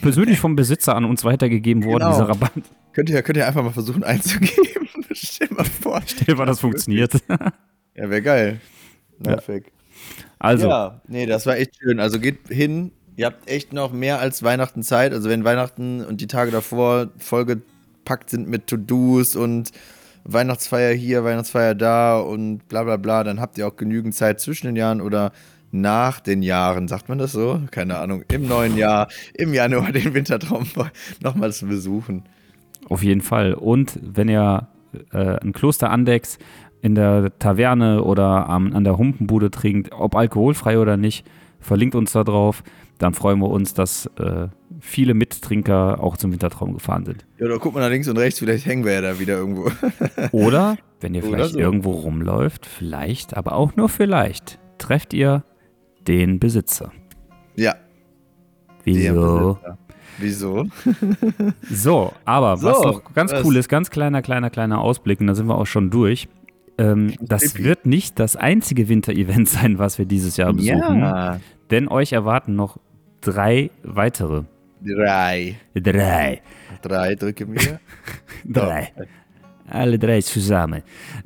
Persönlich 0.00 0.38
vom 0.40 0.56
Besitzer 0.56 0.96
an 0.96 1.04
uns 1.04 1.24
weitergegeben 1.24 1.84
worden, 1.84 2.04
Genau. 2.04 2.12
dieser 2.12 2.28
Rabatt. 2.28 2.52
Könnt 2.92 3.10
ihr, 3.10 3.22
könnt 3.22 3.36
ihr 3.36 3.46
einfach 3.46 3.62
mal 3.62 3.70
versuchen 3.72 4.04
einzugeben. 4.04 4.88
Stell 5.12 5.48
mal 5.50 5.64
vor. 5.64 6.00
Stell 6.06 6.34
mal, 6.34 6.46
das 6.46 6.60
funktioniert. 6.60 7.12
Ja, 7.28 8.08
wäre 8.10 8.22
geil. 8.22 8.60
Ja. 9.24 9.34
Perfekt. 9.34 9.70
Also, 10.38 10.68
Ja, 10.68 11.00
nee, 11.08 11.26
das 11.26 11.46
war 11.46 11.56
echt 11.56 11.76
schön. 11.78 12.00
Also 12.00 12.18
geht 12.18 12.48
hin. 12.48 12.90
Ihr 13.22 13.26
habt 13.26 13.48
echt 13.48 13.72
noch 13.72 13.92
mehr 13.92 14.18
als 14.18 14.42
Weihnachten 14.42 14.82
Zeit. 14.82 15.12
Also 15.12 15.28
wenn 15.28 15.44
Weihnachten 15.44 16.04
und 16.04 16.20
die 16.20 16.26
Tage 16.26 16.50
davor 16.50 17.06
vollgepackt 17.18 18.28
sind 18.28 18.48
mit 18.48 18.66
To-Dos 18.66 19.36
und 19.36 19.70
Weihnachtsfeier 20.24 20.92
hier, 20.92 21.22
Weihnachtsfeier 21.22 21.76
da 21.76 22.18
und 22.18 22.66
bla 22.66 22.82
bla 22.82 22.96
bla, 22.96 23.22
dann 23.22 23.40
habt 23.40 23.58
ihr 23.58 23.68
auch 23.68 23.76
genügend 23.76 24.16
Zeit 24.16 24.40
zwischen 24.40 24.66
den 24.66 24.74
Jahren 24.74 25.00
oder 25.00 25.30
nach 25.70 26.18
den 26.18 26.42
Jahren, 26.42 26.88
sagt 26.88 27.08
man 27.08 27.18
das 27.18 27.30
so? 27.30 27.60
Keine 27.70 27.98
Ahnung, 27.98 28.24
im 28.26 28.48
neuen 28.48 28.76
Jahr, 28.76 29.06
im 29.34 29.54
Januar 29.54 29.92
den 29.92 30.14
Wintertraum 30.14 30.66
nochmal 31.22 31.52
zu 31.52 31.66
besuchen. 31.66 32.24
Auf 32.88 33.04
jeden 33.04 33.20
Fall. 33.20 33.54
Und 33.54 34.00
wenn 34.02 34.28
ihr 34.28 34.66
äh, 35.12 35.38
ein 35.38 35.52
Kloster 35.52 35.90
Andex 35.90 36.40
in 36.80 36.96
der 36.96 37.38
Taverne 37.38 38.02
oder 38.02 38.48
am, 38.48 38.74
an 38.74 38.82
der 38.82 38.98
Humpenbude 38.98 39.52
trinkt, 39.52 39.92
ob 39.92 40.16
alkoholfrei 40.16 40.80
oder 40.80 40.96
nicht, 40.96 41.24
verlinkt 41.60 41.94
uns 41.94 42.10
da 42.10 42.24
drauf. 42.24 42.64
Dann 42.98 43.14
freuen 43.14 43.38
wir 43.40 43.48
uns, 43.48 43.74
dass 43.74 44.06
äh, 44.18 44.48
viele 44.80 45.14
Mittrinker 45.14 45.98
auch 46.02 46.16
zum 46.16 46.32
Wintertraum 46.32 46.74
gefahren 46.74 47.04
sind. 47.04 47.26
Ja, 47.38 47.46
oder 47.46 47.58
guck 47.58 47.74
mal 47.74 47.80
nach 47.80 47.90
links 47.90 48.08
und 48.08 48.16
rechts, 48.18 48.38
vielleicht 48.38 48.66
hängen 48.66 48.84
wir 48.84 48.92
ja 48.92 49.00
da 49.00 49.18
wieder 49.18 49.36
irgendwo. 49.36 49.70
Oder, 50.32 50.76
wenn 51.00 51.14
ihr 51.14 51.22
vielleicht 51.22 51.54
so. 51.54 51.58
irgendwo 51.58 51.90
rumläuft, 51.92 52.66
vielleicht, 52.66 53.36
aber 53.36 53.54
auch 53.54 53.74
nur 53.76 53.88
vielleicht, 53.88 54.58
trefft 54.78 55.14
ihr 55.14 55.44
den 56.06 56.38
Besitzer. 56.38 56.92
ja. 57.56 57.74
Wieso? 58.84 59.58
Besitzer. 59.60 59.78
Wieso? 60.18 60.66
So, 61.70 62.12
aber 62.24 62.62
was 62.62 62.76
So, 62.78 62.84
noch 62.84 63.14
ganz 63.14 63.32
was? 63.32 63.44
cool 63.44 63.56
ist, 63.56 63.68
ganz 63.68 63.90
kleiner, 63.90 64.22
kleiner, 64.22 64.50
kleiner 64.50 64.80
Ausblick, 64.80 65.20
und 65.20 65.26
da 65.28 65.34
sind 65.34 65.46
wir 65.46 65.56
auch 65.56 65.66
schon 65.66 65.90
durch. 65.90 66.28
Ähm, 66.78 67.14
das 67.20 67.58
wird 67.58 67.86
nicht 67.86 68.18
das 68.18 68.36
einzige 68.36 68.88
Winter-Event 68.88 69.48
sein, 69.48 69.78
was 69.78 69.98
wir 69.98 70.06
dieses 70.06 70.36
Jahr 70.36 70.52
besuchen, 70.52 71.00
Ja. 71.00 71.40
denn 71.70 71.88
euch 71.88 72.12
erwarten 72.12 72.56
noch 72.56 72.78
drei 73.20 73.70
weitere. 73.82 74.44
Drei. 74.84 75.56
Drei. 75.74 76.40
Drei, 76.82 77.14
drücke 77.14 77.46
mir. 77.46 77.78
Drei. 78.44 78.90
Alle 79.68 79.98
drei 79.98 80.20
zusammen. 80.20 80.82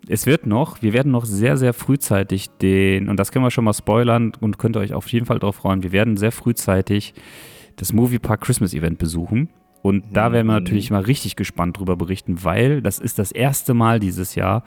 Es 0.09 0.26
wird 0.26 0.47
noch, 0.47 0.82
wir 0.82 0.92
werden 0.92 1.11
noch 1.11 1.24
sehr, 1.24 1.57
sehr 1.57 1.72
frühzeitig 1.72 2.51
den, 2.61 3.09
und 3.09 3.16
das 3.18 3.32
können 3.32 3.44
wir 3.44 3.51
schon 3.51 3.64
mal 3.64 3.72
spoilern 3.72 4.32
und 4.40 4.59
könnt 4.59 4.76
ihr 4.76 4.80
euch 4.80 4.92
auf 4.92 5.09
jeden 5.09 5.24
Fall 5.26 5.38
drauf 5.38 5.57
freuen, 5.57 5.82
wir 5.82 5.90
werden 5.92 6.16
sehr 6.18 6.32
frühzeitig 6.32 7.14
das 7.76 7.92
Moviepark 7.94 8.42
Christmas 8.42 8.74
Event 8.74 8.99
besuchen. 8.99 9.49
Und 9.82 10.05
da 10.12 10.32
werden 10.32 10.47
wir 10.49 10.55
natürlich 10.55 10.90
mal 10.90 11.03
richtig 11.03 11.36
gespannt 11.36 11.78
drüber 11.78 11.97
berichten, 11.97 12.44
weil 12.44 12.82
das 12.82 12.99
ist 12.99 13.18
das 13.18 13.32
erste 13.32 13.72
Mal 13.72 14.01
dieses 14.01 14.34
Jahr. 14.34 14.64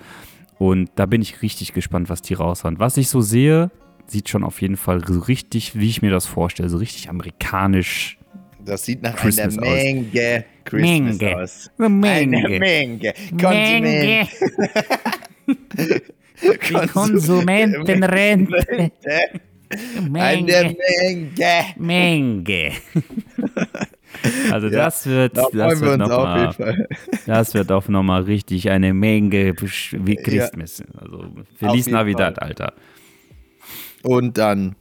Und 0.59 0.91
da 0.95 1.05
bin 1.05 1.21
ich 1.21 1.41
richtig 1.41 1.73
gespannt, 1.73 2.09
was 2.09 2.21
die 2.21 2.33
raushauen. 2.35 2.79
Was 2.79 2.97
ich 2.97 3.07
so 3.07 3.21
sehe, 3.21 3.71
sieht 4.07 4.27
schon 4.29 4.43
auf 4.43 4.61
jeden 4.61 4.75
Fall 4.75 5.01
so 5.07 5.19
richtig, 5.21 5.79
wie 5.79 5.87
ich 5.89 6.01
mir 6.01 6.11
das 6.11 6.25
vorstelle, 6.25 6.69
so 6.69 6.77
richtig 6.77 7.09
amerikanisch. 7.09 8.17
Das 8.65 8.83
sieht 8.83 9.01
nach 9.01 9.15
Christmas 9.15 9.57
einer 9.57 9.67
aus. 9.67 9.73
Menge 9.73 10.45
Christmas 10.65 11.17
Menge. 11.17 11.37
aus. 11.37 11.71
Eine 11.77 11.85
Eine 11.85 12.49
Menge. 12.59 12.59
Menge. 12.59 14.27
Die 16.41 16.87
Konsumentenrente. 16.87 18.65
Eine 19.95 20.09
Menge. 20.09 20.75
Menge. 21.77 22.71
Also 24.51 24.67
Ja, 24.67 24.73
das 24.85 25.05
wird, 25.07 25.37
Da 25.37 25.43
das 25.53 25.81
wir 25.81 25.87
wird 25.87 26.01
uns 26.01 26.11
auf 26.11 26.37
jeden 26.37 26.43
nochmal, 26.45 26.53
Fall. 26.53 26.87
das 27.25 27.53
wird 27.53 27.71
auf 27.71 27.89
nochmal 27.89 28.23
richtig 28.23 28.69
eine 28.69 28.93
Menge 28.93 29.53
wie 29.55 30.15
Ja. 30.15 30.21
Christmas. 30.21 30.83
Also 30.97 31.25
Feliz 31.55 31.87
Navidad, 31.87 32.35
Fall. 32.37 32.47
Alter. 32.49 32.73
Und 34.03 34.37
dann 34.37 34.75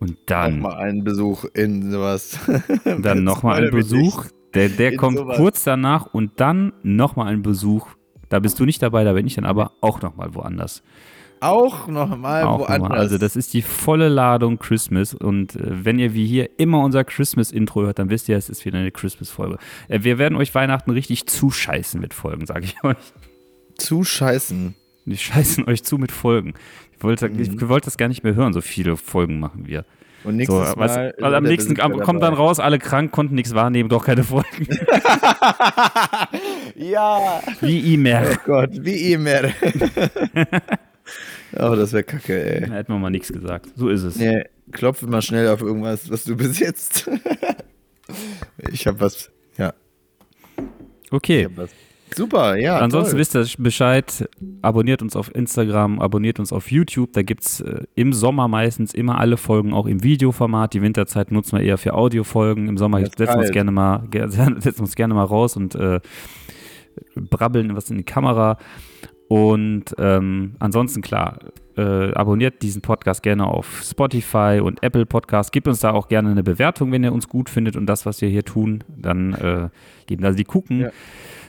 Und 0.00 0.18
dann 0.26 0.58
nochmal 0.60 0.82
einen 0.82 1.04
Besuch 1.04 1.44
in 1.54 1.90
sowas. 1.90 2.38
dann 2.84 3.24
nochmal 3.24 3.62
ein 3.62 3.68
Spoiler 3.68 3.76
mich 3.76 3.88
Besuch. 3.90 4.26
Der, 4.54 4.68
der 4.68 4.96
kommt 4.96 5.18
sowas. 5.18 5.36
kurz 5.36 5.64
danach 5.64 6.06
und 6.06 6.40
dann 6.40 6.72
nochmal 6.82 7.32
ein 7.32 7.42
Besuch. 7.42 7.88
Da 8.28 8.38
bist 8.40 8.58
du 8.60 8.64
nicht 8.64 8.82
dabei, 8.82 9.04
da 9.04 9.12
bin 9.12 9.26
ich 9.26 9.34
dann 9.34 9.44
aber 9.44 9.72
auch 9.80 10.00
nochmal 10.02 10.34
woanders. 10.34 10.82
Auch 11.44 11.86
nochmal 11.88 12.44
woanders. 12.44 12.78
nochmal. 12.78 12.98
Also 12.98 13.18
das 13.18 13.36
ist 13.36 13.52
die 13.54 13.62
volle 13.62 14.08
Ladung 14.08 14.58
Christmas. 14.58 15.14
Und 15.14 15.56
äh, 15.56 15.84
wenn 15.84 15.98
ihr 15.98 16.14
wie 16.14 16.26
hier 16.26 16.48
immer 16.58 16.80
unser 16.80 17.04
Christmas-Intro 17.04 17.82
hört, 17.82 17.98
dann 17.98 18.10
wisst 18.10 18.28
ihr, 18.28 18.36
es 18.36 18.48
ist 18.48 18.64
wieder 18.64 18.78
eine 18.78 18.90
Christmas-Folge. 18.90 19.58
Äh, 19.88 20.00
wir 20.02 20.18
werden 20.18 20.36
euch 20.36 20.54
Weihnachten 20.54 20.90
richtig 20.90 21.26
zuscheißen 21.26 22.00
mit 22.00 22.14
Folgen, 22.14 22.46
sage 22.46 22.64
ich 22.64 22.76
euch. 22.84 22.96
Zu 23.76 24.04
scheißen. 24.04 24.74
Wir 25.04 25.16
scheißen 25.16 25.66
euch 25.68 25.82
zu 25.84 25.98
mit 25.98 26.12
Folgen. 26.12 26.54
Ich 26.96 27.02
wollte, 27.02 27.28
Mhm. 27.28 27.40
ich 27.40 27.68
wollte 27.68 27.86
das 27.86 27.98
gar 27.98 28.08
nicht 28.08 28.24
mehr 28.24 28.34
hören, 28.34 28.52
so 28.52 28.60
viele 28.62 28.96
Folgen 28.96 29.38
machen 29.40 29.66
wir. 29.66 29.84
Und 30.24 30.30
So, 30.46 30.54
nächstes 30.58 30.76
was, 30.78 30.96
Mal. 30.96 31.14
also 31.20 31.36
am 31.36 31.44
nächsten 31.44 31.74
Besitzer 31.74 31.98
kommt 32.00 32.22
dann 32.22 32.32
raus, 32.32 32.58
alle 32.58 32.78
krank, 32.78 33.12
konnten 33.12 33.34
nichts 33.34 33.54
wahrnehmen, 33.54 33.90
doch 33.90 34.06
keine 34.06 34.24
Folgen. 34.24 34.66
Ja. 36.76 37.40
Wie 37.60 37.94
E-Mail. 37.94 38.32
Oh 38.32 38.40
Gott, 38.46 38.70
wie 38.72 39.12
E-Mail. 39.12 39.52
oh, 41.58 41.74
das 41.76 41.92
wäre 41.92 42.04
kacke, 42.04 42.60
ey. 42.62 42.68
Da 42.68 42.74
hätten 42.74 42.92
wir 42.92 42.98
mal 42.98 43.10
nichts 43.10 43.32
gesagt. 43.32 43.70
So 43.76 43.88
ist 43.88 44.02
es. 44.02 44.16
Nee, 44.16 44.44
klopfe 44.72 45.06
mal 45.06 45.22
schnell 45.22 45.48
auf 45.48 45.60
irgendwas, 45.62 46.10
was 46.10 46.24
du 46.24 46.36
besitzt. 46.36 47.08
ich 48.70 48.86
hab 48.86 49.00
was. 49.00 49.30
Ja, 49.58 49.72
Okay. 51.10 51.48
was. 51.54 51.70
Super, 52.14 52.54
ja. 52.56 52.78
Ansonsten 52.78 53.12
toll. 53.12 53.20
wisst 53.20 53.34
ihr 53.34 53.46
Bescheid. 53.58 54.28
Abonniert 54.62 55.02
uns 55.02 55.16
auf 55.16 55.34
Instagram, 55.34 56.00
abonniert 56.00 56.38
uns 56.38 56.52
auf 56.52 56.70
YouTube. 56.70 57.12
Da 57.12 57.22
gibt 57.22 57.44
es 57.44 57.60
äh, 57.60 57.82
im 57.96 58.12
Sommer 58.12 58.46
meistens 58.46 58.94
immer 58.94 59.18
alle 59.18 59.36
Folgen 59.36 59.72
auch 59.72 59.86
im 59.86 60.02
Videoformat. 60.04 60.74
Die 60.74 60.82
Winterzeit 60.82 61.32
nutzen 61.32 61.58
wir 61.58 61.64
eher 61.64 61.78
für 61.78 61.94
Audiofolgen. 61.94 62.68
Im 62.68 62.78
Sommer 62.78 63.00
setzen 63.00 63.18
wir 63.34 63.38
uns 63.38 63.50
gerne 63.50 63.72
mal, 63.72 64.06
setzen 64.12 64.80
uns 64.82 64.94
gerne 64.94 65.14
mal 65.14 65.24
raus 65.24 65.56
und 65.56 65.74
äh, 65.74 66.00
brabbeln 67.16 67.74
was 67.74 67.90
in 67.90 67.96
die 67.98 68.04
Kamera. 68.04 68.58
Und 69.34 69.96
ähm, 69.98 70.54
ansonsten, 70.60 71.02
klar, 71.02 71.40
äh, 71.76 72.12
abonniert 72.12 72.62
diesen 72.62 72.82
Podcast 72.82 73.20
gerne 73.24 73.48
auf 73.48 73.82
Spotify 73.82 74.60
und 74.62 74.80
Apple 74.84 75.06
Podcast. 75.06 75.50
Gebt 75.50 75.66
uns 75.66 75.80
da 75.80 75.90
auch 75.90 76.06
gerne 76.06 76.30
eine 76.30 76.44
Bewertung, 76.44 76.92
wenn 76.92 77.02
ihr 77.02 77.12
uns 77.12 77.28
gut 77.28 77.50
findet 77.50 77.74
und 77.74 77.86
das, 77.86 78.06
was 78.06 78.20
wir 78.20 78.28
hier 78.28 78.44
tun. 78.44 78.84
Dann 78.96 79.34
äh, 79.34 79.70
geben 80.06 80.24
also 80.24 80.36
die 80.36 80.44
gucken. 80.44 80.82
Ja. 80.82 80.90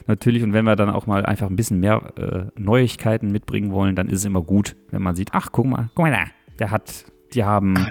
Natürlich, 0.08 0.42
und 0.42 0.52
wenn 0.52 0.64
wir 0.64 0.74
dann 0.74 0.90
auch 0.90 1.06
mal 1.06 1.24
einfach 1.24 1.48
ein 1.48 1.54
bisschen 1.54 1.78
mehr 1.78 2.02
äh, 2.18 2.60
Neuigkeiten 2.60 3.30
mitbringen 3.30 3.70
wollen, 3.70 3.94
dann 3.94 4.08
ist 4.08 4.18
es 4.18 4.24
immer 4.24 4.42
gut, 4.42 4.74
wenn 4.90 5.02
man 5.02 5.14
sieht, 5.14 5.28
ach, 5.30 5.50
guck 5.52 5.66
mal, 5.66 5.90
guck 5.94 6.06
mal 6.06 6.10
da, 6.10 6.24
der 6.58 6.72
hat, 6.72 7.04
die 7.34 7.44
haben 7.44 7.86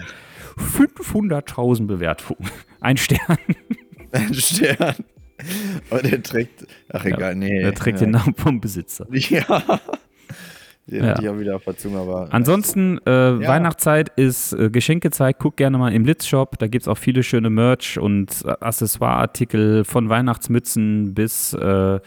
500.000 0.58 1.88
Bewertungen. 1.88 2.50
Ein 2.82 2.98
Stern. 2.98 3.38
Ein 4.12 4.34
Stern. 4.34 4.96
Und 5.90 6.04
der 6.06 6.24
trägt. 6.24 6.66
Ach 6.92 7.06
egal, 7.06 7.36
nee. 7.36 7.60
Der 7.62 7.74
trägt 7.74 8.00
ja. 8.00 8.06
den 8.06 8.12
Namen 8.12 8.36
vom 8.36 8.60
Besitzer. 8.62 9.08
Ja. 9.12 9.64
Den 10.88 11.04
Ja. 11.04 11.20
ich 11.20 11.28
auch 11.28 11.40
wieder 11.40 11.60
Zunge, 11.78 11.98
aber. 11.98 12.28
Ansonsten, 12.32 13.00
äh, 13.08 13.12
Weihnachtszeit 13.12 14.10
ist 14.18 14.54
äh, 14.54 14.70
Geschenkezeit. 14.70 15.40
Guckt 15.40 15.58
gerne 15.58 15.80
mal 15.80 15.92
im 15.92 16.06
Litz-Shop. 16.06 16.60
Da 16.60 16.68
gibt 16.68 16.84
es 16.84 16.88
auch 16.88 16.98
viele 16.98 17.24
schöne 17.24 17.50
Merch 17.50 17.98
und 17.98 18.46
Accessoire-Artikel 18.46 19.84
von 19.84 20.10
Weihnachtsmützen 20.10 21.16
bis, 21.16 21.54
äh, 21.54 22.00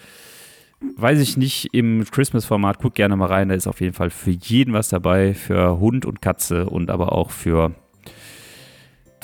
weiß 0.96 1.18
ich 1.20 1.36
nicht, 1.36 1.70
im 1.74 2.04
Christmas-Format. 2.08 2.78
Guckt 2.78 2.94
gerne 2.94 3.16
mal 3.16 3.26
rein. 3.26 3.48
Da 3.48 3.56
ist 3.56 3.66
auf 3.66 3.80
jeden 3.80 3.94
Fall 3.94 4.10
für 4.10 4.30
jeden 4.30 4.72
was 4.72 4.90
dabei. 4.90 5.34
Für 5.34 5.80
Hund 5.80 6.06
und 6.06 6.22
Katze 6.22 6.66
und 6.70 6.88
aber 6.88 7.10
auch 7.12 7.30
für 7.32 7.74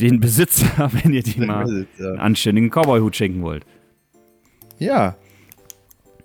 den 0.01 0.19
Besitzer, 0.19 0.91
wenn 1.05 1.13
ihr 1.13 1.23
die 1.23 1.39
mal 1.41 1.65
einen 1.65 1.87
Ja. 2.01 2.15
anständigen 2.15 2.71
Cowboy-Hut 2.71 3.15
schenken 3.15 3.43
wollt. 3.43 3.65
Ja. 4.85 5.17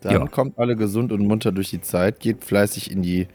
Dann 0.01 0.13
Ja. 0.13 0.27
kommt 0.27 0.57
alle 0.57 0.75
gesund 0.75 1.11
und 1.11 1.25
munter 1.27 1.51
durch 1.51 1.69
die 1.69 1.81
Zeit, 1.81 2.19
geht 2.19 2.43
fleißig 2.45 2.89
in 2.91 3.01
die 3.01 3.27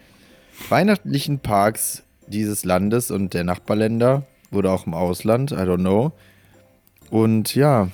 weihnachtlichen 0.68 1.40
Parks 1.40 2.04
dieses 2.26 2.64
Landes 2.64 3.10
und 3.10 3.34
der 3.34 3.44
Nachbarländer 3.44 4.22
oder 4.50 4.72
auch 4.72 4.86
im 4.86 4.94
Ausland, 4.94 5.50
I 5.52 5.56
don't 5.56 5.78
know. 5.80 6.12
Und 7.10 7.54
ja, 7.54 7.88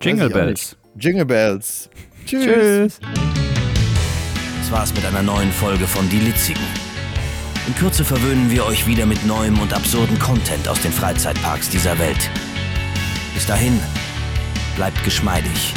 Jingle 0.00 0.30
Bells. 0.30 0.76
Jingle 0.98 1.24
Bells. 1.26 1.90
Tschüss. 2.26 2.44
Tschüss. 2.44 3.00
Das 4.60 4.70
war's 4.70 4.94
mit 4.94 5.04
einer 5.04 5.22
neuen 5.22 5.50
Folge 5.50 5.86
von 5.86 6.08
Die 6.08 6.20
Litzigen. 6.20 6.62
In 7.66 7.74
Kürze 7.74 8.04
verwöhnen 8.04 8.50
wir 8.50 8.64
euch 8.66 8.86
wieder 8.86 9.04
mit 9.04 9.24
neuem 9.26 9.58
und 9.60 9.72
absurden 9.74 10.18
Content 10.18 10.68
aus 10.68 10.80
den 10.80 10.92
Freizeitparks 10.92 11.68
dieser 11.68 11.98
Welt. 11.98 12.30
Bis 13.34 13.46
dahin, 13.46 13.78
bleibt 14.76 15.02
geschmeidig 15.04 15.74